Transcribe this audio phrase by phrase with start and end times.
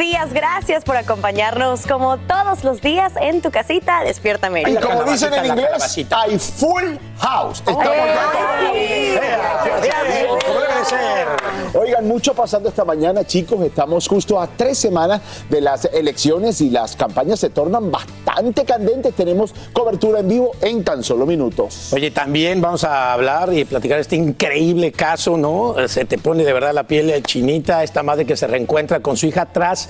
[0.00, 0.32] Días.
[0.32, 4.80] Gracias por acompañarnos como todos los días en tu casita Despierta América.
[4.80, 7.58] Y como dicen en inglés, hay full house.
[7.58, 7.84] Estamos
[11.74, 13.60] Oigan, mucho pasando esta mañana, chicos.
[13.60, 19.14] Estamos justo a tres semanas de las elecciones y las campañas se tornan bastante candentes.
[19.14, 21.92] Tenemos cobertura en vivo en tan solo minutos.
[21.92, 25.76] Oye, también vamos a hablar y platicar este increíble caso, ¿no?
[25.88, 29.26] Se te pone de verdad la piel chinita, esta madre que se reencuentra con su
[29.26, 29.89] hija tras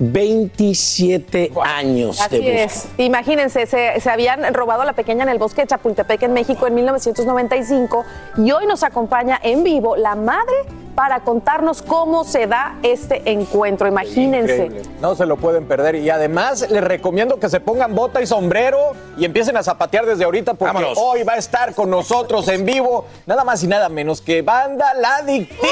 [0.00, 2.88] 27 años Así es.
[2.96, 6.66] Imagínense, se, se, habían robado a la pequeña en el bosque de Chapultepec en México
[6.66, 8.04] en 1995
[8.38, 10.56] y hoy nos acompaña en vivo la madre
[11.00, 13.88] para contarnos cómo se da este encuentro.
[13.88, 14.70] Imagínense.
[15.00, 15.94] No se lo pueden perder.
[15.94, 20.24] Y además les recomiendo que se pongan bota y sombrero y empiecen a zapatear desde
[20.24, 24.20] ahorita porque hoy va a estar con nosotros en vivo nada más y nada menos
[24.20, 25.66] que Banda La Adictiva.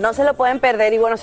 [0.00, 0.94] no, se lo pueden perder.
[0.94, 1.16] Y bueno,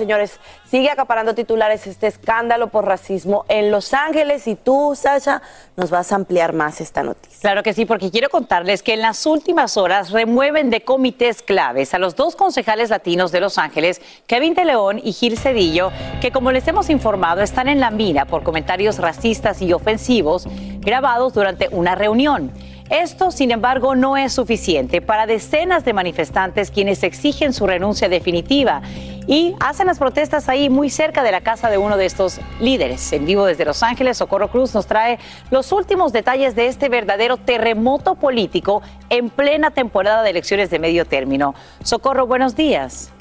[0.70, 5.42] sigue acaparando titulares este escándalo por racismo en Los Ángeles y tú, Sasha,
[5.76, 7.40] nos vas a ampliar más esta noticia.
[7.42, 11.94] Claro que sí, porque quiero contarles que en las últimas horas remueven de comités claves
[11.94, 16.32] a los dos concejales latinos de Los Ángeles, Kevin de León y Gil Cedillo, que
[16.32, 20.48] como les hemos informado están en la mira por comentarios racistas y ofensivos
[20.80, 22.52] grabados durante una reunión.
[22.90, 28.84] Esto, sin embargo, no es suficiente para decenas de manifestantes quienes exigen su renuncia definitiva
[29.26, 33.12] y hacen las protestas ahí muy cerca de la casa de uno de estos líderes.
[33.12, 35.18] En vivo desde Los Ángeles, Socorro Cruz nos trae
[35.50, 41.06] los últimos detalles de este verdadero terremoto político en plena temporada de elecciones de medio
[41.06, 41.56] término.
[41.84, 43.12] Socorro, buenos días.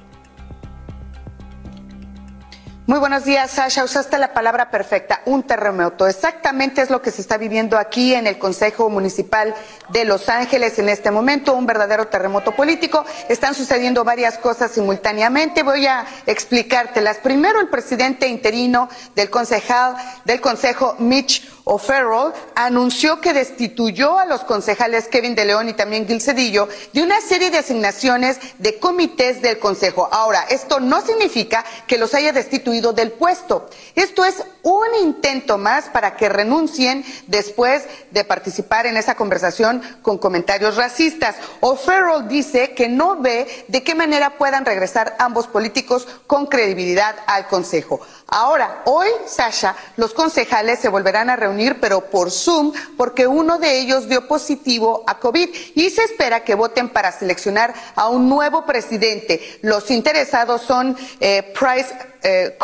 [2.86, 3.82] Muy buenos días, Sasha.
[3.82, 6.06] Usaste la palabra perfecta, un terremoto.
[6.06, 9.54] Exactamente es lo que se está viviendo aquí en el Consejo Municipal
[9.88, 13.02] de Los Ángeles en este momento, un verdadero terremoto político.
[13.30, 15.62] Están sucediendo varias cosas simultáneamente.
[15.62, 17.16] Voy a explicártelas.
[17.16, 19.96] Primero, el presidente interino del concejal
[20.26, 26.06] del Consejo, Mitch O'Farrell anunció que destituyó a los concejales Kevin de León y también
[26.06, 30.08] Gil Cedillo de una serie de asignaciones de comités del Consejo.
[30.12, 33.70] Ahora, esto no significa que los haya destituido del puesto.
[33.94, 40.18] Esto es un intento más para que renuncien después de participar en esa conversación con
[40.18, 41.36] comentarios racistas.
[41.60, 47.48] O'Farrell dice que no ve de qué manera puedan regresar ambos políticos con credibilidad al
[47.48, 48.00] Consejo.
[48.26, 53.78] Ahora, hoy, Sasha, los concejales se volverán a reunir, pero por Zoom, porque uno de
[53.78, 58.64] ellos dio positivo a COVID y se espera que voten para seleccionar a un nuevo
[58.64, 59.58] presidente.
[59.62, 62.56] Los interesados son eh, Price eh,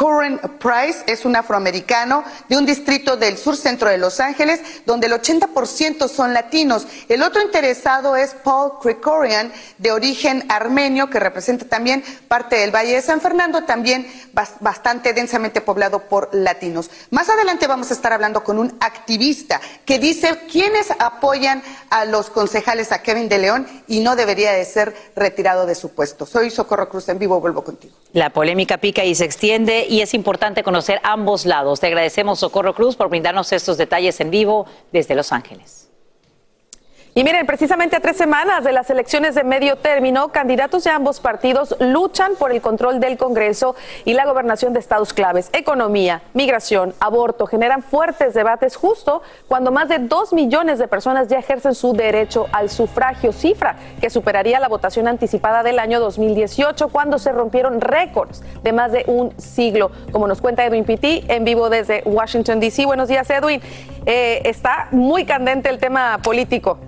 [0.58, 5.12] Price es un afroamericano de un distrito del sur centro de Los Ángeles, donde el
[5.12, 6.86] 80% son latinos.
[7.08, 12.94] El otro interesado es Paul Krikorian, de origen armenio, que representa también parte del Valle
[12.94, 14.10] de San Fernando, también
[14.60, 16.90] bastante densamente poblado por latinos.
[17.10, 22.30] Más adelante vamos a estar hablando con un activista que dice quiénes apoyan a los
[22.30, 26.24] concejales a Kevin de León y no debería de ser retirado de su puesto.
[26.24, 27.99] Soy Socorro Cruz en vivo, vuelvo contigo.
[28.12, 31.78] La polémica pica y se extiende y es importante conocer ambos lados.
[31.78, 35.89] Te agradecemos, Socorro Cruz, por brindarnos estos detalles en vivo desde Los Ángeles.
[37.12, 41.18] Y miren, precisamente a tres semanas de las elecciones de medio término, candidatos de ambos
[41.18, 43.74] partidos luchan por el control del Congreso
[44.04, 45.50] y la gobernación de estados claves.
[45.52, 51.40] Economía, migración, aborto generan fuertes debates justo cuando más de dos millones de personas ya
[51.40, 57.18] ejercen su derecho al sufragio, cifra que superaría la votación anticipada del año 2018 cuando
[57.18, 59.90] se rompieron récords de más de un siglo.
[60.12, 62.86] Como nos cuenta Edwin Pitti en vivo desde Washington, D.C.
[62.86, 63.60] Buenos días, Edwin.
[64.06, 66.78] Eh, está muy candente el tema político.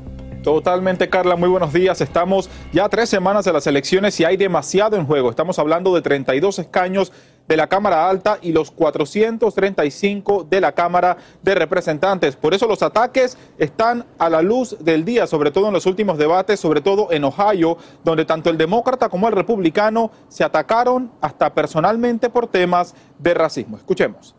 [0.43, 1.37] Totalmente, Carla.
[1.37, 2.01] Muy buenos días.
[2.01, 5.31] Estamos ya tres semanas de las elecciones y hay demasiado en juego.
[5.31, 7.13] Estamos hablando de 32 escaños
[7.47, 12.35] de la Cámara Alta y los 435 de la Cámara de Representantes.
[12.35, 16.19] Por eso los ataques están a la luz del día, sobre todo en los últimos
[16.19, 21.55] debates, sobre todo en Ohio, donde tanto el demócrata como el republicano se atacaron hasta
[21.55, 23.77] personalmente por temas de racismo.
[23.77, 24.35] Escuchemos.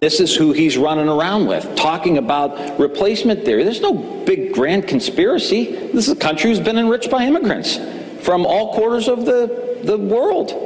[0.00, 3.62] This is who he's running around with, talking about replacement theory.
[3.62, 3.94] There's no
[4.24, 5.66] big grand conspiracy.
[5.66, 7.78] This is a country who's been enriched by immigrants
[8.20, 10.64] from all quarters of the, the world.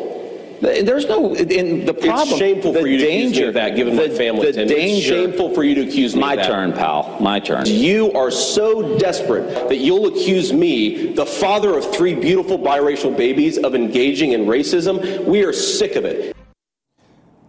[0.62, 2.28] There's no in the problem.
[2.28, 4.52] It's shameful the for you to accuse me of that, given the, my family.
[4.52, 4.96] The danger.
[4.96, 6.20] It's shameful for you to accuse me.
[6.20, 6.46] My of that.
[6.46, 7.18] turn, pal.
[7.20, 7.66] My turn.
[7.66, 13.58] You are so desperate that you'll accuse me, the father of three beautiful biracial babies,
[13.58, 15.24] of engaging in racism.
[15.24, 16.31] We are sick of it.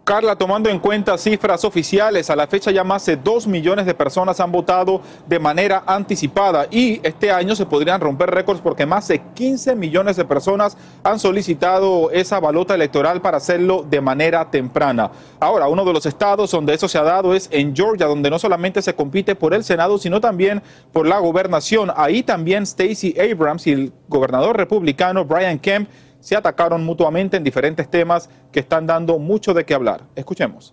[0.04, 3.94] Carla, tomando en cuenta cifras oficiales, a la fecha ya más de 2 millones de
[3.94, 9.08] personas han votado de manera anticipada y este año se podrían romper récords porque más
[9.08, 15.10] de 15 millones de personas han solicitado esa balota electoral para hacerlo de manera temprana.
[15.40, 18.38] Ahora, uno de los estados donde eso se ha dado es en Georgia, donde no
[18.38, 20.62] solamente se compite por el Senado, sino también
[20.92, 21.90] por la gobernación.
[21.96, 25.88] Ahí también Stacey Abrams y el gobernador republicano Brian Kemp
[26.24, 30.00] se atacaron mutuamente en diferentes temas que están dando mucho de qué hablar.
[30.16, 30.72] Escuchemos.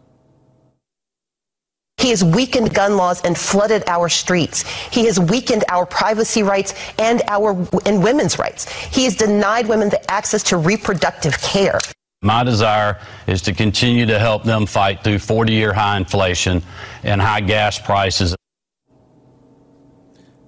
[1.97, 4.63] He has weakened gun laws and flooded our streets.
[4.91, 7.51] He has weakened our privacy rights and our
[7.85, 8.65] and women's rights.
[8.91, 11.77] He has denied women the access to reproductive care.
[12.23, 16.63] My desire is to continue to help them fight through 40 year high inflation
[17.03, 18.35] and high gas prices.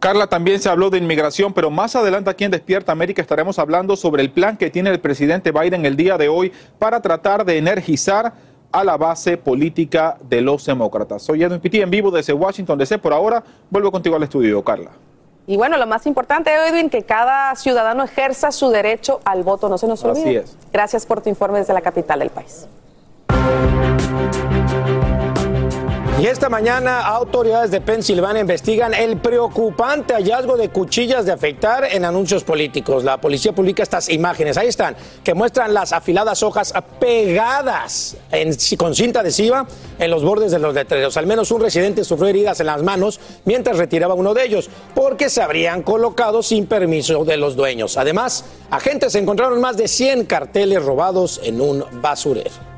[0.04, 3.96] Carla, también se habló de inmigración, pero más adelante aquí en Despierta América estaremos hablando
[3.96, 7.58] sobre el plan que tiene el presidente Biden el día de hoy para tratar de
[7.58, 8.34] energizar
[8.74, 11.22] a la base política de los demócratas.
[11.22, 12.98] Soy Edwin Pitti en vivo desde Washington DC.
[12.98, 14.92] Por ahora, vuelvo contigo al estudio, Carla.
[15.48, 19.70] Y bueno, lo más importante, Edwin, que cada ciudadano ejerza su derecho al voto.
[19.70, 20.22] No se nos olvide.
[20.22, 20.58] Así es.
[20.74, 22.68] Gracias por tu informe desde la capital del país.
[26.22, 32.06] Y esta mañana autoridades de Pensilvania investigan el preocupante hallazgo de cuchillas de afeitar en
[32.06, 33.04] anuncios políticos.
[33.04, 38.16] La policía publica estas imágenes, ahí están, que muestran las afiladas hojas pegadas
[38.78, 39.66] con cinta adhesiva
[39.98, 41.18] en los bordes de los letreros.
[41.18, 45.30] Al menos un residente sufrió heridas en las manos mientras retiraba uno de ellos, porque
[45.30, 47.98] se habrían colocado sin permiso de los dueños.
[47.98, 52.73] Además, agentes encontraron más de 100 carteles robados en un basurero.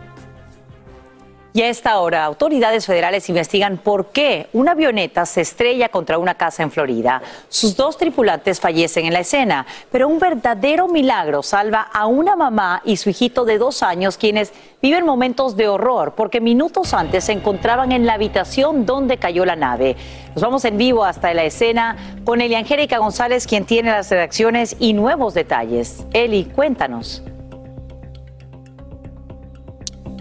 [1.55, 6.35] Y a esta hora, autoridades federales investigan por qué una avioneta se estrella contra una
[6.35, 7.21] casa en Florida.
[7.47, 12.81] Sus dos tripulantes fallecen en la escena, pero un verdadero milagro salva a una mamá
[12.83, 17.31] y su hijito de dos años, quienes viven momentos de horror porque minutos antes se
[17.31, 19.95] encontraban en la habitación donde cayó la nave.
[20.35, 21.95] Nos vamos en vivo hasta la escena
[22.25, 26.05] con Eli Angélica González, quien tiene las redacciones y nuevos detalles.
[26.11, 27.23] Eli, cuéntanos.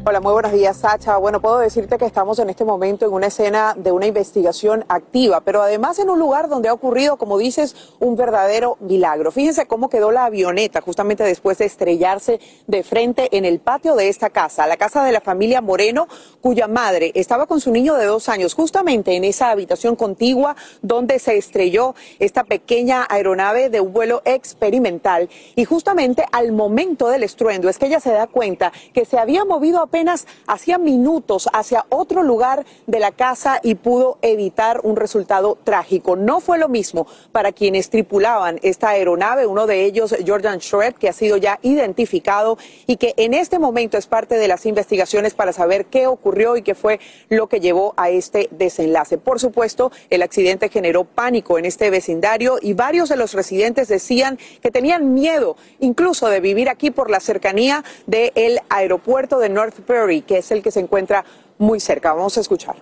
[0.07, 1.17] Hola, muy buenos días, Sacha.
[1.17, 5.41] Bueno, puedo decirte que estamos en este momento en una escena de una investigación activa,
[5.41, 9.33] pero además en un lugar donde ha ocurrido, como dices, un verdadero milagro.
[9.33, 14.11] Fíjense cómo quedó la avioneta justamente después de estrellarse de frente en el patio de
[14.11, 16.07] esta casa, la casa de la familia Moreno,
[16.43, 21.19] cuya madre estaba con su niño de dos años, justamente en esa habitación contigua donde
[21.19, 25.31] se estrelló esta pequeña aeronave de un vuelo experimental.
[25.57, 29.47] Y justamente al momento del estruendo es que ella se da cuenta que se había
[29.47, 35.57] movido apenas hacía minutos hacia otro lugar de la casa y pudo evitar un resultado
[35.63, 36.17] trágico.
[36.17, 41.09] No fue lo mismo para quienes tripulaban esta aeronave, uno de ellos, Jordan Shred, que
[41.09, 42.59] ha sido ya identificado
[42.89, 46.63] y que en este momento es parte de las investigaciones para saber qué ocurrió y
[46.63, 46.99] qué fue
[47.29, 49.17] lo que llevó a este desenlace.
[49.17, 54.41] Por supuesto, el accidente generó pánico en este vecindario y varios de los residentes decían
[54.61, 60.23] que tenían miedo incluso de vivir aquí por la cercanía del aeropuerto de North Perry,
[60.23, 61.25] que es el que se encuentra
[61.59, 62.13] muy cerca.
[62.13, 62.77] Vamos a escuchar.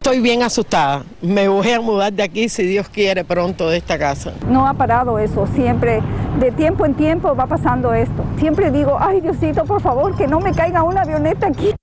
[0.00, 1.02] Estoy bien asustada.
[1.22, 4.34] Me voy a mudar de aquí si Dios quiere pronto de esta casa.
[4.46, 6.02] No ha parado eso, siempre,
[6.38, 8.22] de tiempo en tiempo va pasando esto.
[8.38, 11.74] Siempre digo, ay Diosito, por favor, que no me caiga una avioneta aquí.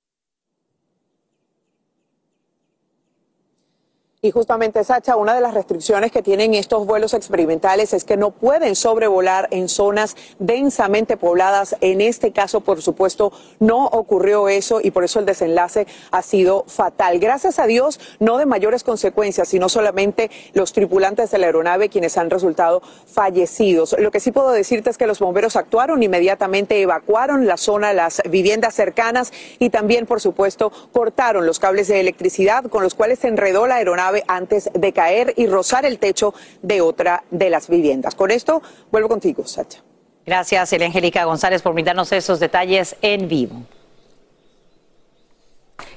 [4.24, 8.30] Y justamente, Sacha, una de las restricciones que tienen estos vuelos experimentales es que no
[8.30, 11.76] pueden sobrevolar en zonas densamente pobladas.
[11.82, 16.66] En este caso, por supuesto, no ocurrió eso y por eso el desenlace ha sido
[16.68, 17.18] fatal.
[17.18, 22.16] Gracias a Dios, no de mayores consecuencias, sino solamente los tripulantes de la aeronave quienes
[22.16, 23.96] han resultado fallecidos.
[23.98, 28.22] Lo que sí puedo decirte es que los bomberos actuaron inmediatamente, evacuaron la zona, las
[28.30, 33.28] viviendas cercanas y también, por supuesto, cortaron los cables de electricidad con los cuales se
[33.28, 38.16] enredó la aeronave antes de caer y rozar el techo de otra de las viviendas.
[38.16, 39.84] Con esto vuelvo contigo, Sacha.
[40.26, 43.64] Gracias, Angélica González, por brindarnos esos detalles en vivo.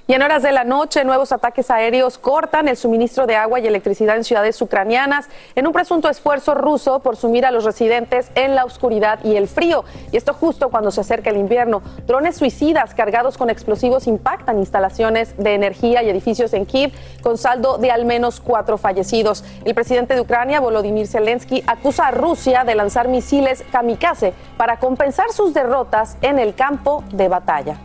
[0.06, 3.66] Y en horas de la noche, nuevos ataques aéreos cortan el suministro de agua y
[3.66, 8.54] electricidad en ciudades ucranianas en un presunto esfuerzo ruso por sumir a los residentes en
[8.54, 9.82] la oscuridad y el frío.
[10.12, 11.80] Y esto justo cuando se acerca el invierno.
[12.06, 16.92] Drones suicidas cargados con explosivos impactan instalaciones de energía y edificios en Kiev
[17.22, 19.42] con saldo de al menos cuatro fallecidos.
[19.64, 25.32] El presidente de Ucrania, Volodymyr Zelensky, acusa a Rusia de lanzar misiles kamikaze para compensar
[25.32, 27.78] sus derrotas en el campo de batalla.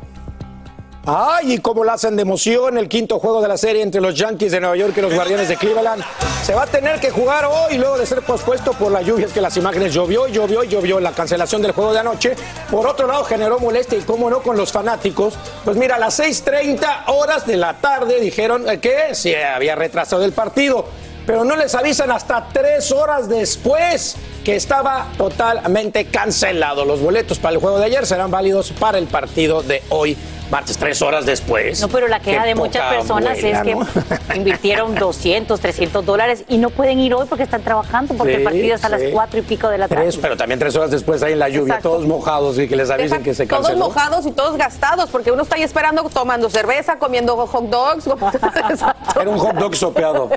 [1.12, 4.14] Ay, y cómo la hacen de emoción el quinto juego de la serie entre los
[4.14, 6.04] Yankees de Nueva York y los Guardianes de Cleveland.
[6.44, 9.26] Se va a tener que jugar hoy luego de ser pospuesto por la lluvia.
[9.26, 11.00] Es que las imágenes llovió, llovió y llovió.
[11.00, 12.36] La cancelación del juego de anoche.
[12.70, 15.34] Por otro lado, generó molestia y cómo no con los fanáticos.
[15.66, 20.34] Pues mira, a las 6:30 horas de la tarde dijeron que se había retrasado el
[20.34, 20.86] partido.
[21.26, 26.86] Pero no les avisan hasta tres horas después que estaba totalmente cancelado.
[26.86, 30.16] Los boletos para el juego de ayer serán válidos para el partido de hoy
[30.50, 31.80] martes, tres horas después.
[31.82, 33.88] No, pero la queja de muchas personas abuela, es que ¿no?
[34.36, 38.44] invirtieron 200, 300 dólares y no pueden ir hoy porque están trabajando, porque el Sí,
[38.46, 40.04] partido es a las cuatro y pico de la tarde.
[40.04, 41.90] Tres, pero también tres horas después ahí en la lluvia, Exacto.
[41.90, 43.86] todos mojados y que les avisen que se Todos canceló.
[43.86, 48.08] mojados y todos gastados, porque uno está ahí esperando tomando cerveza, comiendo hot dogs.
[49.20, 50.30] Era un hot dog sopeado,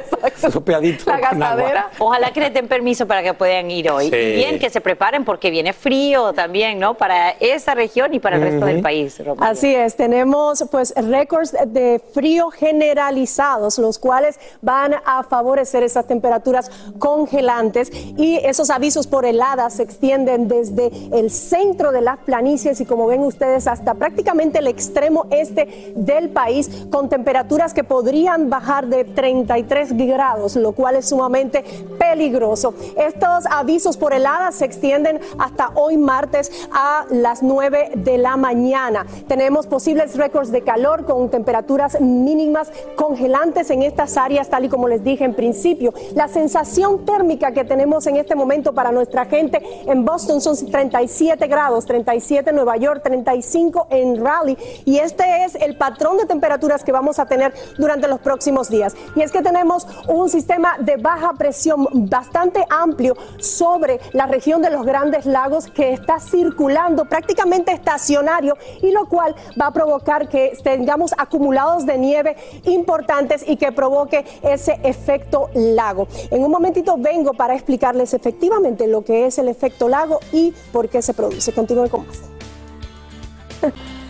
[0.51, 1.11] sopeadito.
[1.11, 1.91] La gastadera.
[1.99, 4.11] Ojalá que les den permiso para que puedan ir hoy.
[4.11, 4.17] Sí.
[4.17, 6.95] Y bien que se preparen porque viene frío también, ¿no?
[6.95, 9.19] Para esa región y para el resto del país.
[9.25, 9.53] Romario.
[9.53, 16.73] Así es, tenemos pues récords de frío generalizados, los cuales van a favorecer esas temperaturas
[16.99, 22.85] congelantes y esos avisos por heladas se extienden desde el centro de las planicies y
[22.85, 28.89] como ven ustedes hasta prácticamente el extremo este del país con temperaturas que podrían bajar
[28.89, 31.63] de 33 grados, lo cual es sumamente
[32.01, 32.75] peligroso.
[32.97, 39.07] Estos avisos por heladas se extienden hasta hoy martes a las 9 de la mañana.
[39.29, 44.89] Tenemos posibles récords de calor con temperaturas mínimas congelantes en estas áreas, tal y como
[44.89, 45.93] les dije en principio.
[46.15, 51.47] La sensación térmica que tenemos en este momento para nuestra gente en Boston son 37
[51.47, 54.57] grados, 37 en Nueva York, 35 en Raleigh.
[54.87, 58.97] Y este es el patrón de temperaturas que vamos a tener durante los próximos días.
[59.15, 64.71] Y es que tenemos un sistema de baja presión bastante amplio sobre la región de
[64.71, 70.57] los grandes lagos que está circulando prácticamente estacionario y lo cual va a provocar que
[70.63, 76.07] tengamos acumulados de nieve importantes y que provoque ese efecto lago.
[76.31, 80.89] En un momentito vengo para explicarles efectivamente lo que es el efecto lago y por
[80.89, 81.53] qué se produce.
[81.53, 82.21] Continúen con más.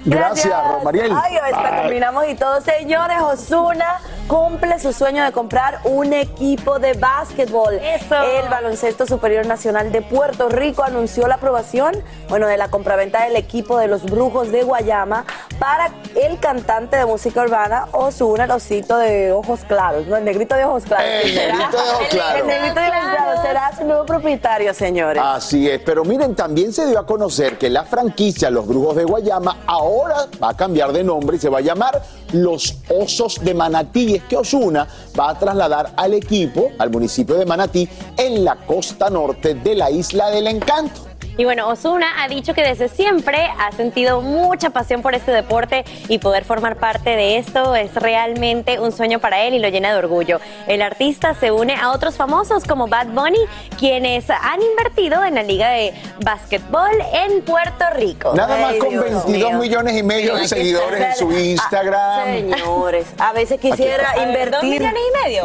[0.04, 1.12] Gracias, Romariel.
[1.14, 2.60] Ay, hasta terminamos y todo.
[2.60, 7.74] Señores, Osuna cumple su sueño de comprar un equipo de básquetbol.
[7.74, 11.94] El Baloncesto Superior Nacional de Puerto Rico anunció la aprobación,
[12.28, 15.24] bueno, de la compraventa del equipo de los Brujos de Guayama
[15.58, 20.16] para el cantante de música urbana Osuna, el osito de ojos claros, ¿no?
[20.16, 21.06] El negrito de ojos claros.
[21.24, 22.40] El negrito de ojos El- claros.
[22.40, 25.22] El negrito de ojos claros será su nuevo propietario, señores.
[25.24, 29.04] Así es, pero miren, también se dio a conocer que la franquicia Los Brujos de
[29.04, 29.91] Guayama ahora
[30.42, 34.12] va a cambiar de nombre y se va a llamar Los Osos de Manatí.
[34.12, 34.86] Y es que Osuna
[35.18, 39.90] va a trasladar al equipo al municipio de Manatí en la costa norte de la
[39.90, 41.11] isla del encanto.
[41.36, 45.84] Y bueno, Osuna ha dicho que desde siempre ha sentido mucha pasión por este deporte
[46.08, 49.92] y poder formar parte de esto es realmente un sueño para él y lo llena
[49.92, 50.40] de orgullo.
[50.66, 53.40] El artista se une a otros famosos como Bad Bunny,
[53.78, 58.34] quienes han invertido en la liga de básquetbol en Puerto Rico.
[58.34, 59.58] Nada más Ay, con Dios 22 mío.
[59.58, 62.00] millones y medio de seguidores en su Instagram.
[62.00, 64.50] Ah, señores, a veces quisiera invertir.
[64.52, 65.44] ¿Dos millones y medio?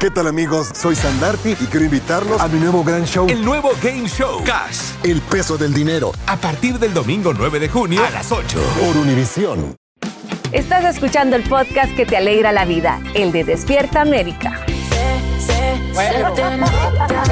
[0.00, 0.70] ¿Qué tal amigos?
[0.72, 3.26] Soy Sandarti y quiero invitarlos a mi nuevo gran show.
[3.28, 4.42] El nuevo Game Show.
[4.44, 4.92] Cash.
[5.04, 6.12] El peso del dinero.
[6.26, 8.58] A partir del domingo 9 de junio a las 8.
[8.80, 9.76] Por Univisión.
[10.52, 14.64] Estás escuchando el podcast que te alegra la vida, el de Despierta América.
[16.00, 16.34] Bueno,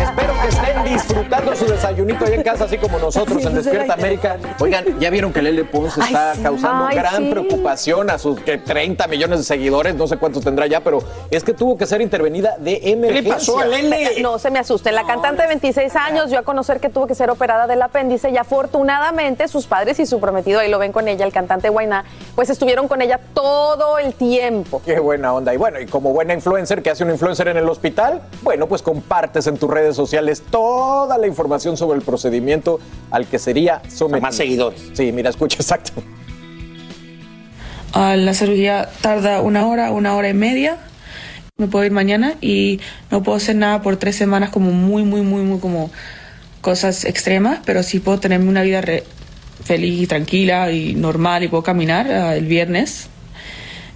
[0.02, 4.37] espero que estén disfrutando su desayunito ahí en casa, así como nosotros en Despierta América.
[4.60, 7.30] Oigan, ya vieron que Lele Pons está causando Ay, gran sí.
[7.30, 10.98] preocupación a sus que 30 millones de seguidores, no sé cuántos tendrá ya, pero
[11.30, 13.54] es que tuvo que ser intervenida de emergencia.
[14.20, 14.94] No se me asusten.
[14.94, 18.30] La cantante de 26 años dio a conocer que tuvo que ser operada del apéndice
[18.30, 22.04] y afortunadamente sus padres y su prometido, ahí lo ven con ella, el cantante Guainá,
[22.34, 24.82] pues estuvieron con ella todo el tiempo.
[24.84, 25.54] Qué buena onda.
[25.54, 28.20] Y bueno, y como buena influencer, que hace un influencer en el hospital?
[28.42, 33.38] Bueno, pues compartes en tus redes sociales toda la información sobre el procedimiento al que
[33.38, 34.21] sería sometido.
[34.23, 34.91] Más seguidores.
[34.95, 35.93] Sí, mira, escucha, exacto.
[37.93, 40.79] Ah, la cirugía tarda una hora, una hora y media.
[41.57, 45.23] Me puedo ir mañana y no puedo hacer nada por tres semanas como muy, muy,
[45.23, 45.91] muy, muy como
[46.61, 49.05] cosas extremas, pero sí puedo tenerme una vida re-
[49.65, 53.09] feliz y tranquila y normal y puedo caminar ah, el viernes.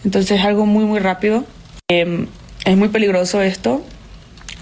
[0.05, 1.45] Entonces es algo muy, muy rápido.
[1.89, 2.27] Em,
[2.65, 3.83] es muy peligroso esto,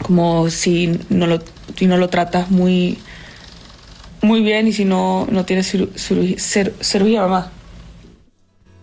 [0.02, 1.40] como si no lo,
[1.76, 2.99] si no lo tratas muy,
[4.23, 7.52] muy bien y si no, no tienes ciru- ciru- cir- cirugía, mamá.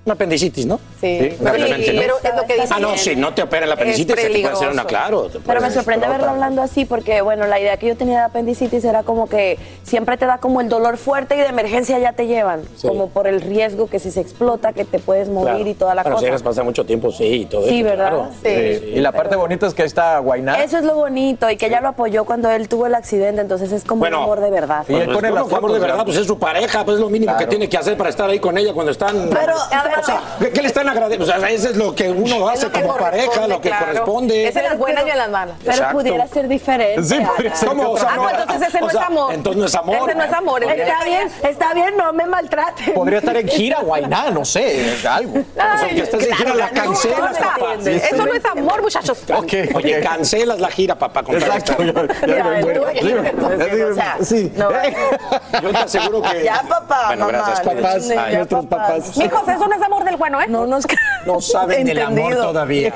[0.07, 0.79] Una apendicitis, ¿no?
[1.01, 1.99] Sí, Rápidamente, ¿no?
[2.01, 2.69] pero es lo que dicen.
[2.71, 5.27] Ah, no, si no te operan la apendicitis, Es se te puede hacer una, claro.
[5.45, 8.85] Pero me sorprende verlo hablando así porque, bueno, la idea que yo tenía de apendicitis
[8.85, 12.25] era como que siempre te da como el dolor fuerte y de emergencia ya te
[12.25, 12.61] llevan.
[12.77, 12.87] Sí.
[12.87, 15.69] Como por el riesgo que si se explota, que te puedes morir Claro.
[15.69, 16.25] y toda la Pero si cosa.
[16.27, 18.07] dejas pasar mucho tiempo, sí, y todo Sí, eso, ¿verdad?
[18.07, 18.29] claro.
[18.45, 18.49] Sí.
[18.95, 20.63] Y la parte bonita es que ahí está Guainá.
[20.63, 23.73] Eso es lo bonito y que ella lo apoyó cuando él tuvo el accidente, entonces
[23.73, 24.85] es como Bueno, un amor de verdad.
[24.87, 27.35] Y él pone las amor de verdad, pues es su pareja, pues es lo mínimo
[27.35, 29.27] que tiene que hacer para estar ahí con ella cuando están.
[29.29, 29.57] Pero-
[29.99, 31.25] o sea, ¿qué, qué le están agradeciendo?
[31.33, 34.47] O sea, eso es lo que uno hace como pareja, lo que corresponde.
[34.47, 35.55] Es en las buenas y en las malas.
[35.59, 35.97] Pero Exacto.
[35.97, 37.03] pudiera ser diferente.
[37.03, 37.83] Sí, podría ser ¿Cómo?
[37.83, 38.29] que otra Ah, no.
[38.29, 39.33] entonces ese no O es sea, amor.
[39.33, 39.95] entonces no es amor.
[40.09, 40.63] Ese no es amor.
[40.63, 42.91] es Está bien, está bien, no me maltrate.
[42.91, 45.43] Podría estar en gira Guainá, no sé, algo.
[45.59, 47.73] Ay, que estés en gira, la cancelas, papá.
[47.85, 49.19] Eso no es amor, muchachos.
[49.33, 51.23] Ok, Oye, cancelas la gira, papá.
[51.23, 51.73] Con Exacto.
[51.77, 54.51] O sea, Sí.
[54.57, 56.43] Yo te aseguro que.
[56.43, 58.07] Ya, papá, Bueno, gracias, papás.
[58.33, 59.17] nuestros papás.
[59.17, 60.45] Hijos, eso no es amor del bueno, ¿eh?
[60.47, 60.85] No nos
[61.25, 62.93] No saben del amor todavía.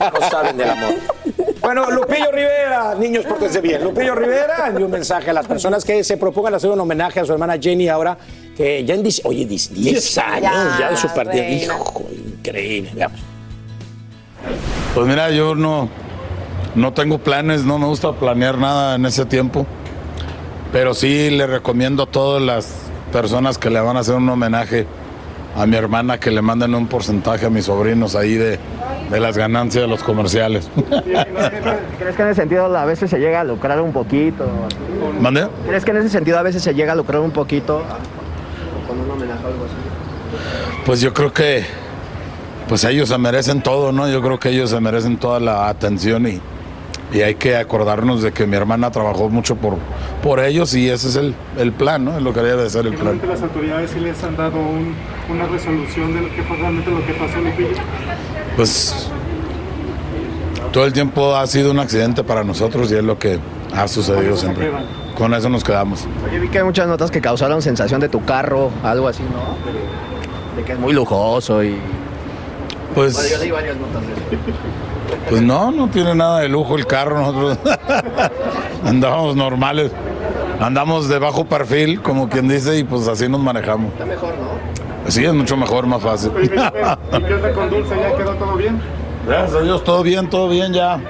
[0.00, 0.94] No saben del amor.
[1.60, 3.82] Bueno, Lupillo Rivera, niños, pórtense bien.
[3.82, 7.24] Lupillo Rivera envió un mensaje a las personas que se propongan hacer un homenaje a
[7.24, 8.18] su hermana Jenny ahora,
[8.56, 10.42] que ya en 10, oye, 10 10 años,
[10.78, 11.26] Ya, ya, bien.
[11.26, 11.74] reina.
[11.74, 12.04] Hijo,
[12.38, 12.90] increíble.
[12.94, 13.20] Veamos.
[14.94, 15.88] Pues mira, yo no,
[16.74, 19.66] no tengo planes, no me gusta planear nada en ese tiempo,
[20.70, 22.68] pero sí le recomiendo a todas las
[23.10, 24.86] personas que le van a hacer un homenaje
[25.56, 28.58] a mi hermana que le manden un porcentaje a mis sobrinos ahí de,
[29.10, 30.68] de las ganancias de los comerciales.
[31.98, 34.46] ¿Crees que en ese sentido a veces se llega a lucrar un poquito?
[35.20, 35.48] ¿Mande?
[35.66, 37.82] ¿Crees que en ese sentido a veces se llega a lucrar un poquito
[38.88, 39.74] con un homenaje o algo así?
[40.84, 41.64] Pues yo creo que
[42.68, 44.08] pues ellos se merecen todo, ¿no?
[44.08, 46.40] Yo creo que ellos se merecen toda la atención y,
[47.14, 49.76] y hay que acordarnos de que mi hermana trabajó mucho por,
[50.22, 52.16] por ellos y ese es el, el plan, ¿no?
[52.16, 53.04] Es lo que debe de ser el plan.
[53.18, 54.94] Realmente las autoridades sí les han dado un-
[55.32, 57.68] una resolución de lo que fue realmente lo que pasó en Lupillo.
[58.56, 59.08] Pues
[60.72, 63.38] todo el tiempo ha sido un accidente para nosotros y es lo que
[63.74, 64.70] ha sucedido siempre.
[65.16, 66.06] Con eso nos quedamos.
[66.28, 69.54] Oye, vi que hay muchas notas que causaron sensación de tu carro, algo así, ¿no?
[69.70, 71.76] De, de que es muy lujoso y...
[72.94, 74.20] Pues- Bueno, yo leí varias notas de eso.
[75.28, 77.58] Pues no, no tiene nada de lujo el carro, nosotros
[78.84, 79.92] andamos normales,
[80.60, 83.92] andamos de bajo perfil, como quien dice, y pues así nos manejamos.
[83.92, 85.10] Está mejor, ¿no?
[85.10, 86.30] Sí, es mucho mejor, más fácil.
[86.34, 86.80] Oye, Felipe,
[87.18, 87.96] ¿y qué onda con Dulce?
[87.96, 88.80] ¿Ya quedó todo bien?
[89.26, 91.00] Gracias a Dios, todo bien, todo bien ya.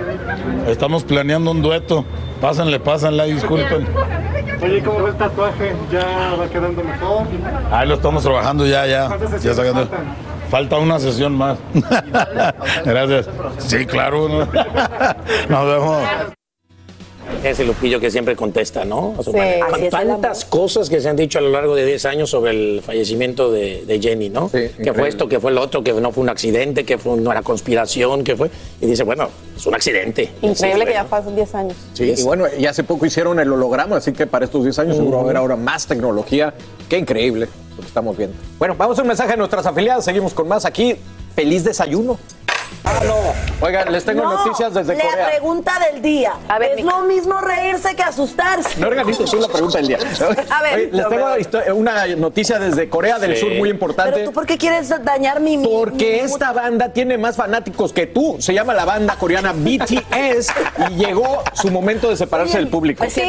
[0.68, 2.04] Estamos planeando un dueto.
[2.40, 3.86] Pásenle, pásenle, disculpen.
[4.62, 5.74] Oye, ¿cómo va el tatuaje?
[5.90, 7.26] ¿Ya va quedando mejor?
[7.72, 9.06] Ahí lo estamos trabajando ya, ya.
[9.08, 9.88] ¿Cuántas ya sacando-?
[10.50, 11.58] Falta una sesión más.
[12.84, 13.28] Gracias.
[13.58, 14.28] Sí, claro.
[14.28, 14.38] ¿no?
[15.48, 16.02] Nos vemos.
[17.42, 19.14] Ese Lupillo que siempre contesta, ¿no?
[19.18, 21.84] A su Sí, es el Tantas cosas que se han dicho a lo largo de
[21.84, 24.50] 10 años sobre el fallecimiento de, de Jenny, ¿no?
[24.50, 27.42] que fue esto, que fue lo otro, que no fue un accidente, que fue una
[27.42, 28.50] conspiración, que fue.
[28.80, 30.30] Y dice, bueno, es un accidente.
[30.42, 31.76] Increíble que ya pasan 10 años.
[31.92, 34.96] Sí, y bueno, y hace poco hicieron el holograma, así que para estos 10 años
[34.96, 36.54] seguro va a haber ahora más tecnología.
[36.88, 37.48] Qué increíble
[37.82, 38.36] lo estamos viendo.
[38.58, 40.96] Bueno, vamos a un mensaje a nuestras afiliadas, seguimos con más aquí.
[41.34, 42.18] Feliz desayuno.
[42.86, 43.16] Ah, no.
[43.66, 45.26] Oigan, les tengo No, noticias desde la Corea.
[45.30, 46.32] pregunta del día.
[46.76, 48.78] es lo mismo reírse que asustarse.
[48.78, 49.98] No organizo, soy la pregunta del día.
[50.50, 53.40] A ver, Oye, les no, tengo una noticia desde Corea del Sí.
[53.40, 54.12] Sur muy importante.
[54.12, 55.56] Pero tú, ¿por qué quieres dañar mi.
[55.58, 58.36] Porque mi- esta banda tiene más fanáticos que tú.
[58.38, 60.52] Se llama la banda coreana BTS
[60.90, 63.04] y llegó su momento de separarse del público.
[63.08, 63.22] Sí,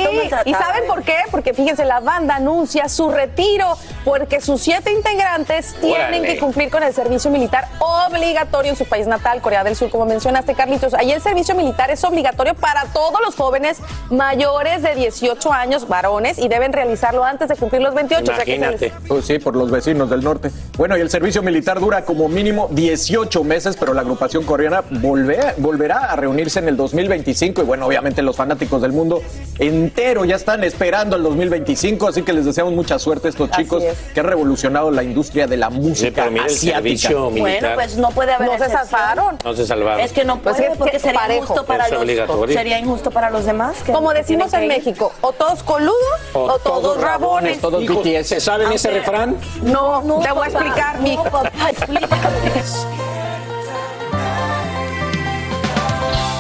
[0.46, 1.16] ¿y saben por qué?
[1.32, 6.22] Porque fíjense, la banda anuncia su retiro porque sus siete integrantes tienen Órale.
[6.24, 10.08] que cumplir con el servicio militar obligatorio en su país natal, Corea del Sur, como
[10.08, 10.96] mencionaste, Carlitos.
[10.96, 13.78] Ahí el servicio militar es obligatorio para todos los jóvenes
[14.10, 18.32] mayores de 18 años, varones, y deben realizarlo antes de cumplir los 28.
[18.32, 20.50] o sea que les- Pues sí, por los vecinos del norte.
[20.80, 25.54] Bueno, y el servicio militar dura como mínimo 18 meses, pero la agrupación coreana volve-
[25.58, 27.62] volverá a reunirse en el 2025.
[27.62, 29.22] Y bueno, obviamente los fanáticos del mundo
[29.60, 33.84] entero ya están esperando el 2025, así que les deseamos mucha suerte a estos chicos
[33.84, 33.96] es.
[34.14, 36.78] que han revolucionado la industria de la música pero mira el asiática.
[36.82, 38.88] servicio Bueno, pues no puede haber No se excepción.
[38.90, 39.35] zafaron.
[39.44, 40.00] No se salvaron.
[40.02, 41.44] Es que no Pues puede, es porque sería parejo.
[41.44, 43.78] injusto para Es los sería injusto para los demás.
[43.84, 44.68] que- Como decimos en.
[44.68, 45.96] México, o todos coludos
[46.34, 47.60] o, todos rabones.
[47.62, 47.84] todos.
[48.24, 49.38] ¿Se saben ese refrán?
[49.62, 51.24] No, No, te voy a explicar, no, mijo.
[51.24, 52.22] papá, explícame.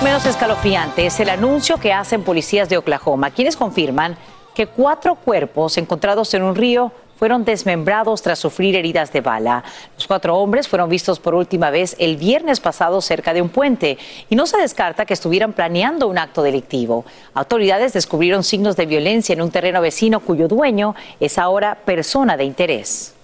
[0.03, 4.15] Menos escalofriante es el anuncio que hacen policías de Oklahoma, quienes confirman
[4.53, 9.63] que cuatro cuerpos encontrados en un río fueron desmembrados tras sufrir heridas de bala.
[9.95, 13.97] Los cuatro hombres fueron vistos por última vez el viernes pasado cerca de un puente
[14.29, 17.05] y no se descarta que estuvieran planeando un acto delictivo.
[17.33, 22.43] Autoridades descubrieron signos de violencia en un terreno vecino cuyo dueño es ahora persona de
[22.43, 23.14] interés.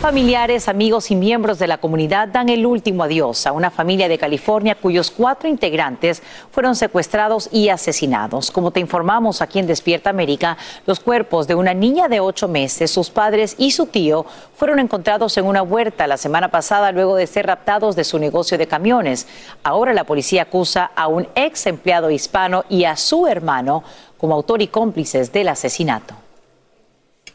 [0.00, 4.18] Familiares, amigos y miembros de la comunidad dan el último adiós a una familia de
[4.18, 8.50] California cuyos cuatro integrantes fueron secuestrados y asesinados.
[8.50, 10.56] Como te informamos aquí en Despierta América,
[10.86, 15.36] los cuerpos de una niña de ocho meses, sus padres y su tío fueron encontrados
[15.38, 19.26] en una huerta la semana pasada luego de ser raptados de su negocio de camiones.
[19.62, 23.82] Ahora la policía acusa a un ex empleado hispano y a su hermano
[24.18, 26.23] como autor y cómplices del asesinato.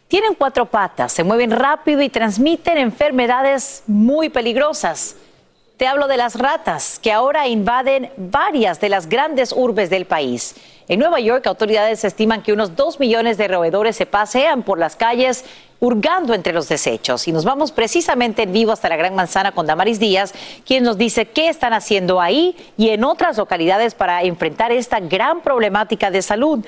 [0.09, 5.15] Tienen cuatro patas, se mueven rápido y transmiten enfermedades muy peligrosas.
[5.77, 10.55] Te hablo de las ratas, que ahora invaden varias de las grandes urbes del país.
[10.87, 14.95] En Nueva York, autoridades estiman que unos dos millones de roedores se pasean por las
[14.95, 15.45] calles
[15.79, 17.27] hurgando entre los desechos.
[17.27, 20.33] Y nos vamos precisamente en vivo hasta la Gran Manzana con Damaris Díaz,
[20.65, 25.41] quien nos dice qué están haciendo ahí y en otras localidades para enfrentar esta gran
[25.41, 26.65] problemática de salud.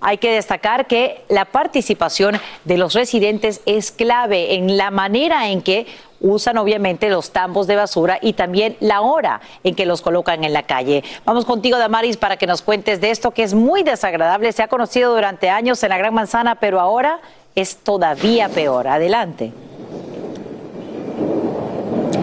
[0.00, 5.62] Hay que destacar que la participación de los residentes es clave en la manera en
[5.62, 5.86] que
[6.20, 10.52] usan obviamente los tambos de basura y también la hora en que los colocan en
[10.52, 11.04] la calle.
[11.24, 14.52] Vamos contigo, Damaris, para que nos cuentes de esto que es muy desagradable.
[14.52, 17.20] Se ha conocido durante años en la Gran Manzana, pero ahora
[17.54, 18.88] es todavía peor.
[18.88, 19.52] Adelante.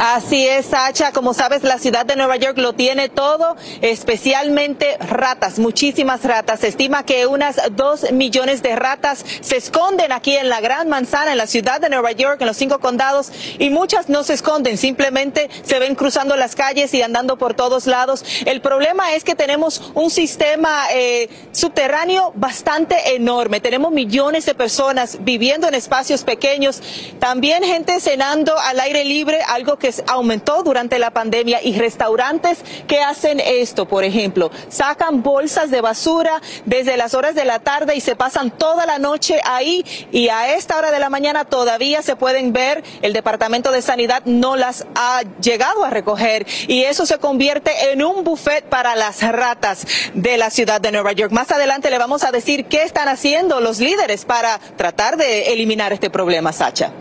[0.04, 1.12] Así es, Sacha.
[1.12, 6.62] Como sabes, la ciudad de Nueva York lo tiene todo, especialmente ratas, muchísimas ratas.
[6.62, 11.34] Se estima que unas dos millones de ratas se esconden aquí en la Gran Manzana,
[11.34, 14.80] en la ciudad de Nueva York, en los cinco condados, y muchas no se esconden,
[14.80, 18.26] simplemente se ven cruzando las calles y andando por todos lados.
[18.48, 23.60] El problema es que tenemos un sistema eh, subterráneo bastante enorme.
[23.60, 26.82] Tenemos millones de personas viviendo en espacios pequeños,
[27.20, 33.02] también gente cenando al aire libre, algo que aumentó durante la pandemia y restaurantes que
[33.02, 38.02] hacen esto, por ejemplo, sacan bolsas de basura desde las horas de la tarde y
[38.02, 42.16] se pasan toda la noche ahí y a esta hora de la mañana todavía se
[42.16, 47.18] pueden ver, el Departamento de Sanidad no las ha llegado a recoger y eso se
[47.18, 51.32] convierte en un buffet para las ratas de la ciudad de Nueva York.
[51.32, 55.94] Más adelante le vamos a decir qué están haciendo los líderes para tratar de eliminar
[55.94, 56.92] este problema, Sacha.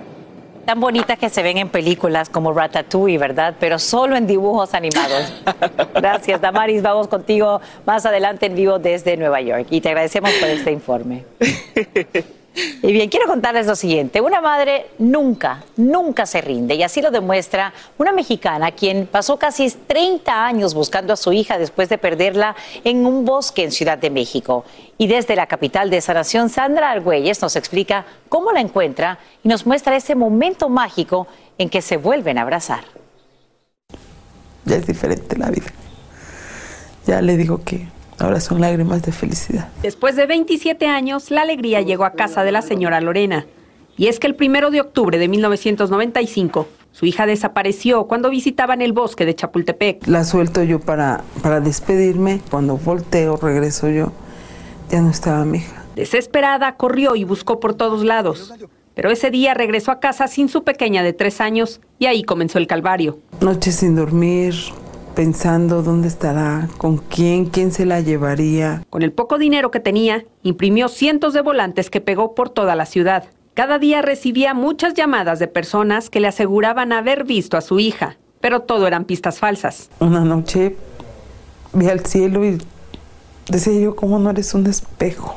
[0.70, 3.56] Tan bonitas que se ven en películas como Ratatouille, ¿verdad?
[3.58, 5.32] Pero solo en dibujos animados.
[5.96, 6.80] Gracias, Damaris.
[6.80, 9.66] Vamos contigo más adelante en vivo desde Nueva York.
[9.70, 11.24] Y te agradecemos por este informe.
[12.82, 14.20] Y bien, quiero contarles lo siguiente.
[14.20, 16.74] Una madre nunca, nunca se rinde.
[16.74, 21.58] Y así lo demuestra una mexicana quien pasó casi 30 años buscando a su hija
[21.58, 24.64] después de perderla en un bosque en Ciudad de México.
[24.98, 29.48] Y desde la capital de esa nación, Sandra Argüelles nos explica cómo la encuentra y
[29.48, 31.26] nos muestra ese momento mágico
[31.58, 32.84] en que se vuelven a abrazar.
[34.64, 35.66] Ya es diferente la vida.
[37.06, 37.88] Ya le digo que
[38.20, 39.68] Ahora son lágrimas de felicidad.
[39.82, 43.46] Después de 27 años, la alegría llegó a casa de la señora Lorena.
[43.96, 48.92] Y es que el primero de octubre de 1995, su hija desapareció cuando visitaban el
[48.92, 50.06] bosque de Chapultepec.
[50.06, 52.40] La suelto yo para, para despedirme.
[52.50, 54.12] Cuando volteo, regreso yo,
[54.90, 55.84] ya no estaba mi hija.
[55.96, 58.52] Desesperada, corrió y buscó por todos lados.
[58.94, 62.58] Pero ese día regresó a casa sin su pequeña de tres años y ahí comenzó
[62.58, 63.18] el calvario.
[63.40, 64.54] Noches sin dormir,
[65.14, 68.84] pensando dónde estará, con quién, quién se la llevaría.
[68.90, 72.86] Con el poco dinero que tenía, imprimió cientos de volantes que pegó por toda la
[72.86, 73.24] ciudad.
[73.54, 78.16] Cada día recibía muchas llamadas de personas que le aseguraban haber visto a su hija,
[78.40, 79.90] pero todo eran pistas falsas.
[79.98, 80.76] Una noche
[81.72, 82.58] vi al cielo y
[83.48, 85.36] decía yo, ¿cómo no eres un espejo?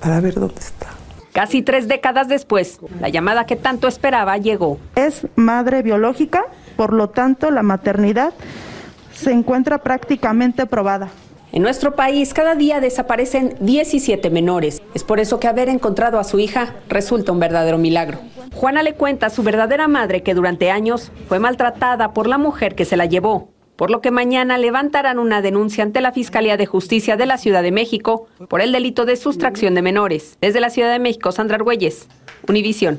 [0.00, 0.88] Para ver dónde está.
[1.32, 4.78] Casi tres décadas después, la llamada que tanto esperaba llegó.
[4.94, 6.46] Es madre biológica,
[6.78, 8.32] por lo tanto la maternidad
[9.12, 11.08] se encuentra prácticamente probada.
[11.50, 14.80] En nuestro país cada día desaparecen 17 menores.
[14.94, 18.20] Es por eso que haber encontrado a su hija resulta un verdadero milagro.
[18.54, 22.76] Juana le cuenta a su verdadera madre que durante años fue maltratada por la mujer
[22.76, 26.66] que se la llevó por lo que mañana levantarán una denuncia ante la Fiscalía de
[26.66, 30.36] Justicia de la Ciudad de México por el delito de sustracción de menores.
[30.40, 32.08] Desde la Ciudad de México, Sandra Argüelles,
[32.48, 32.98] Univisión.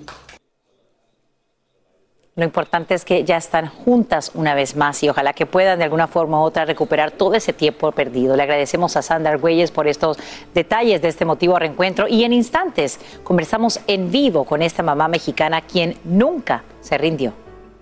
[2.39, 5.83] Lo importante es que ya están juntas una vez más y ojalá que puedan de
[5.83, 8.37] alguna forma u otra recuperar todo ese tiempo perdido.
[8.37, 10.17] Le agradecemos a Sandra Argüelles por estos
[10.53, 15.59] detalles de este motivo reencuentro y en instantes conversamos en vivo con esta mamá mexicana
[15.59, 17.48] quien nunca se rindió.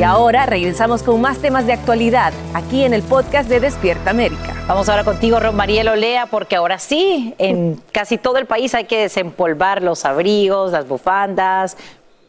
[0.00, 4.54] Y ahora regresamos con más temas de actualidad aquí en el podcast de Despierta América.
[4.66, 8.98] Vamos ahora contigo, Mariel Olea, porque ahora sí, en casi todo el país hay que
[8.98, 11.76] desempolvar los abrigos, las bufandas,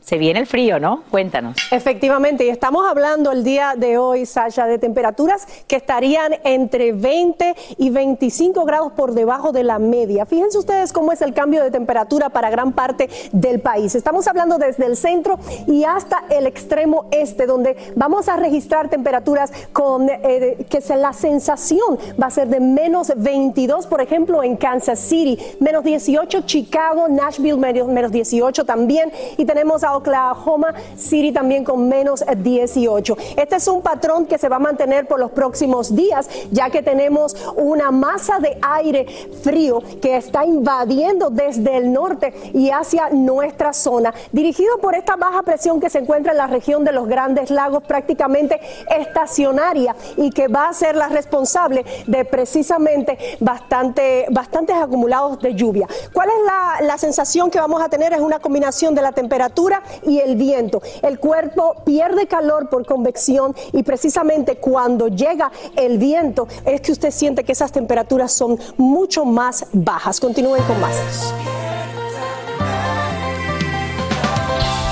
[0.01, 1.03] se viene el frío, ¿no?
[1.09, 1.55] Cuéntanos.
[1.71, 7.55] Efectivamente, y estamos hablando el día de hoy, Sasha, de temperaturas que estarían entre 20
[7.77, 10.25] y 25 grados por debajo de la media.
[10.25, 13.95] Fíjense ustedes cómo es el cambio de temperatura para gran parte del país.
[13.95, 19.51] Estamos hablando desde el centro y hasta el extremo este, donde vamos a registrar temperaturas
[19.71, 24.99] con eh, que la sensación va a ser de menos 22, por ejemplo, en Kansas
[24.99, 31.63] City, menos 18 Chicago, Nashville, menos, menos 18 también, y tenemos a Oklahoma City también
[31.63, 33.17] con menos 18.
[33.37, 36.81] Este es un patrón que se va a mantener por los próximos días, ya que
[36.81, 39.05] tenemos una masa de aire
[39.43, 45.43] frío que está invadiendo desde el norte y hacia nuestra zona, dirigido por esta baja
[45.43, 48.59] presión que se encuentra en la región de los Grandes Lagos, prácticamente
[48.97, 55.87] estacionaria y que va a ser la responsable de precisamente bastante, bastantes acumulados de lluvia.
[56.13, 58.13] ¿Cuál es la, la sensación que vamos a tener?
[58.13, 60.81] Es una combinación de la temperatura y el viento.
[61.01, 67.11] El cuerpo pierde calor por convección y precisamente cuando llega el viento es que usted
[67.11, 70.19] siente que esas temperaturas son mucho más bajas.
[70.19, 70.95] Continúen con más.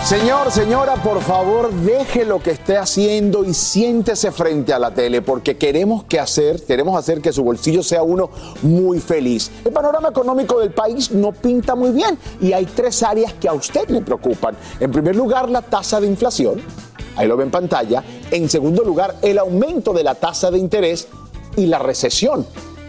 [0.10, 5.22] Señor, señora, por favor, deje lo que esté haciendo y siéntese frente a la tele,
[5.22, 8.32] porque queremos que hacer, queremos hacer que su bolsillo sea uno
[8.63, 9.52] muy feliz.
[9.63, 13.54] El panorama económico del país no pinta muy bien y hay tres áreas que a
[13.54, 14.58] usted le preocupan.
[14.80, 16.60] En primer lugar, la tasa de inflación.
[17.15, 18.04] Ahí lo ve en pantalla.
[18.32, 21.08] En segundo lugar, el aumento de la tasa de interés
[21.56, 22.48] y la recesión.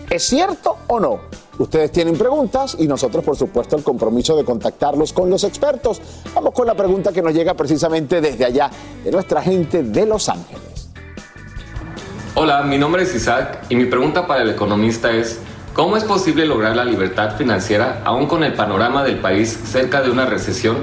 [0.09, 1.21] ¿Es cierto o no?
[1.61, 6.01] Ustedes tienen preguntas y nosotros, por supuesto, el compromiso de contactarlos con los expertos.
[6.35, 8.71] Vamos con la pregunta que nos llega precisamente desde allá,
[9.05, 10.89] de nuestra gente de Los Ángeles.
[12.35, 15.39] Hola, mi nombre es Isaac y mi pregunta para el economista es,
[15.75, 20.11] ¿cómo es posible lograr la libertad financiera aún con el panorama del país cerca de
[20.11, 20.79] una recesión?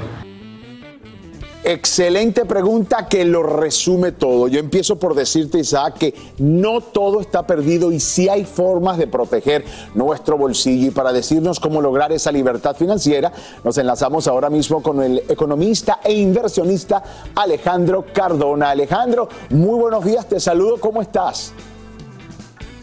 [1.64, 4.46] Excelente pregunta que lo resume todo.
[4.46, 9.08] Yo empiezo por decirte, Isaac, que no todo está perdido y sí hay formas de
[9.08, 10.86] proteger nuestro bolsillo.
[10.86, 13.32] Y para decirnos cómo lograr esa libertad financiera,
[13.64, 17.02] nos enlazamos ahora mismo con el economista e inversionista
[17.34, 18.70] Alejandro Cardona.
[18.70, 21.52] Alejandro, muy buenos días, te saludo, ¿cómo estás?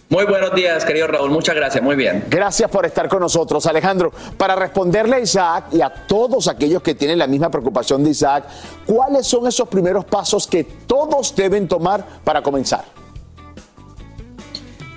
[0.08, 1.32] Muy buenos días, querido Raúl.
[1.32, 1.84] Muchas gracias.
[1.84, 2.26] Muy bien.
[2.30, 4.12] Gracias por estar con nosotros, Alejandro.
[4.38, 8.46] Para responderle a Isaac y a todos aquellos que tienen la misma preocupación de Isaac,
[8.86, 12.86] ¿cuáles son esos primeros pasos que todos deben tomar para comenzar?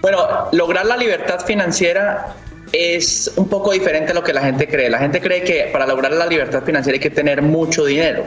[0.03, 0.19] Bueno,
[0.53, 2.35] lograr la libertad financiera
[2.73, 4.91] es un poco diferente a lo que la gente cree.
[4.91, 8.25] La gente cree que para lograr la libertad financiera hay que tener mucho dinero.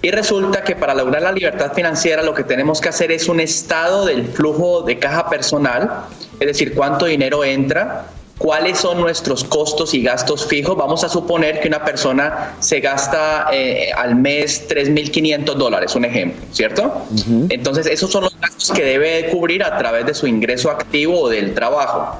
[0.00, 3.40] Y resulta que para lograr la libertad financiera lo que tenemos que hacer es un
[3.40, 6.04] estado del flujo de caja personal,
[6.38, 8.06] es decir, cuánto dinero entra,
[8.38, 10.76] cuáles son nuestros costos y gastos fijos.
[10.76, 16.46] Vamos a suponer que una persona se gasta eh, al mes 3.500 dólares, un ejemplo,
[16.52, 17.02] ¿cierto?
[17.48, 21.28] Entonces, esos son los gastos que debe cubrir a través de su ingreso activo o
[21.28, 22.16] del trabajo.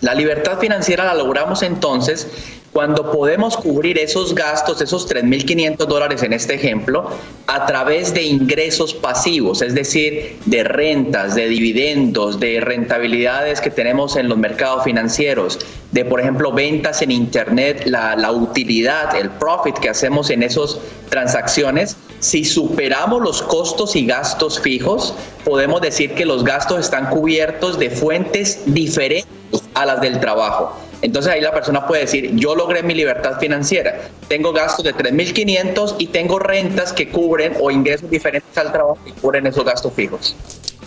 [0.00, 2.26] La libertad financiera la logramos entonces
[2.72, 7.10] cuando podemos cubrir esos gastos, esos 3.500 dólares en este ejemplo,
[7.46, 14.16] a través de ingresos pasivos, es decir, de rentas, de dividendos, de rentabilidades que tenemos
[14.16, 15.58] en los mercados financieros,
[15.90, 20.78] de, por ejemplo, ventas en Internet, la, la utilidad, el profit que hacemos en esas
[21.10, 25.12] transacciones, si superamos los costos y gastos fijos,
[25.44, 29.28] podemos decir que los gastos están cubiertos de fuentes diferentes
[29.74, 30.74] a las del trabajo.
[31.02, 35.96] Entonces ahí la persona puede decir, yo logré mi libertad financiera, tengo gastos de 3.500
[35.98, 40.36] y tengo rentas que cubren o ingresos diferentes al trabajo que cubren esos gastos fijos.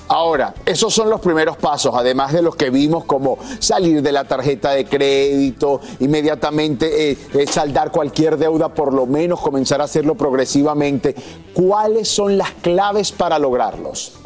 [0.07, 4.23] Ahora, esos son los primeros pasos, además de los que vimos como salir de la
[4.23, 10.13] tarjeta de crédito, inmediatamente eh, eh, saldar cualquier deuda, por lo menos comenzar a hacerlo
[10.13, 11.15] progresivamente.
[11.53, 14.24] ¿Cuáles son las claves para lograrlos?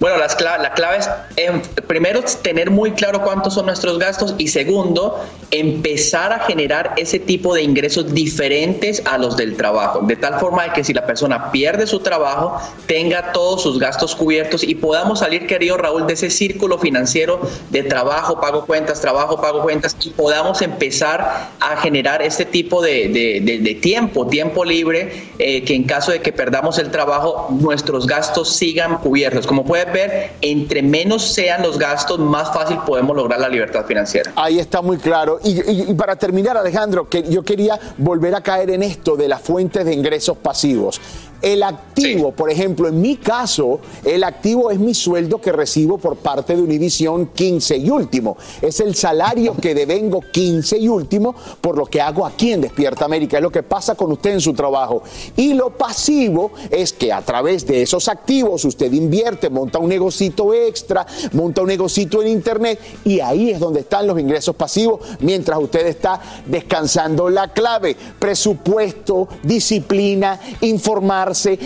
[0.00, 4.48] Bueno, las la clave es, em, primero, tener muy claro cuántos son nuestros gastos y
[4.48, 10.40] segundo, empezar a generar ese tipo de ingresos diferentes a los del trabajo, de tal
[10.40, 14.74] forma de que si la persona pierde su trabajo, tenga todos sus gastos cubiertos y
[14.74, 19.96] podamos salir, querido Raúl, de ese círculo financiero de trabajo, pago cuentas, trabajo, pago cuentas
[20.04, 26.12] y podamos empezar a generar este tipo de, tiempo, tiempo libre, eh, que en caso
[26.12, 29.46] de que perdamos el trabajo, nuestros gastos sigan cubiertos.
[29.46, 34.32] Como puede ver, entre menos sean los gastos, más fácil podemos lograr la libertad financiera.
[34.36, 35.38] Ahí está muy claro.
[35.42, 39.84] Y, para terminar, Alejandro, que yo quería volver a caer en esto de las fuentes
[39.84, 41.00] de ingresos pasivos.
[41.42, 46.16] El activo, por ejemplo, en mi caso, el activo es mi sueldo que recibo por
[46.16, 48.36] parte de Univisión 15 y último.
[48.62, 53.04] Es el salario que devengo 15 y último por lo que hago aquí en Despierta
[53.04, 53.36] América.
[53.36, 55.02] Es lo que pasa con usted en su trabajo.
[55.36, 60.54] Y lo pasivo es que a través de esos activos usted invierte, monta un negocito
[60.54, 65.58] extra, monta un negocito en internet y ahí es donde están los ingresos pasivos mientras
[65.58, 67.28] usted está descansando.
[67.28, 70.40] La clave, presupuesto, disciplina,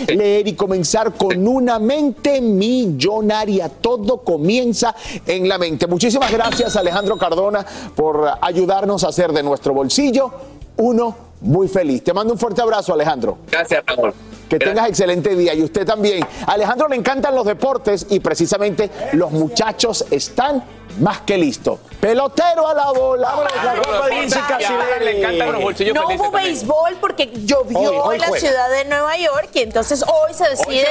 [0.07, 3.69] leer y comenzar con una mente millonaria.
[3.69, 4.95] Todo comienza
[5.25, 5.87] en la mente.
[5.87, 10.31] Muchísimas gracias Alejandro Cardona por ayudarnos a hacer de nuestro bolsillo
[10.77, 12.03] uno muy feliz.
[12.03, 13.39] Te mando un fuerte abrazo Alejandro.
[13.49, 14.13] Gracias Raúl.
[14.49, 16.25] Que tengas excelente día y usted también.
[16.47, 20.63] A Alejandro le encantan los deportes y precisamente los muchachos están
[20.97, 21.79] más que listo.
[21.99, 23.33] Pelotero a la bola.
[23.63, 29.49] la de los bolsillos No hubo béisbol porque llovió en la ciudad de Nueva York
[29.53, 30.87] y entonces hoy se decide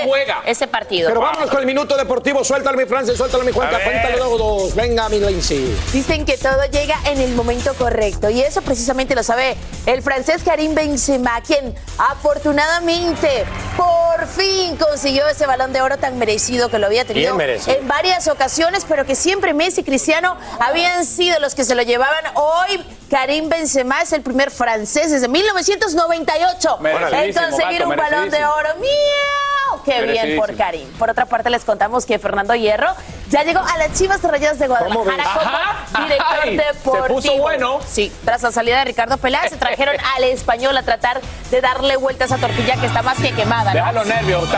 [0.46, 1.08] ese partido.
[1.08, 2.44] Pero vámonos con el minuto deportivo.
[2.44, 3.78] Suéltalo, mi Francis, suéltalo, mi Juanca.
[3.82, 4.74] Cuéntalo todos.
[4.74, 5.74] Venga, mi Lindsay.
[5.92, 9.56] Dicen que todo llega en el momento correcto y eso precisamente lo sabe
[9.86, 13.44] el francés Karim Benzema, quien afortunadamente
[13.76, 18.28] por fin consiguió ese balón de oro tan merecido que lo había tenido en varias
[18.28, 22.22] ocasiones, pero que siempre Messi Cristiano habían sido los que se lo llevaban.
[22.34, 28.68] Hoy Karim Benzema es el primer francés desde 1998 en conseguir un balón de oro.
[28.78, 29.57] ¡Miau!
[29.84, 30.88] ¡Qué bien por Karim!
[30.98, 32.94] Por otra parte, les contamos que Fernando Hierro
[33.30, 37.20] ya llegó a las Chivas Rayadas de Guadalajara como director deportivo.
[37.20, 37.78] Se puso bueno.
[37.86, 41.96] Sí, tras la salida de Ricardo Peláez, se trajeron al español a tratar de darle
[41.96, 43.74] vuelta a esa tortilla que está más que quemada.
[43.74, 43.92] ¿no?
[43.92, 44.48] los nervios.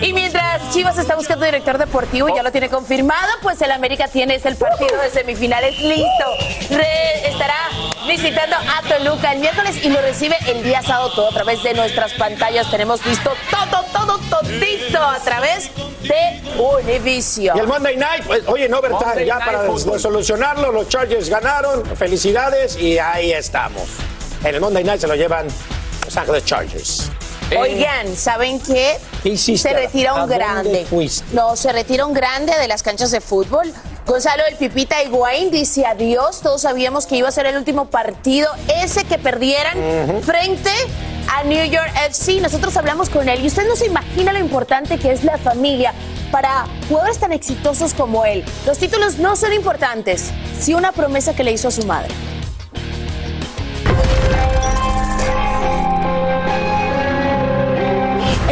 [0.00, 4.08] Y mientras Chivas está buscando director deportivo y ya lo tiene confirmado, pues el América
[4.08, 6.24] tiene el partido de semifinales listo.
[7.24, 7.54] estará
[8.10, 11.74] visitando a Toluca el miércoles y lo recibe el día sábado todo a través de
[11.74, 12.68] nuestras pantallas.
[12.68, 15.70] Tenemos visto todo, todo, todito a través
[16.02, 17.56] de Univision.
[17.56, 20.00] Y el Monday Night, pues, oye, no, Bertal, Monday ya Night para Football.
[20.00, 23.84] solucionarlo, los Chargers ganaron, felicidades y ahí estamos.
[24.42, 25.46] En el Monday Night se lo llevan
[26.04, 27.12] Los Ángeles Chargers.
[27.58, 28.98] Oigan, ¿saben qué?
[29.56, 30.86] Se retira ¿A un grande.
[31.32, 33.72] No, se retira un grande de las canchas de fútbol.
[34.06, 36.40] Gonzalo el Pipita Higuaín dice adiós.
[36.40, 38.48] Todos sabíamos que iba a ser el último partido,
[38.82, 39.76] ese que perdieran
[40.22, 40.70] frente
[41.32, 42.40] a New York FC.
[42.40, 45.92] Nosotros hablamos con él y usted no se imagina lo importante que es la familia
[46.30, 48.44] para jugadores tan exitosos como él.
[48.66, 50.30] Los títulos no son importantes,
[50.60, 52.12] sí una promesa que le hizo a su madre.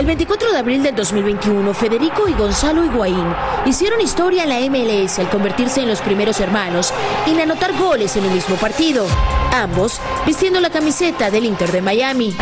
[0.08, 3.26] 24 de abril del 2021, Federico y Gonzalo Higuaín
[3.66, 6.94] hicieron historia en la MLS al convertirse en los primeros hermanos
[7.26, 9.06] en anotar goles en un mismo partido,
[9.52, 12.34] ambos vistiendo la camiseta del Inter de Miami.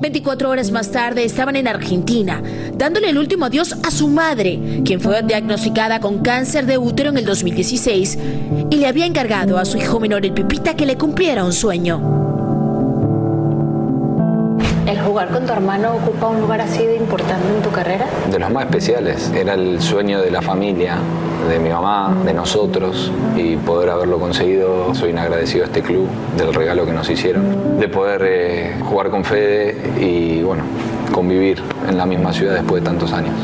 [0.00, 2.42] 24 horas más tarde estaban en Argentina,
[2.74, 7.18] dándole el último adiós a su madre, quien fue diagnosticada con cáncer de útero en
[7.18, 8.18] el 2016
[8.70, 12.29] y le había encargado a su hijo menor, el Pipita, que le cumpliera un sueño.
[14.90, 18.06] ¿El jugar con tu hermano ocupa un lugar así de importante en tu carrera?
[18.28, 19.30] de los más especiales.
[19.32, 20.96] Era el sueño de la familia,
[21.48, 26.08] de mi mamá, de nosotros, y poder haberlo conseguido, soy un agradecido a este club
[26.36, 30.64] del regalo que nos hicieron, de poder eh, jugar con Fede y bueno,
[31.12, 33.34] convivir en la misma ciudad después de tantos años.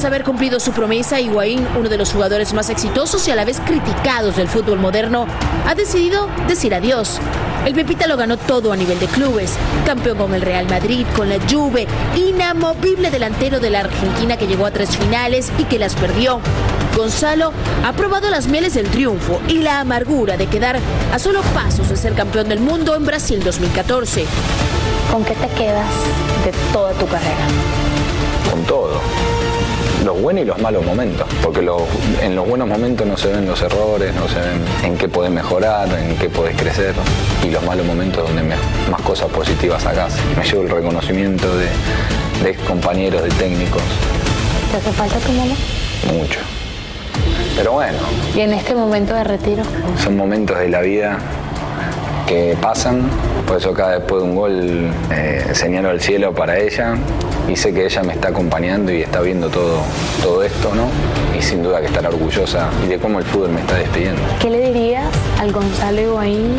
[0.00, 3.44] Tras haber cumplido su promesa, Higuaín, uno de los jugadores más exitosos y a la
[3.44, 5.26] vez criticados del fútbol moderno,
[5.66, 7.20] ha decidido decir adiós.
[7.66, 9.52] El Pepita lo ganó todo a nivel de clubes,
[9.84, 11.86] campeón con el Real Madrid, con la Juve,
[12.16, 16.40] inamovible delantero de la Argentina que llegó a tres finales y que las perdió.
[16.96, 17.52] Gonzalo
[17.84, 20.78] ha probado las mieles del triunfo y la amargura de quedar
[21.12, 24.24] a solo pasos de ser campeón del mundo en Brasil 2014.
[25.12, 25.92] ¿Con qué te quedas
[26.46, 27.46] de toda tu carrera?
[28.50, 28.98] Con todo.
[30.04, 31.86] Los buenos y los malos momentos, porque lo-
[32.22, 35.30] en los buenos momentos no se ven los errores, no se ven en qué podés
[35.30, 36.94] mejorar, en qué podés crecer,
[37.44, 38.56] y los malos momentos donde me-
[38.90, 40.14] más cosas positivas sacás.
[40.38, 41.66] Me llevo el reconocimiento de,
[42.42, 43.82] de ex compañeros, de técnicos,
[44.70, 45.54] ¿Te hace falta tu mamá?
[46.16, 46.40] mucho.
[47.56, 47.98] Pero bueno,
[48.34, 49.62] Y en este momento de retiro,
[50.02, 51.18] son momentos de la vida
[52.26, 53.02] que pasan,
[53.46, 56.94] por eso cada después de un gol eh, señalo al cielo para ella
[57.50, 59.80] y sé que ella me está acompañando y está viendo todo,
[60.22, 60.88] todo esto, ¿no?
[61.36, 64.22] Y sin duda que estará orgullosa y de cómo el fútbol me está despidiendo.
[64.40, 65.08] ¿qué le dirías
[65.40, 66.58] al Gonzalo Higuaín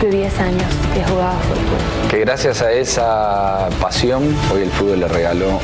[0.00, 2.10] de 10 años que jugaba fútbol?
[2.10, 5.60] Que gracias a esa pasión, hoy el fútbol le regaló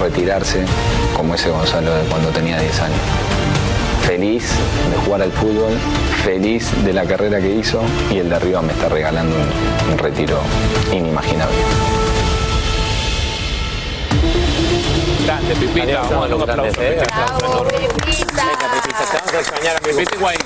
[0.00, 0.64] retirarse
[1.16, 3.00] como ese Gonzalo de cuando tenía 10 años.
[4.04, 4.50] Feliz
[4.90, 5.72] de jugar al fútbol,
[6.24, 7.80] feliz de la carrera que hizo
[8.12, 10.38] y el de arriba me está regalando un, un retiro
[10.92, 12.03] inimaginable.
[15.24, 16.00] Grande, Pipita.
[16.02, 16.80] Vamos a darle un aplauso.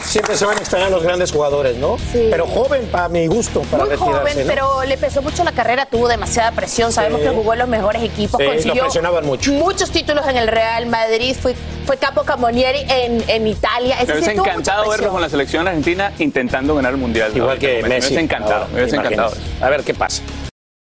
[0.05, 1.97] Siempre se van a extrañar los grandes jugadores, ¿no?
[2.13, 4.53] Pero joven para mi gusto, para Muy retirarse, joven, ¿no?
[4.55, 6.93] pero le pesó mucho la carrera, tuvo demasiada presión.
[6.93, 7.27] Sabemos Sí.
[7.29, 9.53] que jugó en los mejores equipos, Sí, lo consiguió presionaban mucho.
[9.53, 11.55] muchos títulos en el Real Madrid, fue,
[11.87, 13.97] fue capo Camonieri en, en Italia.
[13.97, 17.33] Me Ese sí hubiese encantado verlo con la selección argentina intentando ganar el mundial.
[17.37, 18.09] Igual que Me Messi.
[18.09, 18.55] hubiese encantado.
[18.55, 19.33] ahora, Me hubiese encantado.
[19.61, 20.23] A ver qué pasa.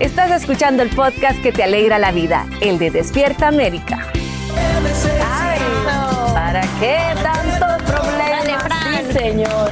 [0.00, 4.06] Estás escuchando el podcast que te alegra la vida, el de Despierta América.
[6.32, 8.66] ¿Para qué tanto problema?
[8.82, 9.70] Sí, señor.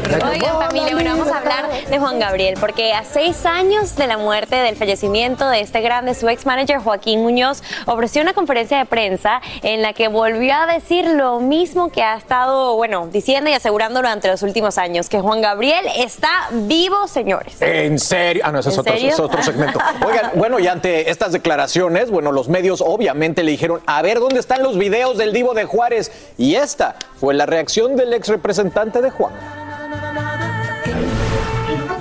[1.48, 5.80] Hablar de Juan Gabriel, porque a seis años de la muerte, del fallecimiento de este
[5.80, 10.54] grande, su ex manager Joaquín Muñoz ofreció una conferencia de prensa en la que volvió
[10.54, 15.08] a decir lo mismo que ha estado, bueno, diciendo y asegurando durante los últimos años,
[15.08, 17.60] que Juan Gabriel está vivo, señores.
[17.62, 18.42] ¿En serio?
[18.44, 19.78] Ah, no, ese es ¿En otro, es otro segmento.
[20.06, 24.40] Oigan, bueno, y ante estas declaraciones, bueno, los medios obviamente le dijeron, a ver, ¿dónde
[24.40, 26.12] están los videos del Divo de Juárez?
[26.36, 29.32] Y esta fue la reacción del ex representante de Juan.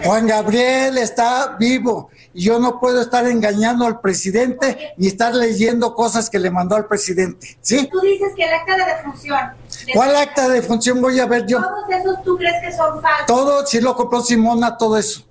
[0.07, 5.93] Juan Gabriel está vivo y yo no puedo estar engañando al presidente ni estar leyendo
[5.93, 7.57] cosas que le mandó al presidente.
[7.61, 7.87] ¿Sí?
[7.91, 9.39] Tú dices que el acta de defunción.
[9.85, 11.61] de- ¿Cuál acta de función voy a ver yo?
[11.61, 13.25] Todos esos tú crees que son falsos.
[13.27, 15.25] Todo, si lo compró Simona, todo eso.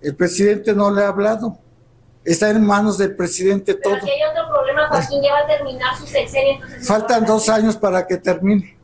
[0.00, 1.58] El presidente no le ha hablado.
[2.24, 3.94] Está en manos del presidente Pero todo.
[4.02, 6.58] aquí hay otro problema, Joaquín ya va a terminar su sexenio.
[6.82, 8.76] Faltan dos años para que termine.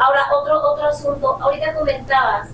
[0.00, 1.38] Ahora, otro, otro asunto.
[1.40, 2.48] Ahorita comentabas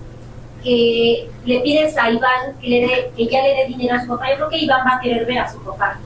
[0.65, 4.09] que le pides a Iván que, le dé, que ya le dé dinero a su
[4.09, 4.31] papá.
[4.31, 5.99] Yo creo que Iván va a querer ver a su papá.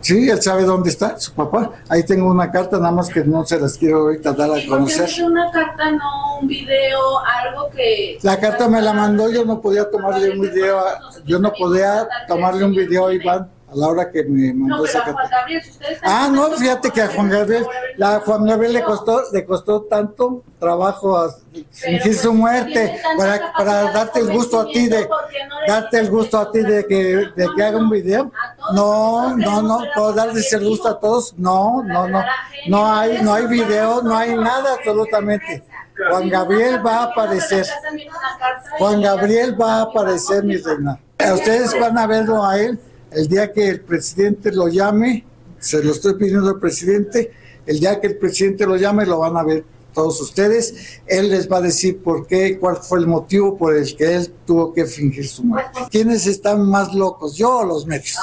[0.00, 1.70] Sí, él sabe dónde está su papá.
[1.88, 5.08] Ahí tengo una carta, nada más que no se las quiero ahorita dar a conocer.
[5.24, 8.18] una carta, no un video, algo que...
[8.22, 10.78] La carta me la mandó, yo no podía tomarle un video,
[11.24, 14.84] yo no podía tomarle un video a Iván a la hora que me No, mandó
[14.84, 15.28] esa pero a carta.
[15.28, 15.98] Juan Gabriel, si ustedes...
[16.02, 17.66] Ah, no, fíjate que a Juan Gabriel,
[17.96, 21.34] la Juan Gabriel le costó, le costó tanto trabajo a
[21.70, 25.08] fingir su muerte para, para darte el gusto a ti de
[25.66, 28.30] darte el gusto a ti de que, de que haga un video.
[28.74, 31.34] No, no, no, puedo darles el gusto a todos.
[31.36, 32.24] No, no, no,
[32.68, 35.62] no hay, no hay video, no hay nada absolutamente.
[36.10, 37.66] Juan Gabriel va a aparecer.
[38.78, 40.98] Juan Gabriel va a aparecer, mi reina.
[41.32, 42.78] Ustedes van a verlo a él
[43.14, 45.24] el día que el presidente lo llame.
[45.58, 47.32] Se lo estoy pidiendo al presidente.
[47.66, 49.64] El día que el presidente lo llame, lo van a ver
[49.94, 51.00] todos ustedes.
[51.06, 54.34] Él les va a decir por qué, cuál fue el motivo por el que él
[54.44, 55.80] tuvo que fingir su muerte.
[55.90, 58.18] ¿Quiénes están más locos, yo o los medios?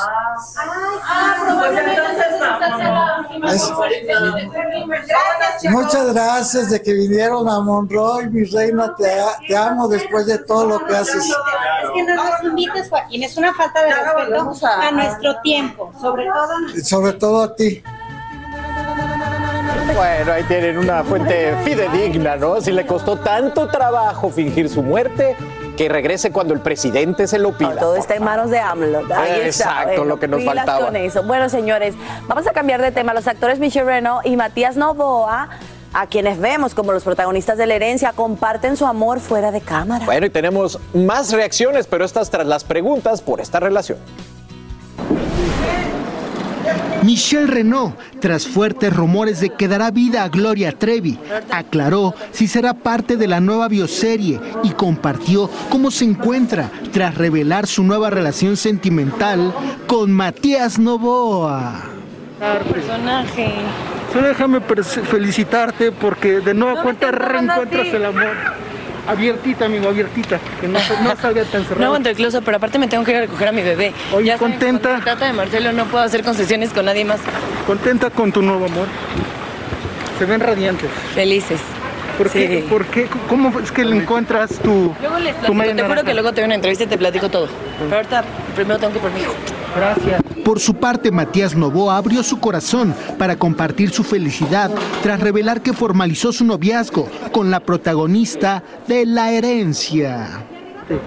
[5.69, 8.93] Muchas gracias de que vinieron a Monroy, mi reina.
[8.95, 9.09] Te,
[9.47, 11.25] te amo después de todo lo que haces.
[11.25, 13.23] Es que no nos invites, Joaquín.
[13.23, 17.83] Es una falta de respeto a nuestro tiempo, sobre todo Sobre todo a ti.
[19.95, 22.61] Bueno, ahí tienen una fuente fidedigna, ¿no?
[22.61, 25.35] Si le costó tanto trabajo fingir su muerte,
[25.75, 27.75] que regrese cuando el presidente se lo pida.
[27.75, 28.99] Todo está en manos de AMLO.
[29.15, 29.81] Ahí está.
[29.83, 30.85] Exacto, lo que nos faltaba.
[30.85, 31.23] con eso.
[31.23, 31.95] Bueno, señores,
[32.27, 33.13] vamos a cambiar de tema.
[33.13, 35.49] Los actores Michelle Renault y Matías Novoa,
[35.93, 40.05] a quienes vemos como los protagonistas de la herencia, comparten su amor fuera de cámara.
[40.05, 43.97] Bueno, y tenemos más reacciones, pero estas tras las preguntas por esta relación.
[47.03, 51.17] Michelle Renault, tras fuertes rumores de que dará vida a Gloria Trevi,
[51.49, 57.65] aclaró si será parte de la nueva bioserie y compartió cómo se encuentra tras revelar
[57.65, 59.53] su nueva relación sentimental
[59.87, 61.85] con Matías Novoa.
[62.71, 63.51] personaje.
[64.13, 68.60] Solo déjame felicitarte porque de nueva cuenta reencuentras el amor.
[69.07, 70.39] Abiertita, amigo, abiertita.
[70.59, 71.79] Que no, no salga tan cerrado.
[71.79, 73.93] No aguanto el closet, pero aparte me tengo que ir a recoger a mi bebé.
[74.13, 74.97] Oye, ya saben contenta.
[74.97, 77.19] se trata de Marcelo, no puedo hacer concesiones con nadie más.
[77.65, 78.87] Contenta con tu nuevo amor.
[80.19, 80.89] Se ven radiantes.
[81.15, 81.59] Felices.
[82.17, 82.65] ¿Por qué?
[82.69, 83.07] ¿Por qué?
[83.27, 86.03] ¿Cómo es que le encuentras tu, Luego les platico, te juro naranja?
[86.03, 87.47] que luego te doy una entrevista y te platico todo.
[87.79, 88.23] Pero ahorita
[88.55, 89.33] primero tengo que ir por mi hijo.
[89.75, 90.21] Gracias.
[90.43, 94.71] Por su parte, Matías Novoa abrió su corazón para compartir su felicidad
[95.03, 100.50] tras revelar que formalizó su noviazgo con la protagonista de La Herencia.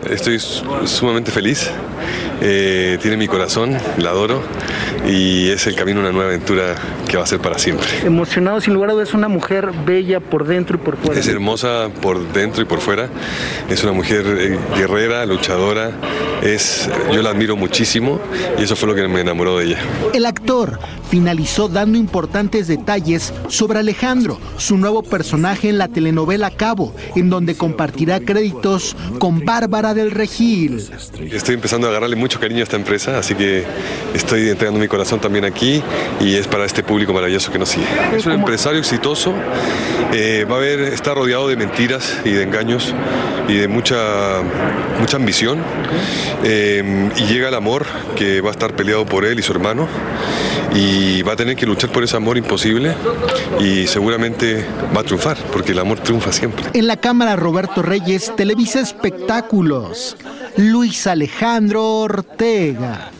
[0.09, 1.71] Estoy su- sumamente feliz.
[2.41, 4.43] Eh, tiene mi corazón, la adoro
[5.09, 6.75] y es el camino a una nueva aventura
[7.09, 7.87] que va a ser para siempre.
[8.05, 11.21] Emocionado, sin lugar a dudas, es una mujer bella por dentro y por fuera.
[11.21, 13.09] Es hermosa por dentro y por fuera.
[13.71, 15.93] Es una mujer eh, guerrera, luchadora.
[16.43, 18.21] Es, yo la admiro muchísimo
[18.59, 19.79] y eso fue lo que me enamoró de ella.
[20.13, 20.79] El actor
[21.15, 27.55] finalizó dando importantes detalles sobre Alejandro, su nuevo personaje en la telenovela Cabo, en donde
[27.55, 30.85] compartirá créditos con Bárbara del Regil.
[31.31, 33.65] Estoy empezando a agarrarle mucho cariño a esta empresa, así que
[34.13, 35.81] estoy entregando mi corazón también aquí
[36.21, 37.87] y es para este público maravilloso que nos sigue.
[38.17, 39.33] Es un empresario exitoso,
[40.13, 42.93] eh, va a ver, está rodeado de mentiras y de engaños
[43.49, 44.43] y de mucha,
[44.99, 45.61] mucha ambición
[46.43, 47.87] eh, y llega el amor
[48.17, 49.87] que va a estar peleado por él y su hermano
[50.75, 52.95] y va a tener que luchar por ese amor imposible
[53.61, 56.67] y seguramente va a triunfar porque el amor triunfa siempre.
[56.75, 60.17] En la cámara Roberto Reyes, Televisa Espectáculos,
[60.57, 63.11] Luis Alejandro Ortega.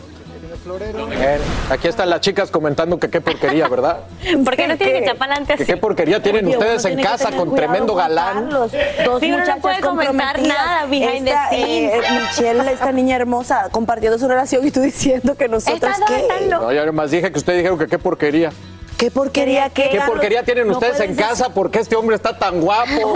[0.67, 1.39] Eh,
[1.69, 3.99] aquí están las chicas comentando que qué porquería, ¿verdad?
[4.43, 5.71] ¿Por qué no tienen que echar para adelante Que así?
[5.71, 8.49] qué porquería tienen Oye, ustedes en casa con tremendo galán.
[8.49, 8.71] Carlos.
[9.05, 11.93] Dos Sí, no puede comentar nada behind the Esta, scenes.
[11.93, 15.65] eh, Michelle, esta niña hermosa, compartiendo su relación y tú diciendo que dos
[16.07, 16.47] qué.
[16.49, 18.51] No, yo nomás dije que ustedes dijeron que qué porquería.
[18.97, 19.89] ¿Qué porquería qué?
[19.89, 21.49] ¿Qué porquería tienen No ustedes en casa?
[21.49, 23.13] ¿Por qué este hombre está tan guapo?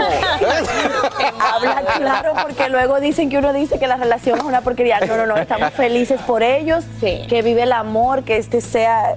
[1.40, 5.00] Habla claro porque luego dicen que uno dice que la relación es una porquería.
[5.00, 9.16] No, no, no, estamos felices por ellos, que vive el amor, que este sea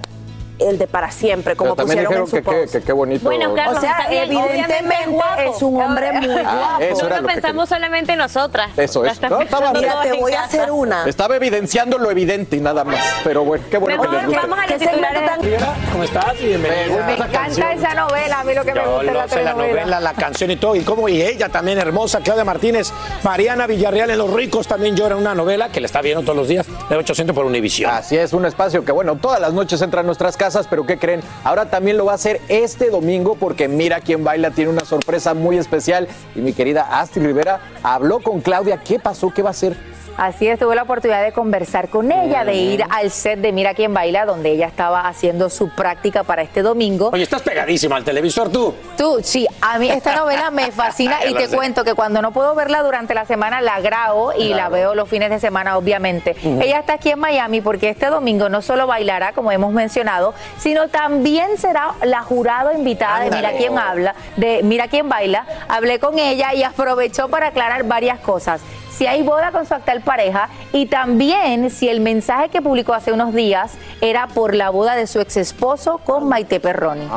[0.58, 2.72] el de para siempre, como Pero también pusieron en su que, qué- post.
[2.72, 3.24] que qué bonito.
[3.24, 5.40] Bueno, Carlos, O sea, está bien, evidentemente guapo.
[5.54, 6.82] es un hombre muy Ah, guapo.
[6.84, 8.70] eso era No lo que pensamos solamente en nosotras.
[8.76, 9.20] Eso es.
[9.20, 9.72] No, estaba.
[9.72, 11.06] Mira, te en voy a hacer una.
[11.08, 13.00] Estaba evidenciando lo evidente y nada más.
[13.24, 14.40] Pero bueno, qué bueno que Mejor les guste.
[14.46, 14.78] vamos a ¿Qué
[15.58, 16.34] tan- ¿Cómo estás?
[16.40, 17.16] Me Bienvenida.
[17.16, 20.56] gusta esa novela, a mí lo que me gusta es la novela, la canción y
[20.56, 20.74] todo.
[20.76, 22.92] Y como y ella también hermosa, Claudia Martínez,
[23.22, 26.48] Mariana Villarreal en Los Ricos también llora una novela que le está viendo todos los
[26.48, 27.90] días, de 800 por Univisión.
[27.90, 30.36] Así es, un espacio que, bueno, todas las noches entra a nuestras
[30.68, 31.20] pero ¿qué creen?
[31.42, 35.32] Ahora también lo va a hacer este domingo porque Mira quién baila tiene una sorpresa
[35.32, 38.78] muy especial y mi querida Astrid Rivera habló con Claudia.
[38.78, 39.30] ¿Qué pasó?
[39.30, 39.74] ¿Qué va a hacer?
[40.16, 43.74] Así es, tuve la oportunidad de conversar con ella, de ir al set de Mira
[43.74, 47.10] quién baila, donde ella estaba haciendo su práctica para este domingo.
[47.12, 48.74] Oye, estás pegadísima al televisor tú.
[48.96, 51.56] Tú, sí, a mí esta novela me fascina y te sé.
[51.56, 55.08] cuento que cuando no puedo verla durante la semana la grabo y la veo los
[55.08, 56.36] fines de semana, obviamente.
[56.44, 60.88] Ella está aquí en Miami porque este domingo no solo bailará, como hemos mencionado, sino
[60.88, 65.44] también será la jurado invitada de Mira quién habla, de Mira quién baila.
[65.68, 68.60] Hablé con ella y aprovechó para aclarar varias cosas.
[68.96, 73.12] Si hay boda con su actual pareja y también si el mensaje que publicó hace
[73.12, 77.08] unos días era por la boda de su ex esposo con Maite Perroni.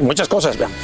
[0.00, 0.76] Muchas cosas, veamos.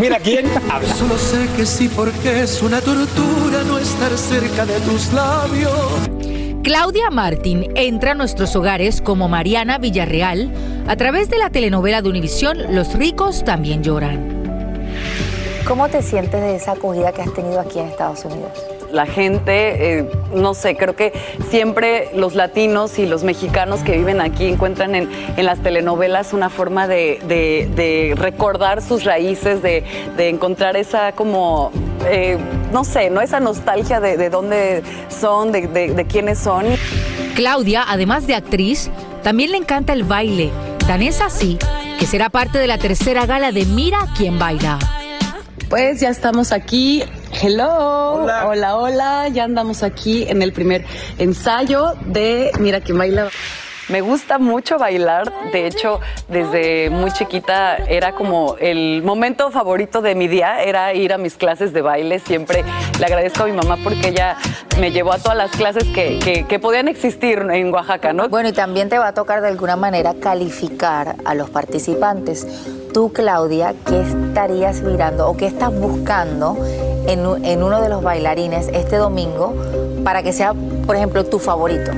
[0.00, 0.94] Mira quién habla.
[0.94, 5.72] Solo sé que sí porque es una tortura no estar cerca de tus labios.
[6.62, 10.52] Claudia Martín entra a nuestros hogares como Mariana Villarreal
[10.86, 14.36] a través de la telenovela de Univisión Los ricos también lloran.
[15.66, 18.75] ¿Cómo te sientes de esa acogida que has tenido aquí en Estados Unidos?
[18.92, 21.12] La gente, eh, no sé, creo que
[21.50, 26.50] siempre los latinos y los mexicanos que viven aquí encuentran en, en las telenovelas una
[26.50, 29.84] forma de, de- de recordar sus raíces, de,
[30.16, 31.70] de encontrar esa como,
[32.08, 32.38] eh,
[32.72, 33.20] no sé, ¿no?
[33.20, 36.66] Esa nostalgia de, de dónde son, de, de- de quiénes son.
[37.34, 38.90] Claudia, además de actriz,
[39.22, 40.50] también le encanta el baile.
[40.86, 41.58] Tan es así
[41.98, 44.78] que será parte de la tercera gala de Mira quién baila.
[45.68, 47.02] Pues ya estamos aquí.
[47.32, 48.22] Hello.
[48.48, 48.76] Hola.
[48.76, 50.84] hola, Ya andamos aquí en el primer
[51.18, 53.28] ensayo de Mira quién baila.
[53.88, 60.16] Me gusta mucho bailar, de hecho desde muy chiquita era como el momento favorito de
[60.16, 62.64] mi día, era ir a mis clases de baile, siempre
[62.98, 64.36] le agradezco a mi mamá porque ella
[64.80, 68.28] me llevó a todas las clases que, que- que podían existir en Oaxaca, ¿no?
[68.28, 72.44] Bueno, y también te va a tocar de alguna manera calificar a los participantes.
[72.92, 76.56] Tú, Claudia, ¿qué estarías mirando o qué estás buscando
[77.06, 79.54] en, uno de los bailarines este domingo
[80.04, 80.54] para que sea,
[80.86, 81.92] por ejemplo, tu favorito?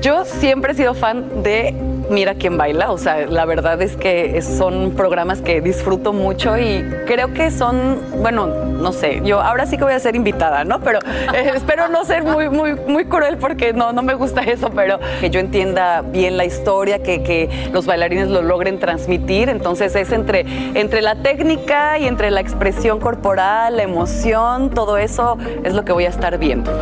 [0.00, 1.74] Yo siempre he sido fan de
[2.10, 6.84] Mira quién baila, o sea, la verdad es que son programas que disfruto mucho y
[7.06, 10.80] creo que son, bueno, no sé, yo ahora sí que voy a ser invitada, ¿no?
[10.80, 10.98] Pero
[11.34, 14.98] eh, espero no ser muy, muy, muy cruel porque no, no me gusta eso, pero
[15.20, 20.10] que yo entienda bien la historia, que, que los bailarines lo logren transmitir, entonces es
[20.10, 20.44] entre,
[20.74, 25.92] entre la técnica y entre la expresión corporal, la emoción, todo eso es lo que
[25.92, 26.72] voy a estar viendo.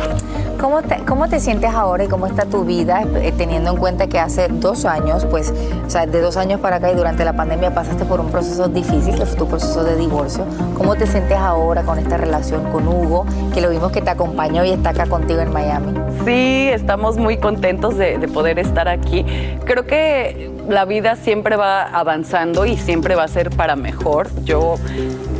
[0.59, 4.07] ¿Cómo te, ¿Cómo te sientes ahora y cómo está tu vida, eh, teniendo en cuenta
[4.07, 5.53] que hace dos años, pues,
[5.87, 8.67] o sea, de dos años para acá y durante la pandemia pasaste por un proceso
[8.67, 10.43] difícil, que fue tu proceso de divorcio?
[10.77, 14.65] ¿Cómo te sientes ahora con esta relación con Hugo, que lo vimos que te acompañó
[14.65, 15.93] y está acá contigo en Miami?
[16.25, 19.25] Sí, estamos muy contentos de, de poder estar aquí.
[19.63, 24.29] Creo que la vida siempre va avanzando y siempre va a ser para mejor.
[24.45, 24.75] Yo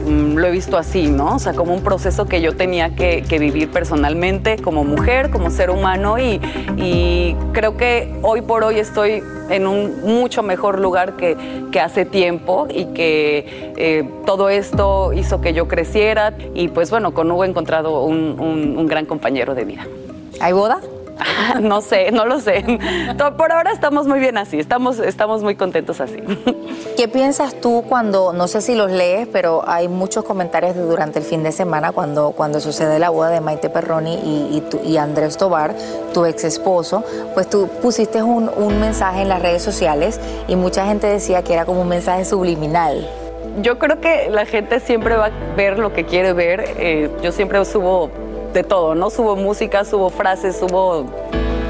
[0.07, 1.36] mm, lo he visto así, ¿no?
[1.36, 5.69] O sea, como un proceso que yo tenía que, vivir personalmente como mujer, como ser
[5.69, 6.41] humano y,
[7.53, 11.38] creo que hoy por hoy estoy en un mucho mejor lugar que,
[11.80, 17.32] hace tiempo y que eh, todo esto hizo que yo creciera y pues bueno, con
[17.32, 19.88] Hugo he encontrado un- un- un gran compañero de vida.
[20.41, 20.80] ¿Hay boda?
[21.61, 22.63] No sé, no lo sé.
[23.38, 26.17] Por ahora estamos muy bien así, estamos, estamos muy contentos así.
[26.95, 31.20] ¿Qué piensas tú cuando, no sé si los lees, pero hay muchos comentarios de durante
[31.20, 34.80] el fin de semana cuando, cuando sucede la boda de Maite Perroni y, y, tu-
[34.84, 35.76] y Andrés Tobar,
[36.13, 37.03] tu ex esposo,
[37.34, 41.53] pues tú pusiste un, un mensaje en las redes sociales y mucha gente decía que
[41.53, 43.07] era como un mensaje subliminal.
[43.61, 46.63] Yo creo que la gente siempre va a ver lo que quiere ver.
[46.78, 48.09] Eh, yo siempre subo
[48.54, 49.10] de todo, ¿no?
[49.10, 51.06] Subo música, subo frases, subo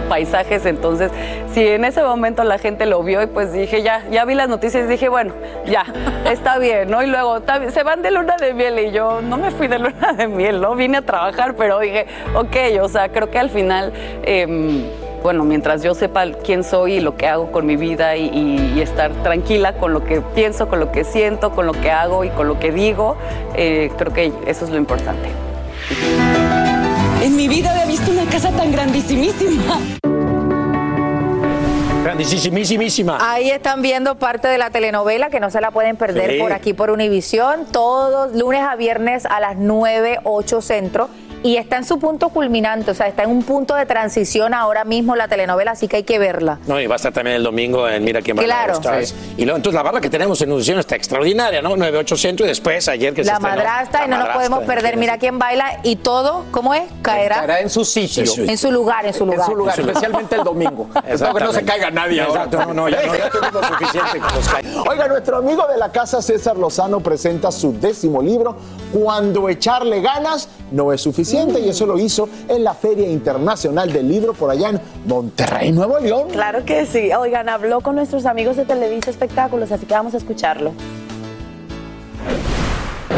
[0.07, 1.11] paisajes, entonces
[1.53, 4.49] si en ese momento la gente lo vio y pues dije, ya, ya vi las
[4.49, 5.33] noticias y dije, bueno,
[5.67, 5.85] ya,
[6.31, 7.03] está bien, ¿no?
[7.03, 9.67] Y luego "Está bien, se van de luna de miel y yo no me fui
[9.67, 10.73] de luna de miel, ¿no?
[10.73, 13.93] Vine a trabajar, pero dije, ok, o sea, creo que al final...
[14.23, 14.83] em,
[15.21, 18.73] bueno, mientras yo sepa quién soy y lo que hago con mi vida y, y-
[18.77, 22.23] y estar tranquila con lo que pienso, con lo que siento, con lo que hago
[22.23, 23.17] y con lo que digo,
[23.53, 25.27] eh, creo que eso es lo importante.
[27.29, 29.77] En mi vida había visto una casa tan grandísimísima.
[32.03, 33.19] Grandísimísima.
[33.21, 36.39] Ahí están viendo parte de la telenovela que no se la pueden perder Sí.
[36.39, 41.07] por aquí por Univisión, todos lunes a viernes a las 9, 8 centro.
[41.41, 44.83] Y está en su punto culminante, o sea, está en un punto de transición ahora
[44.83, 46.59] mismo la telenovela, así que hay que verla.
[46.67, 48.73] No, y va a estar también el domingo en Mira quién va Claro.
[48.73, 49.15] Stars.
[49.37, 51.77] Y luego, entonces la barra que tenemos en Univisión está extraordinaria, ¿no?
[51.77, 54.63] 9-8 centro y después ayer que se La estrenó, madrastra, La y no nos podemos
[54.63, 54.97] perder.
[54.97, 56.83] Mira quién baila y todo, ¿cómo es?
[57.01, 57.37] Caerá.
[57.37, 58.23] Caerá en su sitio.
[58.37, 59.39] En su lugar, en su lugar.
[59.39, 60.89] En su lugar, especialmente el domingo.
[61.07, 62.43] Espero que no se caiga nadie ahora.
[62.43, 66.21] Exacto, no, no, ya, no, ya suficiente con los Oiga, nuestro amigo de la casa
[66.21, 68.57] César Lozano presenta su décimo libro,
[68.93, 74.07] Cuando echarle ganas no es suficiente, y eso lo hizo en la Feria Internacional del
[74.07, 76.29] Libro por allá en Monterrey, Nuevo León.
[76.31, 77.11] Claro que sí.
[77.13, 80.73] Oigan, habló con nuestros amigos de Televisa Espectáculos, así que vamos a escucharlo.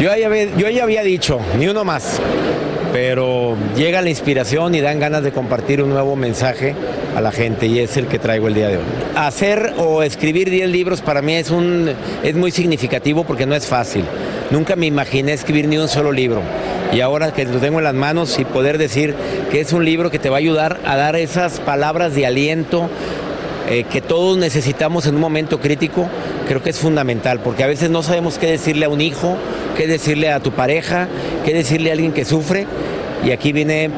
[0.00, 2.18] Yo ya, había, yo ya había dicho, ni uno más,
[2.92, 6.74] pero llega la inspiración y dan ganas de compartir un nuevo mensaje
[7.16, 8.84] a la gente y es el que traigo el día de hoy.
[9.16, 11.90] Hacer o escribir 10 libros para mí es, un,
[12.22, 14.04] es muy significativo porque no es fácil.
[14.50, 16.42] Nunca me imaginé escribir ni un solo libro
[16.92, 19.14] y ahora que lo tengo en las manos y poder decir
[19.50, 22.88] que es un libro que te va a ayudar a dar esas palabras de aliento
[23.68, 26.08] eh, que todos necesitamos en un momento crítico,
[26.48, 29.36] creo que es fundamental, porque a veces no sabemos qué decirle a un hijo,
[29.76, 31.08] qué decirle a tu pareja,
[31.44, 32.66] qué decirle a alguien que sufre,
[33.24, 33.88] y aquí viene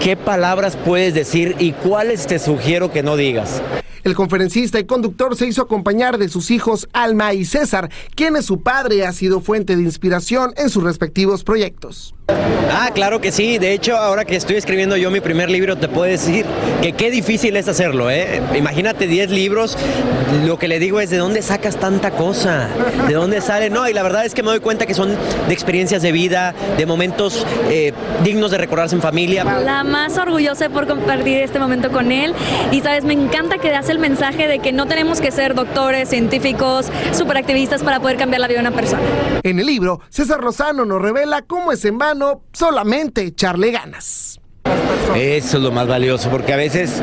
[0.00, 3.62] qué palabras puedes decir y cuáles te sugiero que no digas.
[4.04, 8.62] El conferencista y conductor se hizo acompañar de sus hijos Alma y César, quienes su
[8.62, 12.14] padre ha sido fuente de inspiración en sus respectivos proyectos.
[12.28, 13.58] Ah, claro que sí.
[13.58, 16.46] De hecho, ahora que estoy escribiendo yo mi primer libro, te puedo decir
[16.80, 18.42] que qué difícil es hacerlo, ¿eh?
[18.56, 19.76] Imagínate 10 libros.
[20.46, 22.68] Lo que le digo es, ¿de dónde sacas tanta cosa?
[23.06, 23.68] ¿De dónde sale?
[23.70, 26.54] No, y la verdad es que me doy cuenta que son de experiencias de vida,
[26.76, 27.92] de momentos eh,
[28.24, 29.44] dignos de recordarse en familia.
[29.44, 32.34] La más orgullosa por compartir este momento con él
[32.72, 36.08] y sabes, me encanta que das el mensaje de que no tenemos que ser doctores,
[36.08, 39.02] científicos, superactivistas para poder cambiar la vida de una persona.
[39.42, 42.13] En el libro, César Lozano nos revela cómo es en vano
[42.52, 44.40] solamente echarle ganas.
[45.14, 47.02] Eso es lo más valioso, porque a veces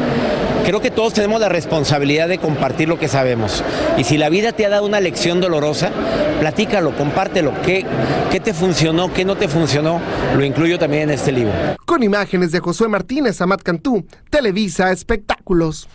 [0.65, 3.63] creo que todos tenemos la responsabilidad de compartir lo que sabemos.
[3.97, 5.91] Y si la vida te ha dado una lección dolorosa,
[6.39, 7.53] platícalo, compártelo.
[7.63, 7.85] ¿Qué,
[8.31, 10.01] qué te funcionó, qué no te funcionó?
[10.35, 11.53] Lo incluyo también en este libro.
[11.85, 15.87] Con imágenes de Josué Martínez, Amat Cantú, Televisa Espectáculos.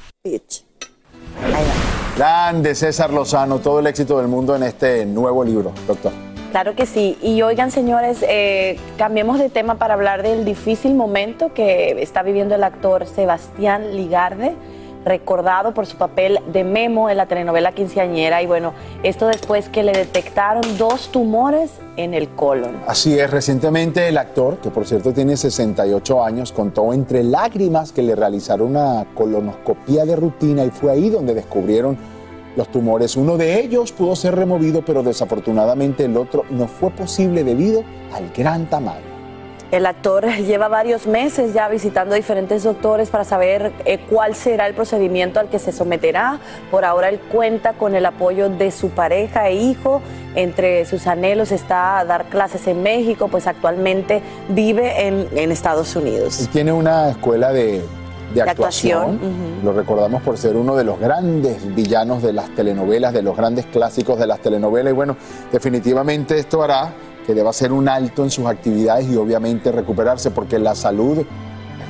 [2.17, 6.13] Grande César Lozano, todo el éxito del mundo en este nuevo libro, doctor.
[6.57, 7.19] Claro que sí.
[7.21, 12.55] Y oigan, señores, eh, cambiemos de tema para hablar del difícil momento que está viviendo
[12.55, 14.55] el actor Sebastián Ligarde,
[15.05, 18.41] recordado por su papel de Memo en la telenovela Quinceañera.
[18.41, 22.75] Y bueno, esto después que le detectaron dos tumores en el colon.
[22.87, 28.01] Así es, recientemente el actor, que por cierto tiene 68 años, contó entre lágrimas que
[28.01, 32.16] le realizaron una colonoscopía de rutina y fue ahí donde descubrieron
[32.57, 33.17] los tumores.
[33.17, 38.31] Uno de ellos pudo ser removido, pero desafortunadamente el otro no fue posible debido al
[38.37, 39.17] gran tamaño.
[39.73, 44.75] El actor lleva varios meses ya visitando diferentes doctores para saber eh, cuál será el
[44.75, 46.39] procedimiento al que se someterá.
[46.71, 50.03] Por ahora él cuenta con el apoyo de su pareja e hijo.
[50.37, 56.41] Entre sus anhelos está dar clases en México, pues actualmente vive en, en Estados Unidos.
[56.43, 57.83] Él tiene una escuela de,
[58.45, 59.19] de actuación.
[59.65, 63.67] Lo recordamos por ser uno de los grandes villanos de las telenovelas, de los grandes
[63.67, 64.93] clásicos de las telenovelas.
[64.93, 65.17] Y bueno,
[65.53, 66.93] definitivamente esto hará
[67.27, 71.25] que deba hacer un alto en sus actividades y obviamente recuperarse, porque la salud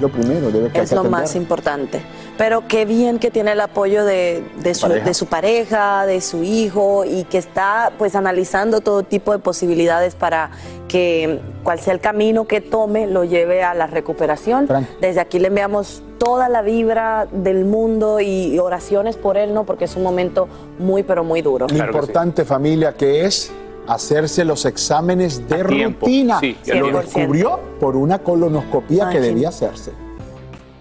[0.01, 1.21] lo primero, debe que Es lo atender.
[1.21, 2.01] más importante.
[2.37, 5.05] Pero qué bien que tiene el apoyo de, de su, Pareja.
[5.07, 10.15] de su pareja, de su hijo y que está pues analizando todo tipo de posibilidades
[10.15, 10.51] para
[10.89, 14.69] que cual sea el camino que tome lo lleve a la recuperación.
[15.01, 19.65] Desde aquí le enviamos toda la vibra del mundo y oraciones por él, ¿no?
[19.65, 20.47] Porque es un momento
[20.79, 21.67] muy pero muy duro.
[21.71, 23.51] Lo importante, familia, que es
[23.87, 26.41] hacerse los exámenes de rutina.
[26.41, 27.01] sí, Lo 100%.
[27.03, 29.93] descubrió por una colonoscopía que debía hacerse.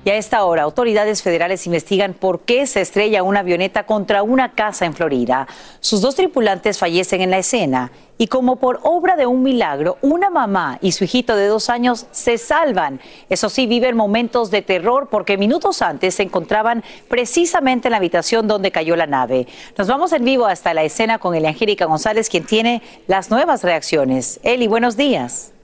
[0.05, 4.51] Y a esta hora, autoridades federales investigan por qué se estrella una avioneta contra una
[4.51, 5.47] casa en Florida.
[5.79, 10.29] Sus dos tripulantes fallecen en la escena y como por obra de un milagro, una
[10.29, 13.01] mamá y su hijito de dos años se salvan.
[13.31, 18.47] Eso sí, viven momentos de terror porque minutos antes se encontraban precisamente en la habitación
[18.47, 19.47] donde cayó la nave.
[19.75, 24.39] Nos vamos en vivo hasta la escena con Angélica González, quien tiene las nuevas reacciones.
[24.43, 25.54] Eli, buenos días.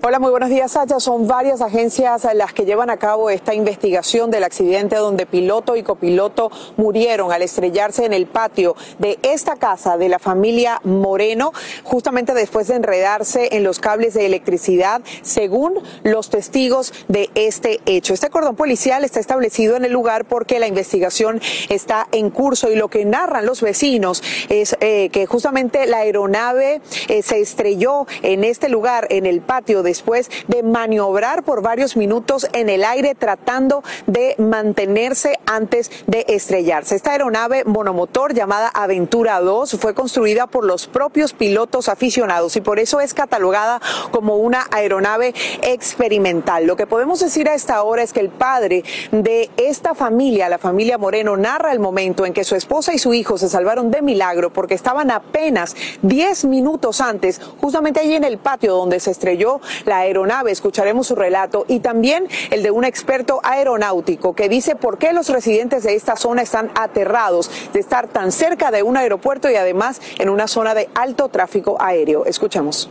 [0.00, 1.00] Hola, muy buenos días, Sacha.
[1.00, 5.82] Son varias agencias las que llevan a cabo esta investigación del accidente donde piloto y
[5.82, 12.32] copiloto murieron al estrellarse en el patio de esta casa de la familia Moreno, justamente
[12.32, 18.14] después de enredarse en los cables de electricidad, según los testigos de este hecho.
[18.14, 21.40] Este cordón policial está establecido en el lugar porque la investigación
[21.70, 26.82] está en curso y lo que narran los vecinos es eh, que justamente la aeronave
[27.08, 31.96] eh, se estrelló en este lugar, en el patio de después de maniobrar por varios
[31.96, 36.94] minutos en el aire tratando de mantenerse antes de estrellarse.
[36.94, 42.78] Esta aeronave monomotor llamada Aventura 2 fue construida por los propios pilotos aficionados y por
[42.78, 43.80] eso es catalogada
[44.10, 46.66] como una aeronave experimental.
[46.66, 50.58] Lo que podemos decir a esta hora es que el padre de esta familia, la
[50.58, 54.02] familia Moreno, narra el momento en que su esposa y su hijo se salvaron de
[54.02, 59.60] milagro porque estaban apenas 10 minutos antes, justamente allí en el patio donde se estrelló
[59.84, 60.50] la aeronave.
[60.50, 65.28] Escucharemos su relato y también el de un experto aeronáutico que dice por qué los
[65.28, 70.00] residentes de esta zona están aterrados de estar tan cerca de un aeropuerto y además
[70.18, 72.24] en una zona de alto tráfico aéreo.
[72.24, 72.88] Escuchemos.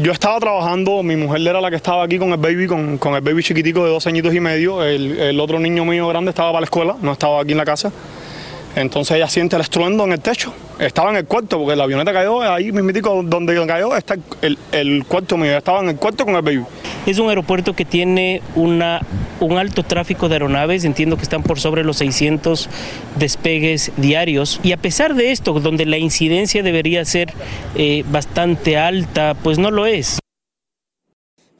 [0.00, 3.20] Yo estaba trabajando, mi mujer era la que estaba aquí con el baby, con, el
[3.20, 4.82] baby chiquitico de dos añitos y medio.
[4.82, 7.92] El otro niño mío grande estaba para la escuela, no estaba aquí en la casa.
[8.76, 10.52] Entonces ella siente el estruendo en el techo.
[10.78, 15.04] Estaba en el cuarto, porque la avioneta cayó ahí mismitico donde cayó, está el, el
[15.06, 15.56] cuarto mío.
[15.56, 16.64] Estaba en el cuarto con el baby.
[17.06, 19.00] Es un aeropuerto que tiene una,
[19.40, 22.68] un alto tráfico de aeronaves, entiendo que están por sobre los 600
[23.18, 24.60] despegues diarios.
[24.62, 27.32] Y a pesar de esto, donde la incidencia debería ser
[27.74, 30.20] eh, bastante alta, pues no lo es.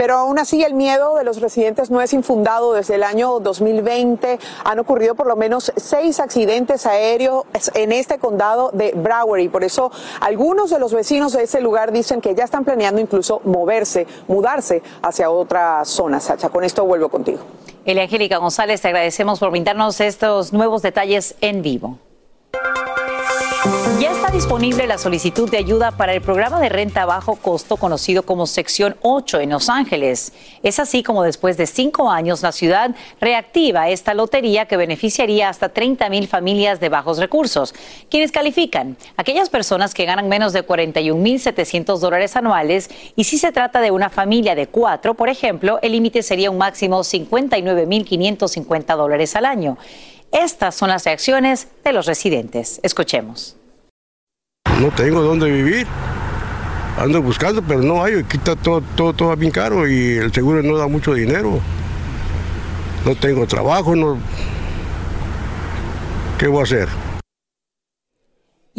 [0.01, 2.73] Pero aún así el miedo de los residentes no es infundado.
[2.73, 7.45] Desde el año 2020 han ocurrido por lo menos seis accidentes aéreos
[7.75, 9.93] en este condado de Broward y por eso
[10.23, 14.83] algunos de los vecinos de ese lugar dicen que ya están planeando incluso moverse, mudarse
[15.03, 16.19] hacia otra zona.
[16.19, 17.41] Sacha, con esto vuelvo contigo.
[17.85, 21.99] Elia Angélica González, te agradecemos por brindarnos estos nuevos detalles en vivo.
[24.01, 27.77] Ya está disponible la solicitud de ayuda para el programa de renta a bajo costo
[27.77, 30.33] conocido como Sección 8 en Los Ángeles.
[30.63, 35.69] Es así como después de cinco años la ciudad reactiva esta lotería que beneficiaría hasta
[35.69, 37.75] 30 mil familias de bajos recursos.
[38.09, 38.97] ¿Quiénes califican?
[39.19, 43.83] Aquellas personas que ganan menos de 41 mil 700 dólares anuales y si se trata
[43.83, 48.95] de una familia de cuatro, por ejemplo, el límite sería un máximo 59 mil 550
[48.95, 49.77] dólares al año.
[50.33, 52.81] Estas son las reacciones de los residentes.
[52.83, 53.57] Escuchemos.
[54.81, 55.87] No tengo dónde vivir.
[56.97, 58.15] Ando buscando, pero no hay.
[58.15, 61.61] Aquí está todo, todo, todo bien caro y el seguro no da mucho dinero.
[63.05, 63.95] No tengo trabajo.
[66.39, 66.89] ¿Qué voy a hacer?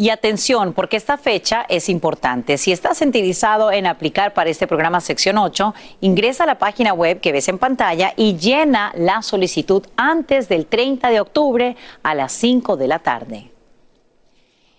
[0.02, 2.58] Y atención, porque esta fecha es importante.
[2.58, 7.20] Si estás interesado en aplicar para este programa Sección 8, ingresa a la página web
[7.20, 12.32] que ves en pantalla y llena la solicitud antes del 30 de octubre a las
[12.32, 13.52] 5 de la tarde.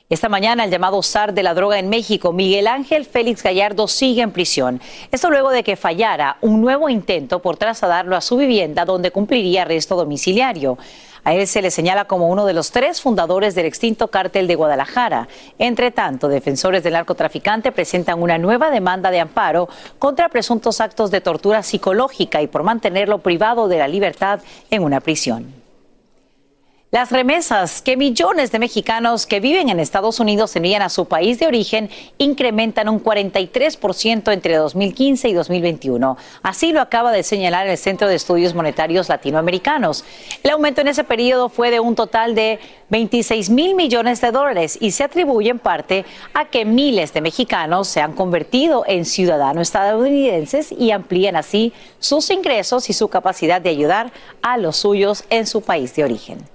[0.10, 4.24] Esta mañana el llamado SAR de la droga en México, Miguel Ángel Félix Gallardo, sigue
[4.24, 4.82] en prisión.
[5.10, 9.62] Esto luego de que fallara un nuevo intento por trasladarlo a su vivienda donde cumpliría
[9.62, 10.78] arresto domiciliario.
[11.26, 14.56] A él se le señala como uno de los tres fundadores del extinto cártel de
[14.56, 15.30] Guadalajara.
[15.58, 19.70] Entre tanto, defensores del narcotraficante presentan una nueva demanda de amparo
[20.00, 25.00] contra presuntos actos de tortura psicológica y por mantenerlo privado de la libertad en una
[25.00, 25.63] prisión.
[26.94, 31.40] Las remesas que millones de mexicanos que viven en Estados Unidos envían a su país
[31.40, 31.90] de origen
[32.20, 36.18] incrementan un 43% entre 2015 y 2021.
[36.44, 40.06] Así lo acaba de señalar el Centro de Estudios Monetarios Latinoamericanos.
[40.44, 44.78] El aumento en ese periodo fue de un total de 26 mil millones de dólares
[44.80, 49.64] y se atribuye en parte a que miles de mexicanos se han convertido en ciudadanos
[49.64, 54.14] estadounidenses y amplían así sus ingresos y su capacidad de ayudar
[54.44, 56.53] a los suyos en su país de origen.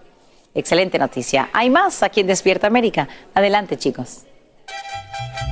[0.59, 1.51] Excelente noticia.
[1.53, 3.07] Hay más aquí en Despierta América.
[3.33, 4.25] Adelante, chicos.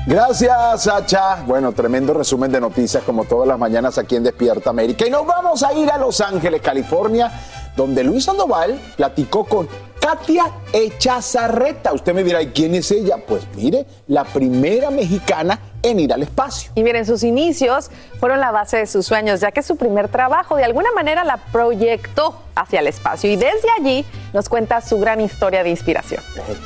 [0.04, 1.44] Gracias, Sacha.
[1.46, 5.06] Bueno, tremendo resumen de noticias como todas las mañanas aquí en Despierta América.
[5.06, 7.30] Y nos vamos a ir a Los Ángeles, California,
[7.76, 9.68] donde Luis Sandoval platicó con
[10.00, 11.92] Katia Echazarreta.
[11.92, 13.16] Usted me dirá, ¿y quién es ella?
[13.26, 16.70] Pues mire, la primera mexicana en ir al espacio.
[16.74, 20.56] Y miren, sus inicios fueron la base de sus sueños, ya que su primer trabajo
[20.56, 23.30] de alguna manera la proyectó hacia el espacio.
[23.30, 26.22] Y desde allí nos cuenta su gran historia de inspiración.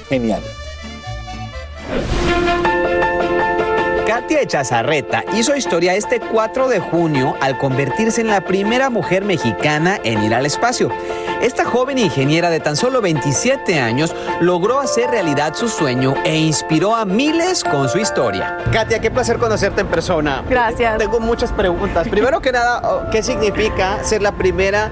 [0.08, 0.42] Genial.
[4.20, 9.98] Katia Echazarreta hizo historia este 4 de junio al convertirse en la primera mujer mexicana
[10.04, 10.90] en ir al espacio.
[11.40, 16.94] Esta joven ingeniera de tan solo 27 años logró hacer realidad su sueño e inspiró
[16.94, 18.58] a miles con su historia.
[18.70, 20.44] Katia, qué placer conocerte en persona.
[20.50, 20.98] Gracias.
[20.98, 22.06] Tengo muchas preguntas.
[22.06, 24.90] Primero que nada, oh, ¿qué significa ser la primera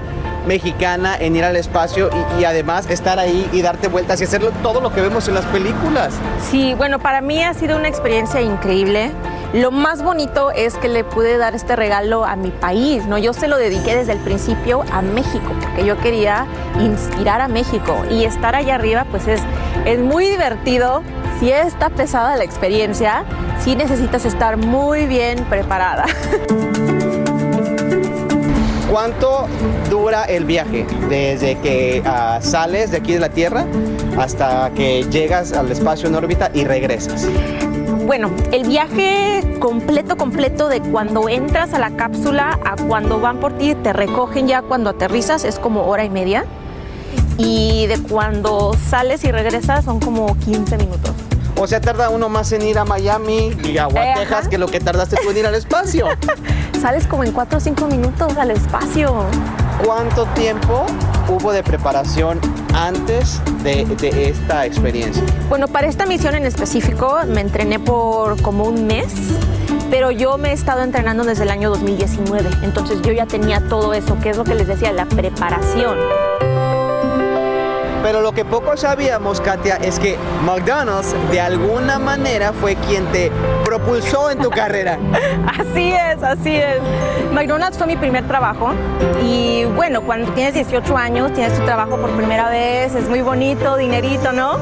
[0.49, 4.81] mexicana en ir al espacio y, además estar ahí y darte vueltas y hacer todo
[4.81, 6.11] lo que vemos en las películas?
[6.49, 9.11] Sí, bueno, para mí ha sido una experiencia increíble.
[9.53, 13.19] Lo más bonito es que le pude dar este regalo a mi país, ¿no?
[13.19, 16.47] Yo se lo dediqué desde el principio a México, porque yo quería
[16.79, 19.41] inspirar a México y estar allá arriba, pues es,
[19.85, 21.03] es muy divertido.
[21.39, 23.23] Si está pesada la experiencia,
[23.63, 26.05] sí necesitas estar muy bien preparada.
[28.89, 29.47] ¿Cuánto
[29.89, 33.65] dura el viaje desde que ah, sales de aquí de la Tierra
[34.17, 37.27] hasta que llegas al espacio en órbita y regresas?
[38.07, 43.55] Bueno, el viaje completo, completo de cuando entras a la cápsula a cuando van por
[43.59, 46.45] ti y te recogen ya cuando aterrizas es como hora y media.
[47.37, 51.11] Y de cuando sales y regresas son como 15 minutos.
[51.61, 54.67] O sea, tarda uno más en ir a Miami y a Eh, Texas que lo
[54.67, 56.07] que tardaste tú en ir al espacio.
[56.81, 59.25] Sales como en 4 o 5 minutos al espacio.
[59.83, 60.85] ¿Cuánto tiempo
[61.27, 62.39] hubo de preparación
[62.73, 65.21] antes de, de esta experiencia?
[65.49, 69.13] Bueno, para esta misión en específico me entrené por como un mes,
[69.89, 73.93] pero yo me he estado entrenando desde el año 2019, entonces yo ya tenía todo
[73.93, 75.97] eso, que es lo que les decía, la preparación.
[78.01, 83.29] Pero lo que poco sabíamos, Katia, es que McDonald's de alguna manera fue quien te
[83.69, 84.97] propulsó en tu carrera.
[85.47, 86.79] Así es, así es.
[87.31, 88.71] McDonald's fue mi primer trabajo
[89.23, 93.77] y bueno, cuando tienes 18 años, tienes tu trabajo por primera vez, es muy bonito,
[93.77, 94.53] dinerito, ¿no?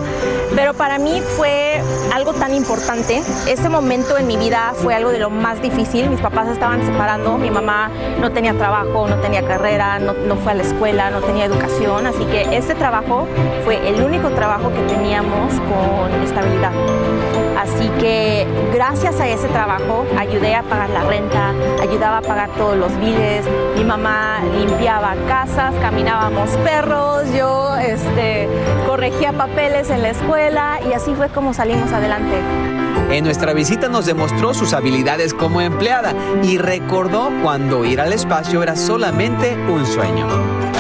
[0.54, 1.82] Pero para mí fue
[2.14, 3.22] algo tan importante.
[3.48, 6.10] Ese momento en mi vida fue algo de lo más difícil.
[6.10, 7.90] Mis papás estaban separando, mi mamá
[8.20, 12.06] no tenía trabajo, no tenía carrera, no, no fue a la escuela, no tenía educación,
[12.06, 13.26] así que ese trabajo
[13.64, 16.74] fue el único trabajo que teníamos con estabilidad.
[17.58, 22.76] Así que gracias a ese trabajo ayudé a pagar la renta, ayudaba a pagar todos
[22.76, 23.46] los biles,
[23.78, 28.48] mi mamá limpiaba casas, caminábamos perros, yo este,
[28.88, 32.42] corregía papeles en la escuela y así fue como salimos adelante.
[33.12, 38.64] En nuestra visita nos demostró sus habilidades como empleada y recordó cuando ir al espacio
[38.64, 40.28] era solamente un sueño.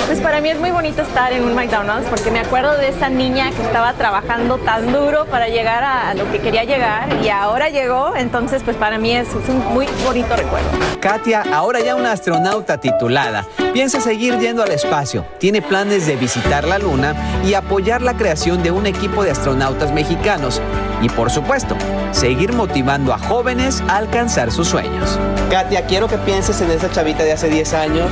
[0.05, 3.09] Pues para mí es muy bonito estar en un McDonald's porque me acuerdo de esa
[3.09, 7.69] niña que estaba trabajando tan duro para llegar a lo que quería llegar y ahora
[7.69, 10.69] llegó, entonces pues para mí es, es un muy bonito recuerdo.
[11.01, 16.65] Katia, ahora ya una astronauta titulada, piensa seguir yendo al espacio, tiene planes de visitar
[16.65, 17.13] la Luna
[17.45, 20.61] y apoyar la creación de un equipo de astronautas mexicanos.
[21.01, 21.75] Y por supuesto,
[22.11, 25.19] seguir motivando a jóvenes a alcanzar sus sueños.
[25.51, 28.09] Katia, quiero que pienses en esa chavita de hace 10 años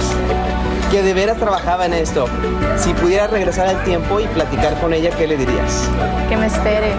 [0.95, 2.25] que de veras trabajaba en esto.
[2.77, 5.89] Si pudieras regresar al tiempo y platicar con ella, ¿qué le dirías?
[6.29, 6.93] Que me espere,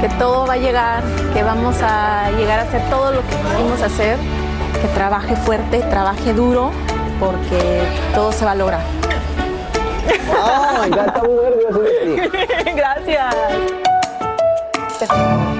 [0.00, 1.02] que todo va a llegar,
[1.34, 4.16] que vamos a llegar a hacer todo lo que quisimos hacer,
[4.80, 6.70] que trabaje fuerte, trabaje duro,
[7.20, 7.82] porque
[8.14, 8.80] todo se va a lograr.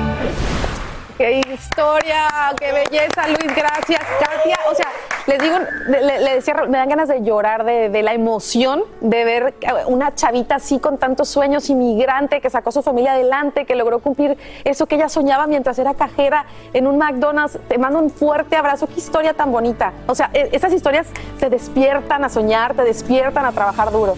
[1.16, 2.26] Qué historia,
[2.58, 4.00] qué belleza, Luis, gracias.
[4.18, 4.88] Katia, o sea,
[5.26, 9.54] les digo, le, decía, me dan ganas de llorar de, de, la emoción de ver
[9.86, 14.00] una chavita así con tantos sueños, inmigrante, que sacó a su familia adelante, que logró
[14.00, 17.60] cumplir eso que ella soñaba mientras era cajera en un McDonald's.
[17.68, 19.92] Te mando un fuerte abrazo, qué historia tan bonita.
[20.08, 21.06] O sea, e, esas historias
[21.38, 24.16] te despiertan a soñar, te despiertan a trabajar duro.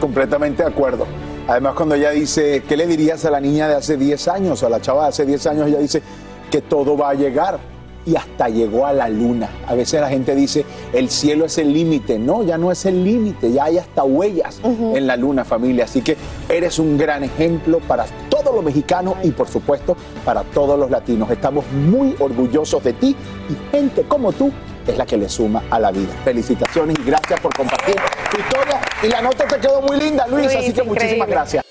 [0.00, 1.04] Completamente de acuerdo.
[1.48, 4.68] Además, cuando ella dice, ¿qué le dirías a la niña de hace 10 años, a
[4.68, 5.68] la chava de hace 10 años?
[5.68, 6.02] Ella dice
[6.50, 7.58] que todo va a llegar
[8.04, 9.48] y hasta llegó a la luna.
[9.66, 12.18] A veces la gente dice, el cielo es el límite.
[12.18, 14.96] No, ya no es el límite, ya hay hasta huellas uh -huh.
[14.96, 15.84] en la luna, familia.
[15.84, 16.16] Así que
[16.48, 21.30] eres un gran ejemplo para todos los mexicanos y por supuesto para todos los latinos.
[21.30, 23.16] Estamos muy orgullosos de ti
[23.48, 24.52] y gente como tú
[24.86, 26.12] es la que le suma a la vida.
[26.24, 27.96] Felicitaciones y gracias por compartir
[28.30, 28.80] tu historia.
[29.02, 30.90] Y la nota te quedó muy linda, Luis, Luis así que increíble.
[30.90, 31.64] muchísimas gracias.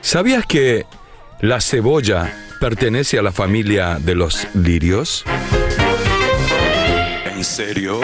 [0.00, 0.86] ¿Sabías que
[1.40, 5.24] la cebolla pertenece a la familia de los lirios?
[7.34, 8.00] ¿En serio?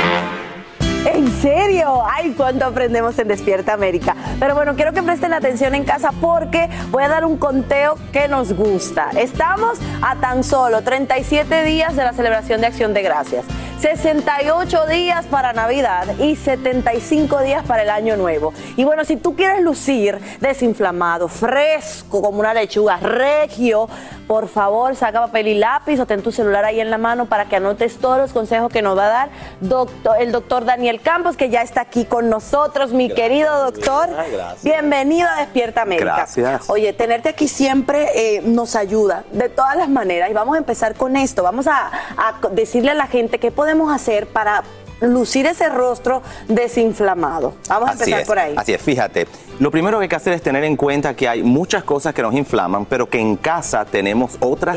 [1.43, 2.05] ¿En serio?
[2.07, 4.14] Ay, cuánto aprendemos en Despierta América.
[4.38, 8.28] Pero bueno, quiero que presten atención en casa porque voy a dar un conteo que
[8.28, 9.11] nos gusta.
[9.16, 13.45] Estamos a tan solo 37 días de la celebración de Acción de Gracias.
[13.80, 18.55] 68 días para Navidad y 75 días para el Año Nuevo.
[18.76, 23.88] Y bueno, si tú quieres lucir desinflamado, fresco como una lechuga, regio,
[24.32, 27.50] por favor saca papel y lápiz o ten tu celular ahí en la mano para
[27.50, 29.28] que anotes todos los consejos que nos va a dar
[29.60, 34.08] doctor, el doctor Daniel Campos, que ya está aquí con nosotros, mi querido doctor.
[34.08, 34.64] Gracias.
[34.64, 36.14] Bienvenido a Despierta América.
[36.16, 36.70] Gracias.
[36.70, 40.94] Oye, tenerte aquí siempre eh, nos ayuda de todas las maneras y vamos a empezar
[40.94, 41.42] con esto.
[41.42, 44.62] Vamos a, a decirle a la gente qué podemos hacer para
[45.03, 47.55] lucir ese rostro desinflamado.
[47.68, 48.55] Vamos a Así empezar es, por ahí.
[48.57, 49.26] Así es, fíjate.
[49.59, 52.22] Lo primero que hay que hacer es tener en cuenta que hay muchas cosas que
[52.22, 54.76] nos inflaman, pero que en casa tenemos otras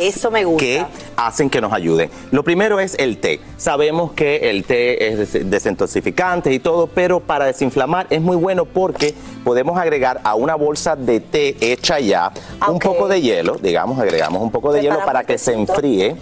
[0.59, 2.09] que hacen que nos ayuden.
[2.31, 3.39] Lo primero es el té.
[3.57, 8.65] Sabemos que el té es des- desintoxicante y todo, pero para desinflamar es muy bueno
[8.65, 12.31] porque podemos agregar a una bolsa de té hecha ya
[12.67, 16.15] un poco de hielo, digamos, agregamos un poco de hielo para que se enfríe.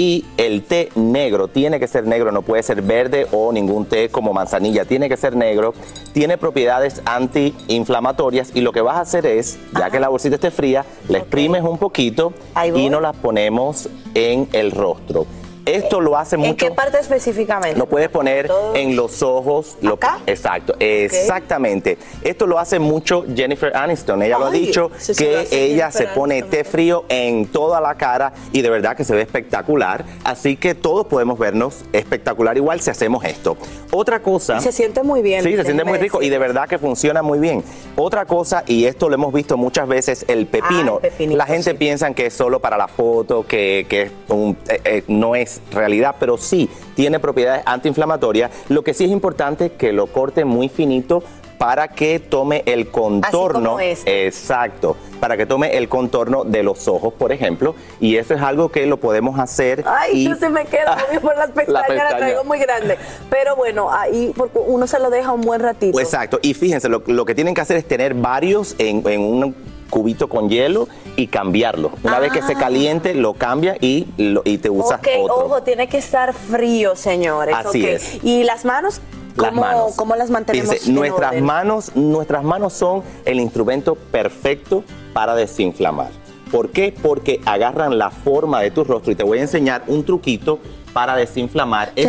[0.00, 4.08] Y el té negro tiene que ser negro, no puede ser verde o ningún té
[4.08, 5.74] como manzanilla, tiene que ser negro.
[6.14, 10.50] Tiene propiedades antiinflamatorias y lo que vas a hacer es, ya que la bolsita esté
[10.50, 12.32] fría, la exprimes un poquito
[12.74, 15.26] y nos la ponemos en el rostro.
[15.66, 16.56] Esto lo hace ¿En mucho.
[16.56, 17.78] qué parte específicamente?
[17.78, 19.76] Lo puedes poner en los ojos.
[19.82, 21.98] Lo, Exacto, exactamente.
[22.22, 24.22] Esto lo hace mucho Jennifer Aniston.
[24.22, 27.94] Ella lo ha dicho sí, sí, que ella se pone té frío en toda la
[27.96, 30.04] cara y de verdad que se ve espectacular.
[30.24, 33.56] Así que todos podemos vernos espectacular igual si hacemos esto.
[33.92, 34.58] Otra cosa.
[34.58, 35.42] Y se siente muy bien.
[35.42, 37.62] Sí, se siente muy rico y de verdad que funciona muy bien.
[37.96, 41.00] Otra cosa, y esto lo hemos visto muchas veces, el pepino.
[41.02, 44.56] Ah, el la gente piensa que es solo para la foto, que, que es un-
[44.68, 48.50] eh, eh, no es realidad, pero sí tiene propiedades antiinflamatorias.
[48.68, 51.22] Lo que sí es importante que lo corte muy finito
[51.58, 53.70] para que tome el contorno.
[53.72, 54.26] como este.
[54.26, 57.74] Exacto, para que tome el contorno de los ojos, por ejemplo.
[58.00, 59.84] Y eso es algo que lo podemos hacer.
[59.86, 62.16] Ay, y- no se me queda obvio por las pestañas, la, pestaña.
[62.16, 62.96] traigo muy grande.
[63.28, 66.00] Pero bueno, ahí porque uno se lo deja un buen ratito.
[66.00, 69.54] Exacto, y fíjense, lo, lo que tienen que hacer es tener varios en, en un
[69.90, 71.90] cubito con hielo y cambiarlo.
[72.02, 75.34] Una vez que se caliente, lo cambia y, lo- y te usas Ok, otro.
[75.46, 77.54] ojo, tiene que estar frío, señores.
[77.56, 78.22] Así es.
[78.24, 79.00] Y las manos,
[79.36, 79.92] Las ¿cómo, manos.
[79.96, 80.86] cómo las mantenemos?
[80.88, 81.44] Nuestras orden?
[81.44, 86.10] manos, nuestras manos son el instrumento perfecto para desinflamar.
[86.50, 86.92] ¿Por qué?
[87.00, 90.58] Porque agarran la forma de tu rostro y te voy a enseñar un truquito
[90.92, 91.92] para desinflamar.
[91.96, 92.08] Es-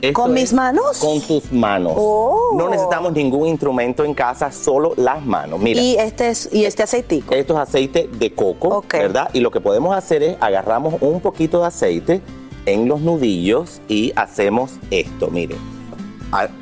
[0.00, 0.98] esto ¿Con mis manos?
[0.98, 1.92] Con tus manos.
[1.96, 2.54] Oh.
[2.56, 5.60] No necesitamos ningún instrumento en casa, solo las manos.
[5.60, 5.80] Mira.
[5.80, 7.34] Y este es y este aceitico.
[7.34, 9.30] Esto es aceite de coco, ¿verdad?
[9.32, 12.20] Y lo que podemos hacer es agarramos un poquito de aceite
[12.66, 15.58] en los nudillos y hacemos esto, miren.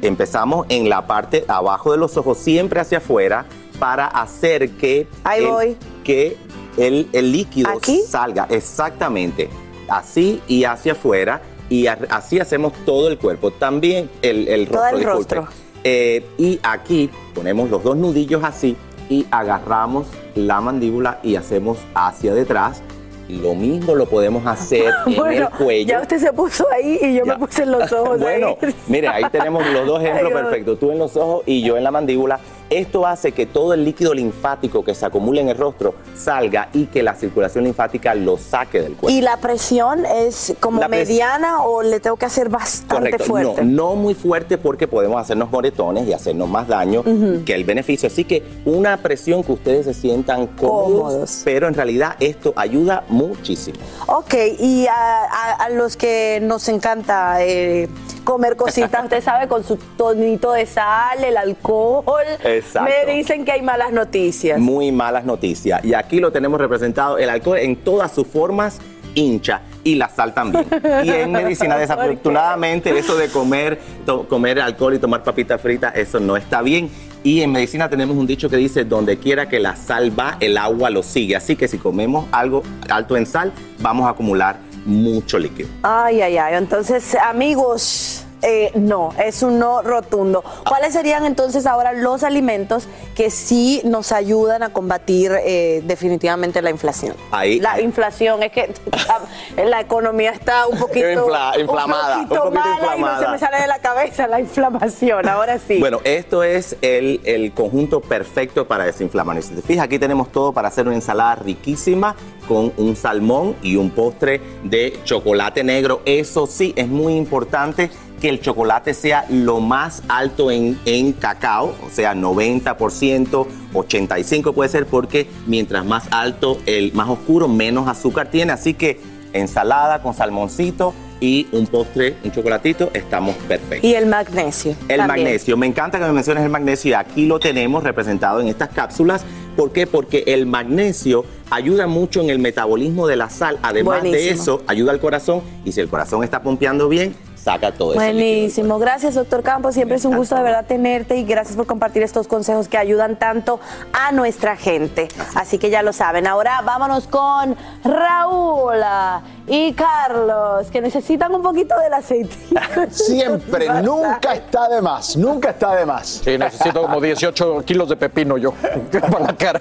[0.03, 3.45] Empezamos en la parte abajo de los ojos, siempre hacia afuera,
[3.79, 5.77] para hacer que, Ahí el, voy.
[6.05, 6.37] que
[6.77, 7.71] el, el líquido
[8.09, 9.51] salga exactamente
[9.89, 11.43] así y hacia afuera.
[11.71, 14.97] Y así hacemos todo el cuerpo, también el, el Todo rostro.
[14.99, 15.35] el disculpe.
[15.35, 15.49] rostro.
[15.85, 18.77] Eh, y aquí ponemos los dos nudillos así
[19.09, 22.83] y agarramos la mandíbula y hacemos hacia detrás.
[23.29, 25.89] Lo mismo lo podemos hacer en el cuello.
[25.89, 28.19] ya usted se puso ahí y yo me puse en los ojos.
[28.19, 28.75] Bueno, ahí.
[28.87, 31.85] mire, ahí tenemos los dos ejemplos Ay, perfectos, tú en los ojos y yo en
[31.85, 32.41] la mandíbula.
[32.71, 36.87] Esto hace que todo el líquido linfático que se acumula en el rostro salga y
[36.87, 39.09] que la circulación linfática lo saque del cuerpo.
[39.17, 43.65] ¿Y la presión es como La mediana o le tengo que hacer bastante Correcto, fuerte?
[43.65, 47.03] No, no muy fuerte porque podemos hacernos moretones y hacernos más daño
[47.47, 48.07] que el beneficio.
[48.09, 51.41] Así que una presión que ustedes se sientan cómodos, Cómodos.
[51.45, 53.79] pero en realidad esto ayuda muchísimo.
[54.09, 54.93] Ok, y a,
[55.25, 57.89] a- a los que nos encanta eh,
[58.29, 62.91] comer cositas, usted sabe, con su tonito de sal, el alcohol, Exacto.
[63.07, 64.61] me dicen que hay malas noticias.
[64.61, 65.83] Muy malas noticias.
[65.83, 68.81] Y aquí lo tenemos representado, el alcohol en todas sus formas
[69.15, 70.67] hincha y la sal también.
[71.05, 73.81] Y en medicina desafortunadamente eso de comer,
[74.29, 76.91] comer alcohol y tomar papitas fritas, eso no está bien.
[77.25, 80.59] Y en medicina tenemos un dicho que dice, donde quiera que la sal va, el
[80.59, 81.35] agua lo sigue.
[81.35, 85.69] Así que si comemos algo alto en sal, vamos a acumular mucho líquido.
[85.83, 86.55] Ay, ay, ay.
[86.55, 90.45] Entonces, amigos, eh, no, es un no rotundo.
[90.67, 96.71] ¿Cuáles serían entonces ahora los alimentos que sí nos ayudan a combatir eh, definitivamente la
[96.71, 97.17] inflación?
[97.31, 98.73] Ahí, La inflación, es que
[99.09, 99.21] ah,
[99.65, 102.97] la economía está un poquito, Infla- inflamada, un poquito un poquito mala y no se
[102.97, 103.33] inflamada.
[103.33, 105.29] me sale de la cabeza la inflamación.
[105.29, 105.79] Ahora sí.
[105.79, 109.37] Bueno, esto es el, el conjunto perfecto para desinflamar.
[109.39, 112.15] Y si te fijas, aquí tenemos todo para hacer una ensalada riquísima
[112.47, 116.01] con un salmón y un postre de chocolate negro.
[116.05, 121.75] Eso sí, es muy importante que el chocolate sea lo más alto en, en cacao,
[121.87, 128.31] o sea, 90%, 85% puede ser, porque mientras más alto, el más oscuro, menos azúcar
[128.31, 128.53] tiene.
[128.53, 129.01] Así que
[129.33, 133.89] ensalada con salmoncito y un postre, un chocolatito, estamos perfectos.
[133.89, 134.73] Y el magnesio.
[134.89, 135.25] El también.
[135.25, 138.69] magnesio, me encanta que me menciones el magnesio y aquí lo tenemos representado en estas
[138.71, 139.25] cápsulas.
[139.57, 139.87] ¿Por qué?
[139.87, 143.59] Porque el magnesio ayuda mucho en el metabolismo de la sal.
[143.63, 147.93] Además de eso, ayuda al corazón y si el corazón está pompeando bien, saca todo
[147.93, 148.01] eso.
[148.01, 152.03] Buenísimo, gracias doctor Campos, siempre es un gusto de verdad tenerte y gracias por compartir
[152.03, 153.61] estos consejos que ayudan tanto
[153.93, 155.09] a nuestra gente.
[155.35, 161.43] Así que ya lo saben, ahora vámonos con Raúl ah, y Carlos, que necesitan un
[161.43, 162.37] poquito del aceite.
[162.91, 166.21] Siempre, nunca está de más, nunca está de más.
[166.25, 168.53] Sí, necesito como 18 kilos de pepino yo
[169.11, 169.61] para la cara.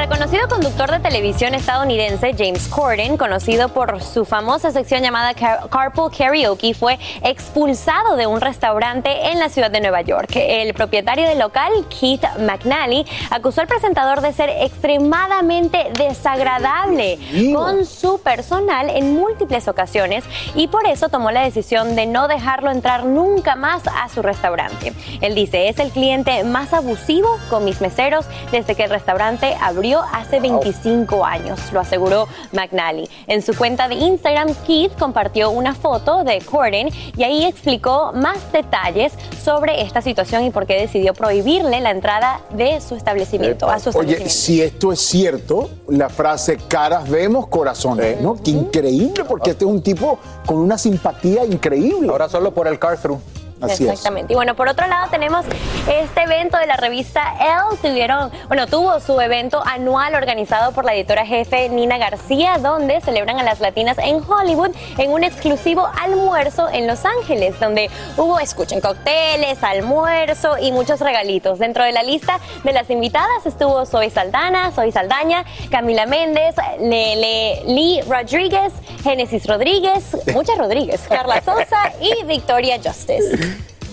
[0.00, 6.10] Reconocido conductor de televisión estadounidense James Corden, conocido por su famosa sección llamada Car- Carpool
[6.10, 10.30] Karaoke, fue expulsado de un restaurante en la ciudad de Nueva York.
[10.36, 17.18] El propietario del local, Keith McNally, acusó al presentador de ser extremadamente desagradable
[17.54, 20.24] con su personal en múltiples ocasiones
[20.54, 24.94] y por eso tomó la decisión de no dejarlo entrar nunca más a su restaurante.
[25.20, 29.89] Él dice, es el cliente más abusivo con mis meseros desde que el restaurante abrió
[29.98, 33.08] hace 25 años, lo aseguró McNally.
[33.26, 38.52] En su cuenta de Instagram, Keith compartió una foto de Corden y ahí explicó más
[38.52, 39.12] detalles
[39.42, 43.90] sobre esta situación y por qué decidió prohibirle la entrada de su establecimiento, a su
[43.90, 44.30] Oye, establecimiento.
[44.30, 48.36] si esto es cierto, la frase caras vemos, corazones, ¿no?
[48.42, 52.08] Qué increíble, porque este es un tipo con una simpatía increíble.
[52.10, 53.20] Ahora solo por el car-through.
[53.60, 53.90] Así es.
[53.90, 54.32] Exactamente.
[54.32, 55.44] Y bueno, por otro lado tenemos
[55.88, 57.78] este evento de la revista Elle.
[57.80, 63.38] Tuvieron, bueno, tuvo su evento anual organizado por la editora jefe Nina García, donde celebran
[63.38, 68.80] a las latinas en Hollywood en un exclusivo almuerzo en Los Ángeles, donde hubo, escuchen,
[68.80, 71.58] cócteles, almuerzo y muchos regalitos.
[71.58, 77.62] Dentro de la lista de las invitadas estuvo Zoe Saldana, Zoe Saldaña, Camila Méndez, Lele
[77.66, 78.72] Lee Rodríguez,
[79.02, 83.36] Génesis Rodríguez, muchas Rodríguez, Carla Sosa y Victoria Justice.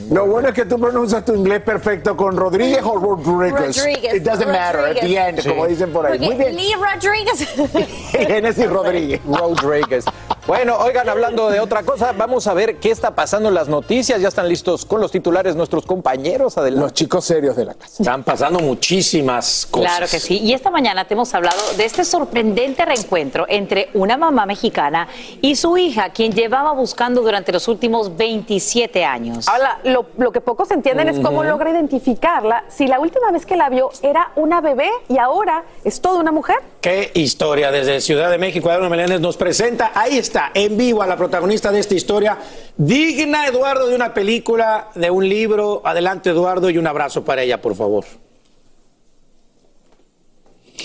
[0.10, 3.78] Lo bueno es que tú pronuncias tu inglés perfecto con Rodríguez o Rodríguez.
[3.78, 6.18] Rodríguez, It doesn't matter at the end, como dicen por ahí.
[6.18, 6.56] Porque Muy bien.
[6.56, 8.10] Lee Rodríguez.
[8.12, 9.22] Genesis Rodríguez.
[9.26, 10.06] Rodríguez.
[10.48, 14.22] Bueno, oigan, hablando de otra cosa, vamos a ver qué está pasando en las noticias.
[14.22, 16.58] Ya están listos con los titulares nuestros compañeros.
[16.58, 16.84] Adelante.
[16.86, 18.02] Los chicos serios de la casa.
[18.02, 19.98] Están pasando muchísimas cosas.
[19.98, 20.38] Claro que sí.
[20.38, 25.10] Y esta mañana te hemos hablado de este sorprendente reencuentro entre una mamá mexicana
[25.42, 29.50] y su hija, quien llevaba buscando durante los últimos 27 años.
[29.50, 33.58] Ahora, lo, lo que pocos entienden es cómo logra identificarla si la última vez que
[33.58, 36.60] la vio era una bebé y ahora es toda una mujer.
[36.88, 38.70] Qué historia desde Ciudad de México.
[38.70, 39.92] Eduardo Meléndez nos presenta.
[39.94, 42.38] Ahí está, en vivo, a la protagonista de esta historia.
[42.78, 45.82] Digna, Eduardo, de una película, de un libro.
[45.84, 48.06] Adelante, Eduardo, y un abrazo para ella, por favor.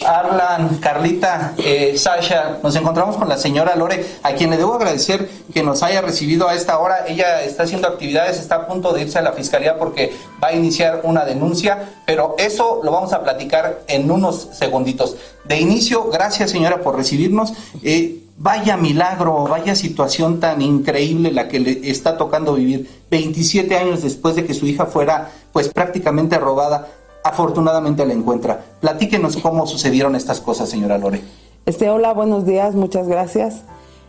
[0.06, 5.28] Arlan, Carlita, eh, Sasha, nos encontramos con la señora Lore, a quien le debo agradecer
[5.52, 7.06] que nos haya recibido a esta hora.
[7.06, 10.12] Ella está haciendo actividades, está a punto de irse a la fiscalía porque
[10.42, 15.16] va a iniciar una denuncia, pero eso lo vamos a platicar en unos segunditos.
[15.44, 17.52] De inicio, gracias señora por recibirnos.
[17.82, 24.02] Eh, Vaya milagro, vaya situación tan increíble la que le está tocando vivir 27 años
[24.02, 26.88] después de que su hija fuera pues prácticamente robada.
[27.24, 28.64] Afortunadamente la encuentra.
[28.80, 31.20] Platíquenos cómo sucedieron estas cosas, señora Lore.
[31.66, 33.62] Este, hola, buenos días, muchas gracias.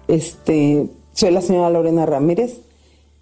[0.08, 2.62] Este, soy la señora Lorena Ramírez.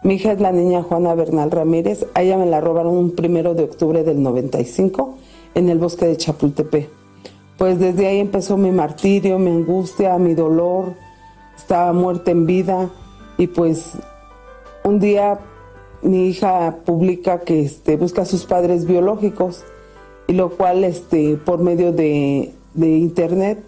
[0.04, 2.06] Mi hija es la niña Juana Bernal Ramírez.
[2.14, 5.16] A ella me la robaron un primero de octubre del 95
[5.56, 6.90] en el bosque de Chapultepec.
[7.58, 10.94] Pues desde ahí empezó mi martirio, mi angustia, mi dolor.
[11.58, 12.90] Estaba muerta en vida
[13.38, 13.92] y pues
[14.84, 15.40] un día
[16.02, 19.64] mi hija publica que este, busca a sus padres biológicos
[20.32, 23.62] y lo cual este, por medio de, de internet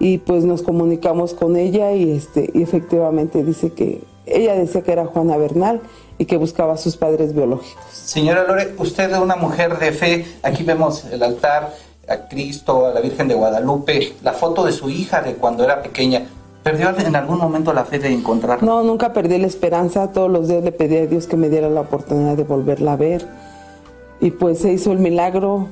[0.00, 4.90] y pues nos comunicamos con ella y, este, y efectivamente dice que ella decía que
[4.90, 5.80] era Juana Bernal
[6.18, 7.84] y que buscaba a sus padres biológicos.
[7.92, 10.26] Señora Lore, usted es una mujer de fe.
[10.42, 11.72] Aquí vemos el altar,
[12.08, 15.82] a Cristo, a la Virgen de Guadalupe, la foto de su hija de cuando era
[15.82, 16.26] pequeña.
[16.64, 18.66] ¿Perdió en algún momento la fe de encontrarla?
[18.66, 21.70] No, nunca perdí la esperanza, todos los días le pedí a Dios que me diera
[21.70, 23.24] la oportunidad de volverla a ver
[24.20, 25.68] y pues se hizo el milagro,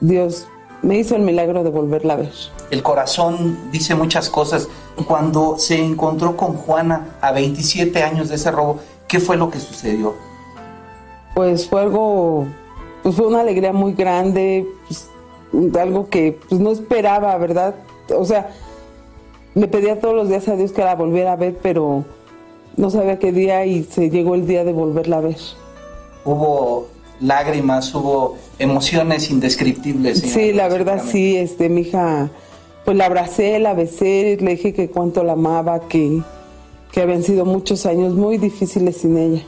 [0.00, 0.46] Dios
[0.82, 2.32] me hizo el milagro de volverla a ver.
[2.70, 4.68] El corazón dice muchas cosas.
[5.06, 9.58] Cuando se encontró con Juana a 27 años de ese robo, ¿qué fue lo que
[9.58, 10.14] sucedió?
[11.34, 12.46] Pues fue algo,
[13.02, 15.08] pues fue una alegría muy grande, pues,
[15.78, 17.74] algo que pues, no esperaba, ¿verdad?
[18.16, 18.50] O sea,
[19.54, 22.04] le pedía todos los días a Dios que la volviera a ver, pero
[22.76, 25.36] no sabía qué día y se llegó el día de volverla a ver.
[26.24, 26.88] Hubo
[27.20, 30.18] lágrimas, hubo emociones indescriptibles.
[30.20, 32.30] Sí, la verdad sí, este, mi hija,
[32.84, 36.22] pues la abracé, la besé, le dije que cuánto la amaba, que,
[36.92, 39.42] que habían sido muchos años muy difíciles sin ella.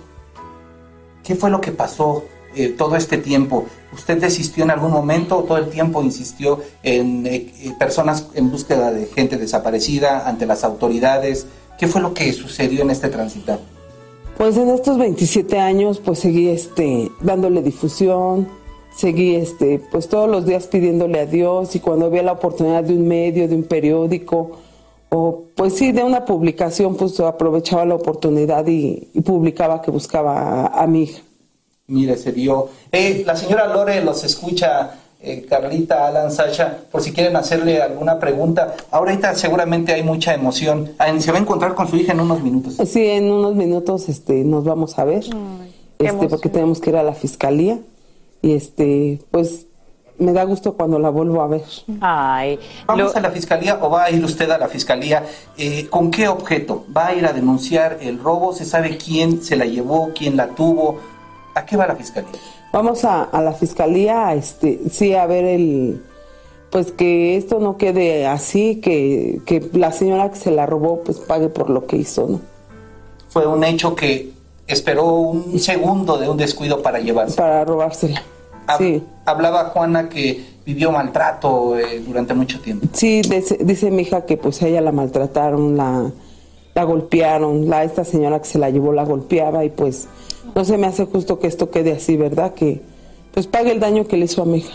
[1.25, 2.25] ¿Qué fue lo que pasó
[2.55, 3.67] eh, todo este tiempo?
[3.93, 8.51] ¿Usted desistió en algún momento o todo el tiempo insistió en eh, eh, personas en
[8.51, 11.47] búsqueda de gente desaparecida ante las autoridades?
[11.79, 13.61] ¿Qué fue lo que sucedió en este transitar?
[14.43, 18.49] Pues en estos 27 años pues seguí este dándole difusión,
[18.93, 22.93] seguí este pues todos los días pidiéndole a Dios y cuando había la oportunidad de
[22.93, 24.59] un medio, de un periódico
[25.11, 30.89] o pues sí de una publicación pues aprovechaba la oportunidad y, publicaba que buscaba a,
[30.89, 31.23] mi hija.
[31.87, 32.69] Mire, se dio.
[32.91, 38.19] Eh, la señora Lore los escucha eh, Carlita, Alan, Sasha, por si quieren hacerle alguna
[38.19, 38.75] pregunta.
[38.91, 40.93] Ahorita seguramente hay mucha emoción.
[41.19, 42.77] Se va a encontrar con su hija en unos minutos.
[42.89, 45.25] Sí, en unos minutos este, nos vamos a ver,
[45.99, 47.79] este, porque tenemos que ir a la fiscalía
[48.43, 49.67] y este, pues
[50.19, 51.63] me da gusto cuando la vuelvo a ver.
[52.01, 55.25] Ay, ¿Vamos a la fiscalía o va a ir usted a la fiscalía?
[55.57, 56.85] Eh, ¿Con qué objeto?
[56.95, 58.53] ¿Va a ir a denunciar el robo?
[58.53, 60.99] ¿Se sabe quién se la llevó, quién la tuvo?
[61.55, 62.31] ¿A qué va la fiscalía?
[62.73, 66.03] Vamos a, la fiscalía, este, sí, a ver el,
[66.71, 71.19] pues que esto no quede así, que, que la señora que se la robó, pues
[71.19, 72.41] pague por lo que hizo, ¿no?
[73.29, 74.33] Fue un hecho que
[74.67, 77.37] esperó un segundo de un descuido para llevarse.
[77.37, 78.23] Para robársela.
[78.79, 79.03] sí.
[79.25, 82.87] Hablaba Juana que vivió maltrato eh, durante mucho tiempo.
[82.93, 86.11] Sí, dice, mi hija que pues a ella la maltrataron, la,
[86.75, 90.09] la golpearon, la esta señora que se la llevó la golpeaba y pues
[90.55, 92.55] no se me hace justo que esto quede así, ¿verdad?
[92.55, 92.81] Que
[93.33, 94.75] pues pague el daño que le hizo a mi hija.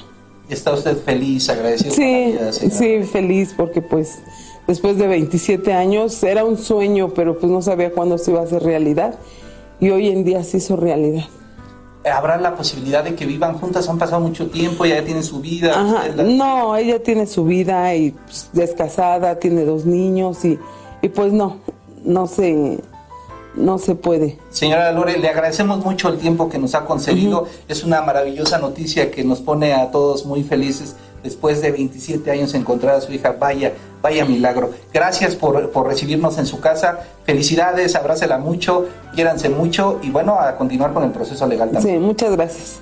[0.49, 1.93] ¿Está usted feliz, agradecido?
[1.93, 2.37] Sí,
[2.71, 4.19] sí, feliz porque pues
[4.65, 8.43] después de 27 años era un sueño, pero pues no sabía cuándo se iba a
[8.43, 9.15] hacer realidad
[9.79, 11.25] y hoy en día se hizo realidad.
[12.09, 13.89] ¿Habrá la posibilidad de que vivan juntas?
[13.89, 16.13] Han pasado mucho tiempo, ya tiene su vida.
[16.15, 20.57] No, ella tiene su vida y pues, es casada, tiene dos niños y,
[21.01, 21.57] y pues no,
[22.07, 22.79] no sé
[23.57, 24.37] no se puede.
[24.51, 27.47] Señora Lore, le agradecemos mucho el tiempo que nos ha concedido.
[27.67, 32.53] Es una maravillosa noticia que nos pone a todos muy felices después de 27 años
[32.53, 33.35] encontrar a su hija.
[33.39, 34.71] Vaya, vaya milagro.
[34.93, 36.99] Gracias por, recibirnos en su casa.
[37.25, 38.85] Felicidades, abrácela mucho,
[39.15, 41.99] quiéranse mucho y bueno, a continuar con el proceso legal también.
[41.99, 42.79] Sí, muchas gracias.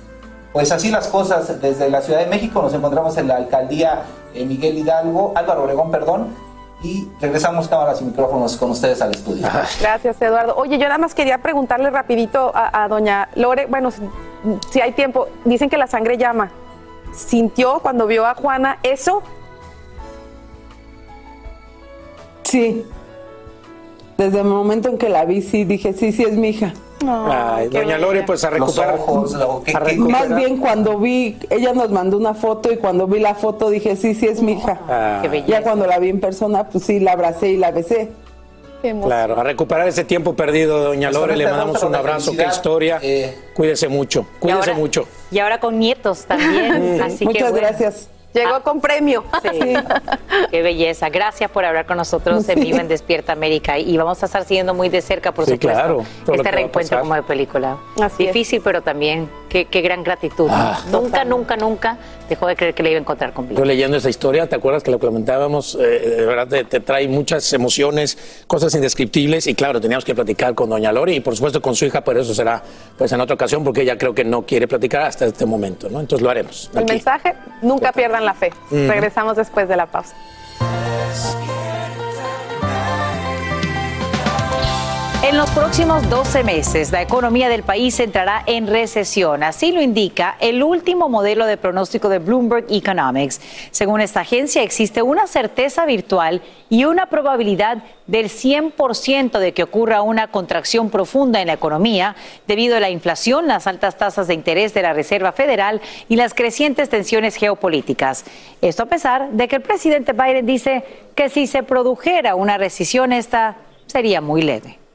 [0.52, 2.62] Pues así las cosas desde la Ciudad de México.
[2.62, 4.02] Nos encontramos en la alcaldía
[4.34, 6.45] eh, Miguel Hidalgo, Álvaro Obregón, perdón
[6.82, 9.46] y regresamos cámaras y micrófonos con ustedes al estudio.
[9.80, 10.54] Gracias, Eduardo.
[10.56, 13.90] Oye, yo nada más quería preguntarle rapidito a, doña Lore, bueno,
[14.70, 16.50] si, hay tiempo, dicen que la sangre llama.
[17.14, 19.22] ¿Sintió cuando vio a Juana eso?
[22.42, 22.84] Sí.
[24.18, 26.72] Desde el momento en que la vi, sí, dije, sí, sí, es mi hija.
[27.04, 28.98] Ay, doña Lore, pues a recuperar.
[29.98, 33.96] Más bien cuando vi, ella nos mandó una foto y cuando vi la foto dije,
[33.96, 34.80] sí, sí es mi hija.
[34.88, 35.22] Ah.
[35.46, 38.10] ya cuando la vi en persona, pues sí, la abracé y la besé.
[38.80, 43.00] Claro, a recuperar ese tiempo perdido, doña pues Lore, le mandamos un abrazo, qué historia.
[43.02, 43.36] Eh.
[43.54, 45.06] Cuídese mucho, cuídese mucho.
[45.30, 47.00] Y ahora con nietos también.
[47.22, 48.08] Muchas gracias.
[48.36, 48.62] Llegó ah.
[48.62, 49.24] con premio.
[49.42, 49.74] Sí.
[50.50, 51.08] Qué belleza.
[51.08, 53.78] Gracias por hablar con nosotros en vivo en Despierta América.
[53.78, 57.22] Y vamos a estar siguiendo muy de cerca, por supuesto, claro, este reencuentro como de
[57.22, 57.76] película.
[58.18, 60.48] Difícil, pero también qué, gran gratitud.
[60.50, 60.78] Ah.
[60.90, 61.98] nunca, nunca, nunca
[62.28, 63.58] dejó de creer que le iba a encontrar con vida.
[63.58, 65.76] Yo leyendo esa historia, ¿te acuerdas que lo comentábamos?
[65.76, 69.46] Eh, de verdad te, trae muchas emociones, cosas indescriptibles.
[69.46, 72.20] Y claro, teníamos que platicar con doña Lori y por supuesto con su hija, pero
[72.20, 72.62] eso será
[72.96, 76.00] pues en otra ocasión porque ella creo que no quiere platicar hasta este momento, ¿no?
[76.00, 76.70] Entonces lo haremos.
[76.74, 78.52] El mensaje, nunca pierdan la fe.
[78.70, 80.14] Regresamos después de la pausa.
[85.26, 89.42] En los próximos 12 meses, la economía del país entrará en recesión.
[89.42, 93.40] Así lo indica el último modelo de pronóstico de Bloomberg Economics.
[93.72, 100.00] Según esta agencia, existe una certeza virtual y una probabilidad del 100% de que ocurra
[100.00, 102.14] una contracción profunda en la economía
[102.46, 106.34] debido a la inflación, las altas tasas de interés de la Reserva Federal y las
[106.34, 108.24] crecientes tensiones geopolíticas.
[108.62, 110.84] Esto a pesar de que el presidente Biden dice
[111.16, 113.56] que si se produjera una recesión, esta
[113.88, 114.85] sería muy leve.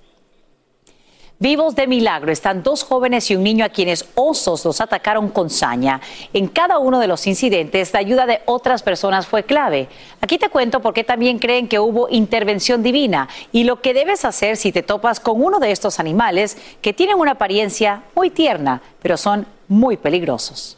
[1.42, 5.50] Vivos de milagro están dos jóvenes y un niño a quienes osos los atacaron con
[5.50, 6.00] saña.
[6.34, 9.90] En cada uno de los incidentes, la ayuda de otras personas fue clave.
[10.22, 14.24] Aquí te cuento por qué también creen que hubo intervención divina y lo que debes
[14.24, 18.84] hacer si te topas con uno de estos animales que tienen una apariencia muy tierna,
[19.02, 20.78] pero son muy peligrosos.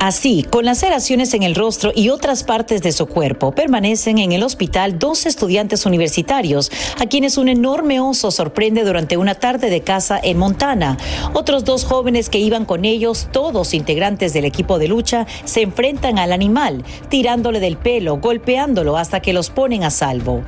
[0.00, 4.44] Así, con laceraciones en el rostro y otras partes de su cuerpo, permanecen en el
[4.44, 6.70] hospital dos estudiantes universitarios,
[7.00, 10.98] a quienes un enorme oso sorprende durante una tarde de caza en Montana.
[11.34, 16.20] Otros dos jóvenes que iban con ellos, todos integrantes del equipo de lucha, se enfrentan
[16.20, 20.44] al animal, tirándole del pelo, golpeándolo hasta que los ponen a salvo.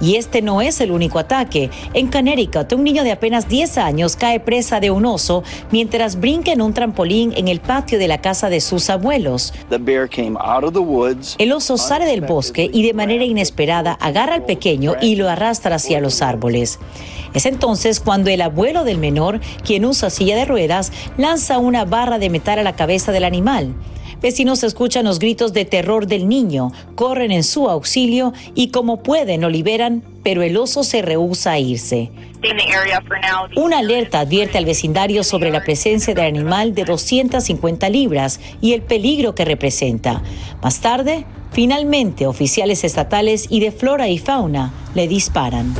[0.00, 1.70] Y este no es el único ataque.
[1.94, 6.52] En Connecticut, un niño de apenas 10 años cae presa de un oso mientras brinca
[6.52, 9.54] en un trampolín en el patio de la casa de sus abuelos.
[11.38, 15.76] El oso sale del bosque y de manera inesperada agarra al pequeño y lo arrastra
[15.76, 16.78] hacia los árboles.
[17.34, 22.18] Es entonces cuando el abuelo del menor, quien usa silla de ruedas, lanza una barra
[22.18, 23.74] de metal a la cabeza del animal.
[24.22, 29.42] Vecinos escuchan los gritos de terror del niño, corren en su auxilio y como pueden
[29.42, 32.10] lo liberan, pero el oso se rehúsa a irse.
[33.56, 38.82] Una alerta advierte al vecindario sobre la presencia del animal de 250 libras y el
[38.82, 40.22] peligro que representa.
[40.62, 45.74] Más tarde, finalmente oficiales estatales y de flora y fauna le disparan.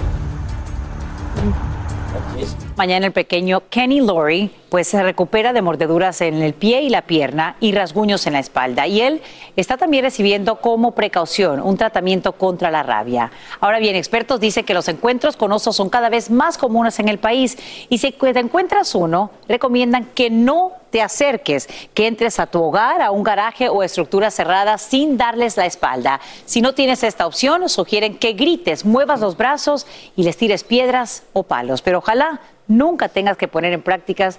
[2.76, 7.02] Mañana el pequeño Kenny Laurie pues se recupera de mordeduras en el pie y la
[7.02, 8.86] pierna y rasguños en la espalda.
[8.86, 9.22] Y él
[9.56, 13.30] está también recibiendo como precaución un tratamiento contra la rabia.
[13.60, 17.08] Ahora bien, expertos dicen que los encuentros con osos son cada vez más comunes en
[17.08, 17.56] el país
[17.88, 23.02] y si te encuentras uno, recomiendan que no te acerques, que entres a tu hogar,
[23.02, 26.20] a un garaje o estructura cerrada sin darles la espalda.
[26.44, 29.86] Si no tienes esta opción, sugieren que grites, muevas los brazos
[30.16, 31.82] y les tires piedras o palos.
[31.82, 34.38] Pero ojalá nunca tengas que poner en prácticas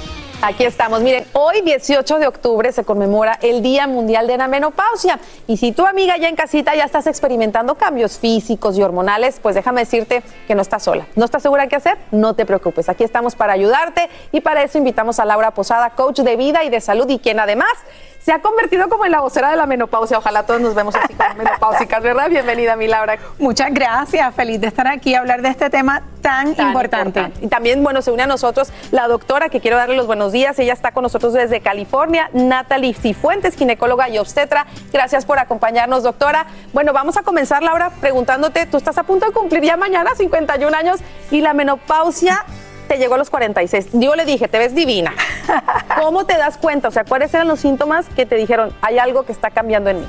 [0.43, 1.01] Aquí estamos.
[1.01, 5.19] Miren, hoy 18 de octubre se conmemora el Día Mundial de la Menopausia.
[5.45, 9.53] Y si tu amiga ya en casita ya estás experimentando cambios físicos y hormonales, pues
[9.53, 11.05] déjame decirte que no estás sola.
[11.15, 11.99] ¿No estás segura qué hacer?
[12.09, 12.89] No te preocupes.
[12.89, 16.71] Aquí estamos para ayudarte y para eso invitamos a Laura Posada, coach de vida y
[16.71, 17.73] de salud y quien además
[18.23, 20.17] se ha convertido como en la vocera de la menopausia.
[20.17, 22.29] Ojalá todos nos vemos así como menopáusicas, ¿verdad?
[22.29, 23.17] Bienvenida, mi Laura.
[23.39, 27.31] Muchas gracias, feliz de estar aquí a hablar de este tema tan, importante.
[27.41, 30.57] Y también, bueno, se une a nosotros la doctora, que quiero darle los buenos días.
[30.59, 34.67] Ella está con nosotros desde California, Natalie Cifuentes, ginecóloga y obstetra.
[34.93, 36.45] Gracias por acompañarnos, doctora.
[36.73, 40.77] Bueno, vamos a comenzar, Laura, preguntándote, tú estás a punto de cumplir ya mañana 51
[40.77, 40.99] años
[41.31, 42.45] y la menopausia
[42.91, 43.87] te llegó a los 46.
[43.93, 45.13] Yo le dije, te ves divina.
[46.01, 46.89] ¿Cómo te das cuenta?
[46.89, 50.01] O sea, ¿cuáles eran los síntomas que te dijeron, hay algo que está cambiando en
[50.01, 50.07] mí?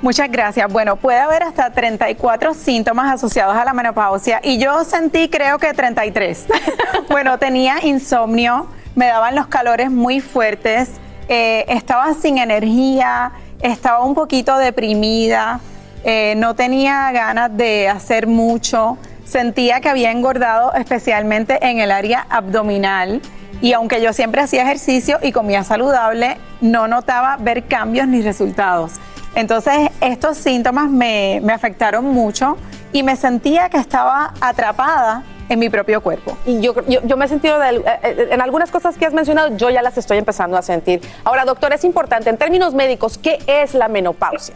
[0.00, 0.72] Muchas gracias.
[0.72, 5.74] Bueno, puede haber hasta 34 síntomas asociados a la menopausia y yo sentí creo que
[5.74, 6.46] 33.
[7.10, 10.92] bueno, tenía insomnio, me daban los calores muy fuertes,
[11.28, 15.60] eh, estaba sin energía, estaba un poquito deprimida,
[16.04, 18.96] eh, no tenía ganas de hacer mucho
[19.34, 23.20] sentía que había engordado especialmente en el área abdominal
[23.60, 28.92] y aunque yo siempre hacía ejercicio y comía saludable, no notaba ver cambios ni resultados.
[29.34, 32.56] Entonces estos síntomas me, afectaron mucho
[32.92, 36.38] y me sentía que estaba atrapada en mi propio cuerpo.
[36.46, 39.68] Y yo, yo, me he sentido, eh, eh, en algunas cosas que has mencionado, yo
[39.68, 41.00] ya las estoy empezando a sentir.
[41.24, 44.54] Ahora, doctor, es importante, en términos médicos, ¿qué es la menopausia?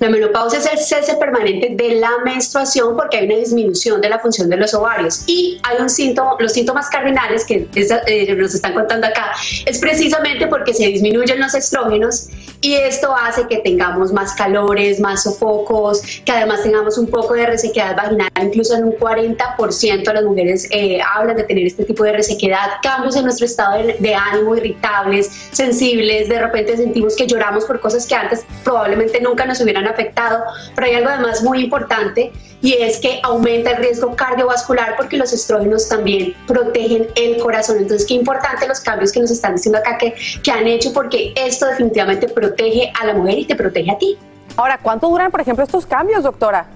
[0.00, 4.18] La menopausia es el cese permanente de la menstruación porque hay una disminución de la
[4.18, 5.24] función de los ovarios.
[5.26, 9.32] Y hay un síntoma, los síntomas cardinales que eh, nos están contando acá
[9.66, 12.28] es precisamente porque se disminuyen los estrógenos
[12.60, 17.46] y esto hace que tengamos más calores, más sofocos, que además tengamos un poco de
[17.46, 22.04] resequedad vaginal, incluso en un 40% de las mujeres eh, hablan de tener este tipo
[22.04, 27.26] de resequedad, cambios en nuestro estado de, de ánimo, irritables, sensibles, de repente sentimos que
[27.26, 30.44] lloramos por cosas que antes probablemente nunca nos hubieran afectado,
[30.74, 35.32] pero hay algo además muy importante y es que aumenta el riesgo cardiovascular porque los
[35.32, 37.78] estrógenos también protegen el corazón.
[37.78, 41.32] Entonces, qué importante los cambios que nos están diciendo acá que, que han hecho porque
[41.36, 44.16] esto definitivamente protege a la mujer y te protege a ti.
[44.56, 46.66] Ahora, ¿cuánto duran, por ejemplo, estos cambios, doctora?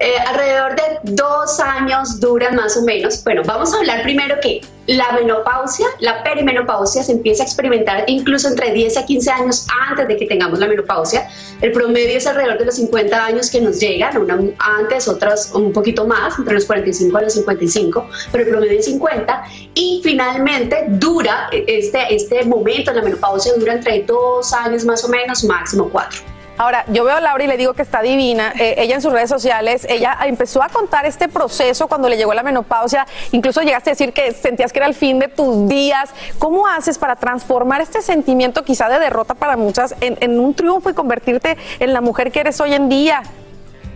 [0.00, 3.22] Eh, alrededor de dos años duran más o menos.
[3.22, 8.48] Bueno, vamos a hablar primero que la menopausia, la perimenopausia se empieza a experimentar incluso
[8.48, 11.28] entre 10 a 15 años antes de que tengamos la menopausia.
[11.62, 15.72] El promedio es alrededor de los 50 años que nos llegan, una antes, otras un
[15.72, 19.44] poquito más, entre los 45 a los 55, pero el promedio es 50.
[19.74, 25.44] Y finalmente dura, este, este momento, la menopausia dura entre dos años más o menos,
[25.44, 26.33] máximo cuatro.
[26.56, 28.52] Ahora, yo veo a Laura y le digo que está divina.
[28.58, 32.32] Eh, ella en sus redes sociales, ella empezó a contar este proceso cuando le llegó
[32.32, 33.06] la menopausia.
[33.32, 36.10] Incluso llegaste a decir que sentías que era el fin de tus días.
[36.38, 40.90] ¿Cómo haces para transformar este sentimiento quizá de derrota para muchas en, en un triunfo
[40.90, 43.22] y convertirte en la mujer que eres hoy en día?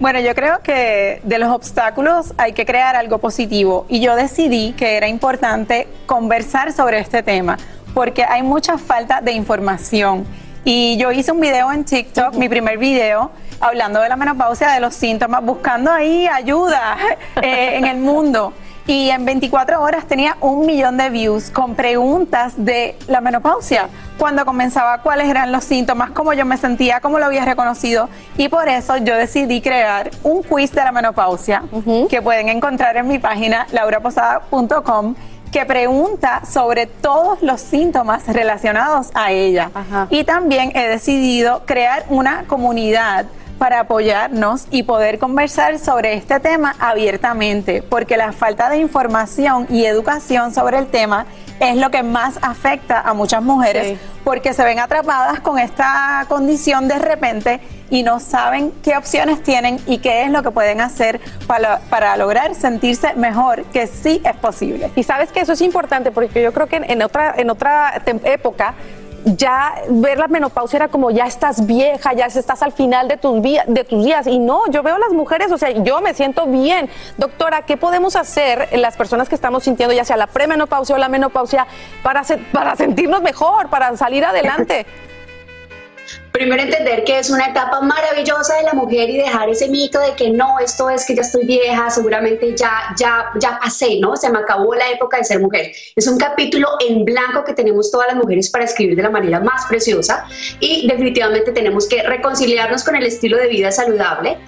[0.00, 4.72] Bueno, yo creo que de los obstáculos hay que crear algo positivo y yo decidí
[4.72, 7.56] que era importante conversar sobre este tema
[7.94, 10.24] porque hay mucha falta de información.
[10.70, 14.80] Y yo hice un video en TikTok, mi primer video, hablando de la menopausia, de
[14.80, 16.98] los síntomas, buscando ahí ayuda
[17.40, 18.52] eh, en el mundo.
[18.86, 23.88] Y en 24 horas tenía un millón de views con preguntas de la menopausia.
[24.18, 28.10] Cuando comenzaba, cuáles eran los síntomas, cómo yo me sentía, cómo lo había reconocido.
[28.36, 31.62] Y por eso yo decidí crear un quiz de la menopausia
[32.10, 35.14] que pueden encontrar en mi página lauraposada.com
[35.52, 39.70] que pregunta sobre todos los síntomas relacionados a ella.
[40.10, 43.26] Y también he decidido crear una comunidad
[43.58, 49.84] para apoyarnos y poder conversar sobre este tema abiertamente, porque la falta de información y
[49.84, 51.26] educación sobre el tema
[51.58, 56.86] es lo que más afecta a muchas mujeres, porque se ven atrapadas con esta condición
[56.86, 61.20] de repente y no saben qué opciones tienen y qué es lo que pueden hacer
[61.46, 64.90] para, para lograr sentirse mejor, que sí es posible.
[64.96, 68.74] Y sabes que eso es importante, porque yo creo que en otra, en otra época
[69.24, 73.42] ya ver la menopausia era como ya estás vieja, ya estás al final de tus,
[73.42, 74.26] de tus días.
[74.26, 76.88] Y no, yo veo a las mujeres, o sea, yo me siento bien.
[77.16, 81.08] Doctora, ¿qué podemos hacer las personas que estamos sintiendo ya sea la premenopausia o la
[81.08, 81.66] menopausia
[82.02, 84.86] para, para sentirnos mejor, para salir adelante?
[86.32, 90.14] Primero entender que es una etapa maravillosa de la mujer y dejar ese mito de
[90.14, 94.16] que no, esto es que ya estoy vieja, seguramente ya, ya, ya pasé, ¿no?
[94.16, 95.72] Se me acabó la época de ser mujer.
[95.96, 99.40] Es un capítulo en blanco que tenemos todas las mujeres para escribir de la manera
[99.40, 100.26] más preciosa
[100.60, 104.38] y definitivamente tenemos que reconciliarnos con el estilo de vida saludable,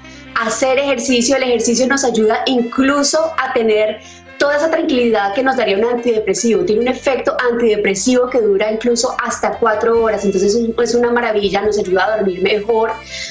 [0.40, 4.00] hacer ejercicio, el ejercicio nos ayuda incluso a tener
[4.40, 6.64] toda esa tranquilidad que nos daría un antidepresivo.
[6.64, 11.78] Tiene un efecto antidepresivo que dura incluso hasta cuatro horas, entonces es una maravilla, nos
[11.78, 12.90] ayuda a dormir mejor.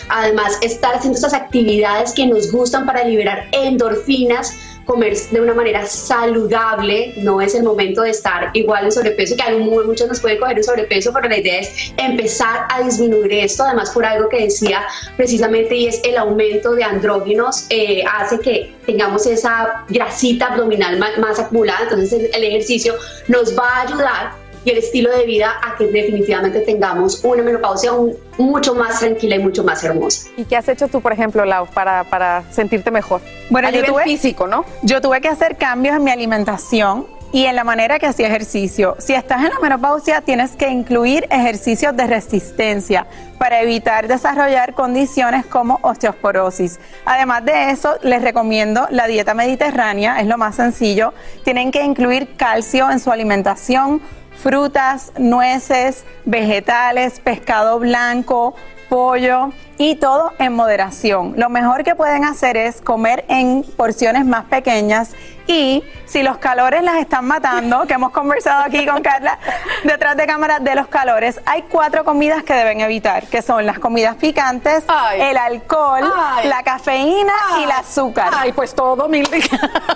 [0.10, 4.54] Además, estar haciendo esas actividades que nos gustan para liberar endorfinas
[4.90, 9.44] comer de una manera saludable, no es el momento de estar igual en sobrepeso, que
[9.44, 13.64] a muchos nos puede coger en sobrepeso, pero la idea es empezar a disminuir esto,
[13.64, 14.82] además por algo que decía
[15.16, 21.40] precisamente y es el aumento de andrógenos eh, hace que tengamos esa grasita abdominal más,
[21.40, 22.96] acumulada, entonces el ejercicio
[23.28, 24.32] nos va a ayudar
[24.66, 27.92] y el estilo de vida a que definitivamente tengamos una menopausia
[28.38, 30.30] mucho más tranquila y mucho más hermosa.
[30.38, 33.22] ¿Y qué has hecho tú, por ejemplo, Lau, para, para sentirte mejor?
[33.50, 34.66] Bueno, a yo nivel tuve, físico, ¿no?
[34.84, 38.96] Yo tuve que hacer cambios en mi alimentación y en la manera que hacía ejercicio.
[39.00, 43.06] Si estás en la menopausia, tienes que incluir ejercicios de resistencia
[43.38, 46.80] para evitar desarrollar condiciones como osteoporosis.
[47.06, 51.14] Además de eso, les recomiendo la dieta mediterránea, es lo más sencillo.
[51.44, 54.02] Tienen que incluir calcio en su alimentación
[54.42, 58.56] frutas, nueces, vegetales, pescado blanco,
[58.90, 61.34] pollo y todo en moderación.
[61.38, 65.12] Lo mejor que pueden hacer es comer en porciones más pequeñas
[65.48, 69.40] y si los calores las están matando, que hemos conversado aquí con Carla
[69.84, 73.80] detrás de cámara de los calores, hay cuatro comidas que deben evitar, que son las
[73.80, 74.84] comidas picantes,
[75.18, 76.12] el alcohol,
[76.44, 78.30] la cafeína y el azúcar.
[78.32, 79.28] Ay, pues todo mil.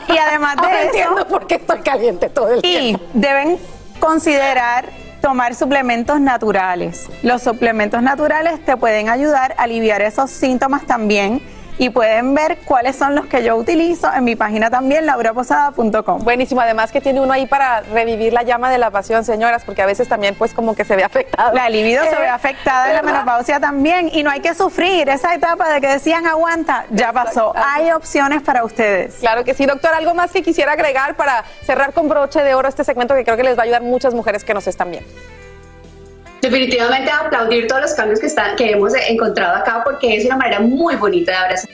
[0.07, 3.03] Y además de eso, entiendo por qué estoy caliente todo el tiempo.
[3.15, 3.59] Y deben
[4.03, 4.89] considerar
[5.21, 7.09] tomar suplementos naturales.
[7.21, 11.41] Los suplementos naturales te pueden ayudar a aliviar esos síntomas también
[11.77, 16.23] y pueden ver cuáles son los que yo utilizo en mi página también, lauraposada.com.
[16.23, 19.81] Buenísimo, además que tiene uno ahí para revivir la llama de la pasión, señoras, porque
[19.81, 21.53] a veces también pues como que se ve afectada.
[21.53, 25.09] La libido se ve Eh, afectada en la menopausia también y no hay que sufrir
[25.09, 27.53] esa etapa de que decían aguanta, ya pasó.
[27.55, 29.15] Hay opciones para ustedes.
[29.19, 29.93] Claro que sí, doctor.
[29.93, 33.37] ¿Algo más que quisiera agregar para cerrar con broche de oro este segmento que creo
[33.37, 35.09] que les va a ayudar muchas mujeres que nos están viendo?
[36.43, 40.97] Definitivamente aplaudir todos los cambios que, que hemos encontrado acá porque es una manera muy
[40.97, 41.69] bonita de abrazar.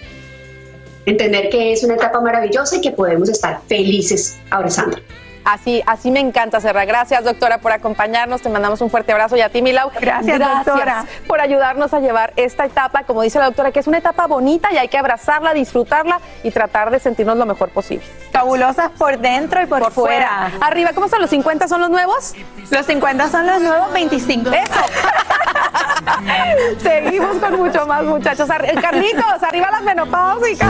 [1.07, 4.99] Entender que es una etapa maravillosa y que podemos estar felices abrazando.
[5.45, 6.85] Así, así me encanta, Serra.
[6.85, 8.41] Gracias, doctora, por acompañarnos.
[8.41, 9.89] Te mandamos un fuerte abrazo y a ti, Milau.
[9.99, 11.05] Gracias, doctora.
[11.27, 14.69] por ayudarnos a llevar esta etapa, como dice la doctora, que es una etapa bonita
[14.71, 18.05] y hay que abrazarla, disfrutarla y tratar de sentirnos lo mejor posible.
[18.31, 20.49] Fabulosas por dentro y por, Por fuera.
[20.51, 20.65] fuera.
[20.67, 21.67] Arriba, ¿cómo son los 50?
[21.67, 22.33] ¿Son los nuevos?
[22.69, 24.49] Los 50 son los nuevos 25.
[24.51, 24.73] Eso.
[26.81, 28.49] Seguimos con mucho más, muchachos.
[28.49, 30.69] Ar- Carlitos, arriba las menopáusicas.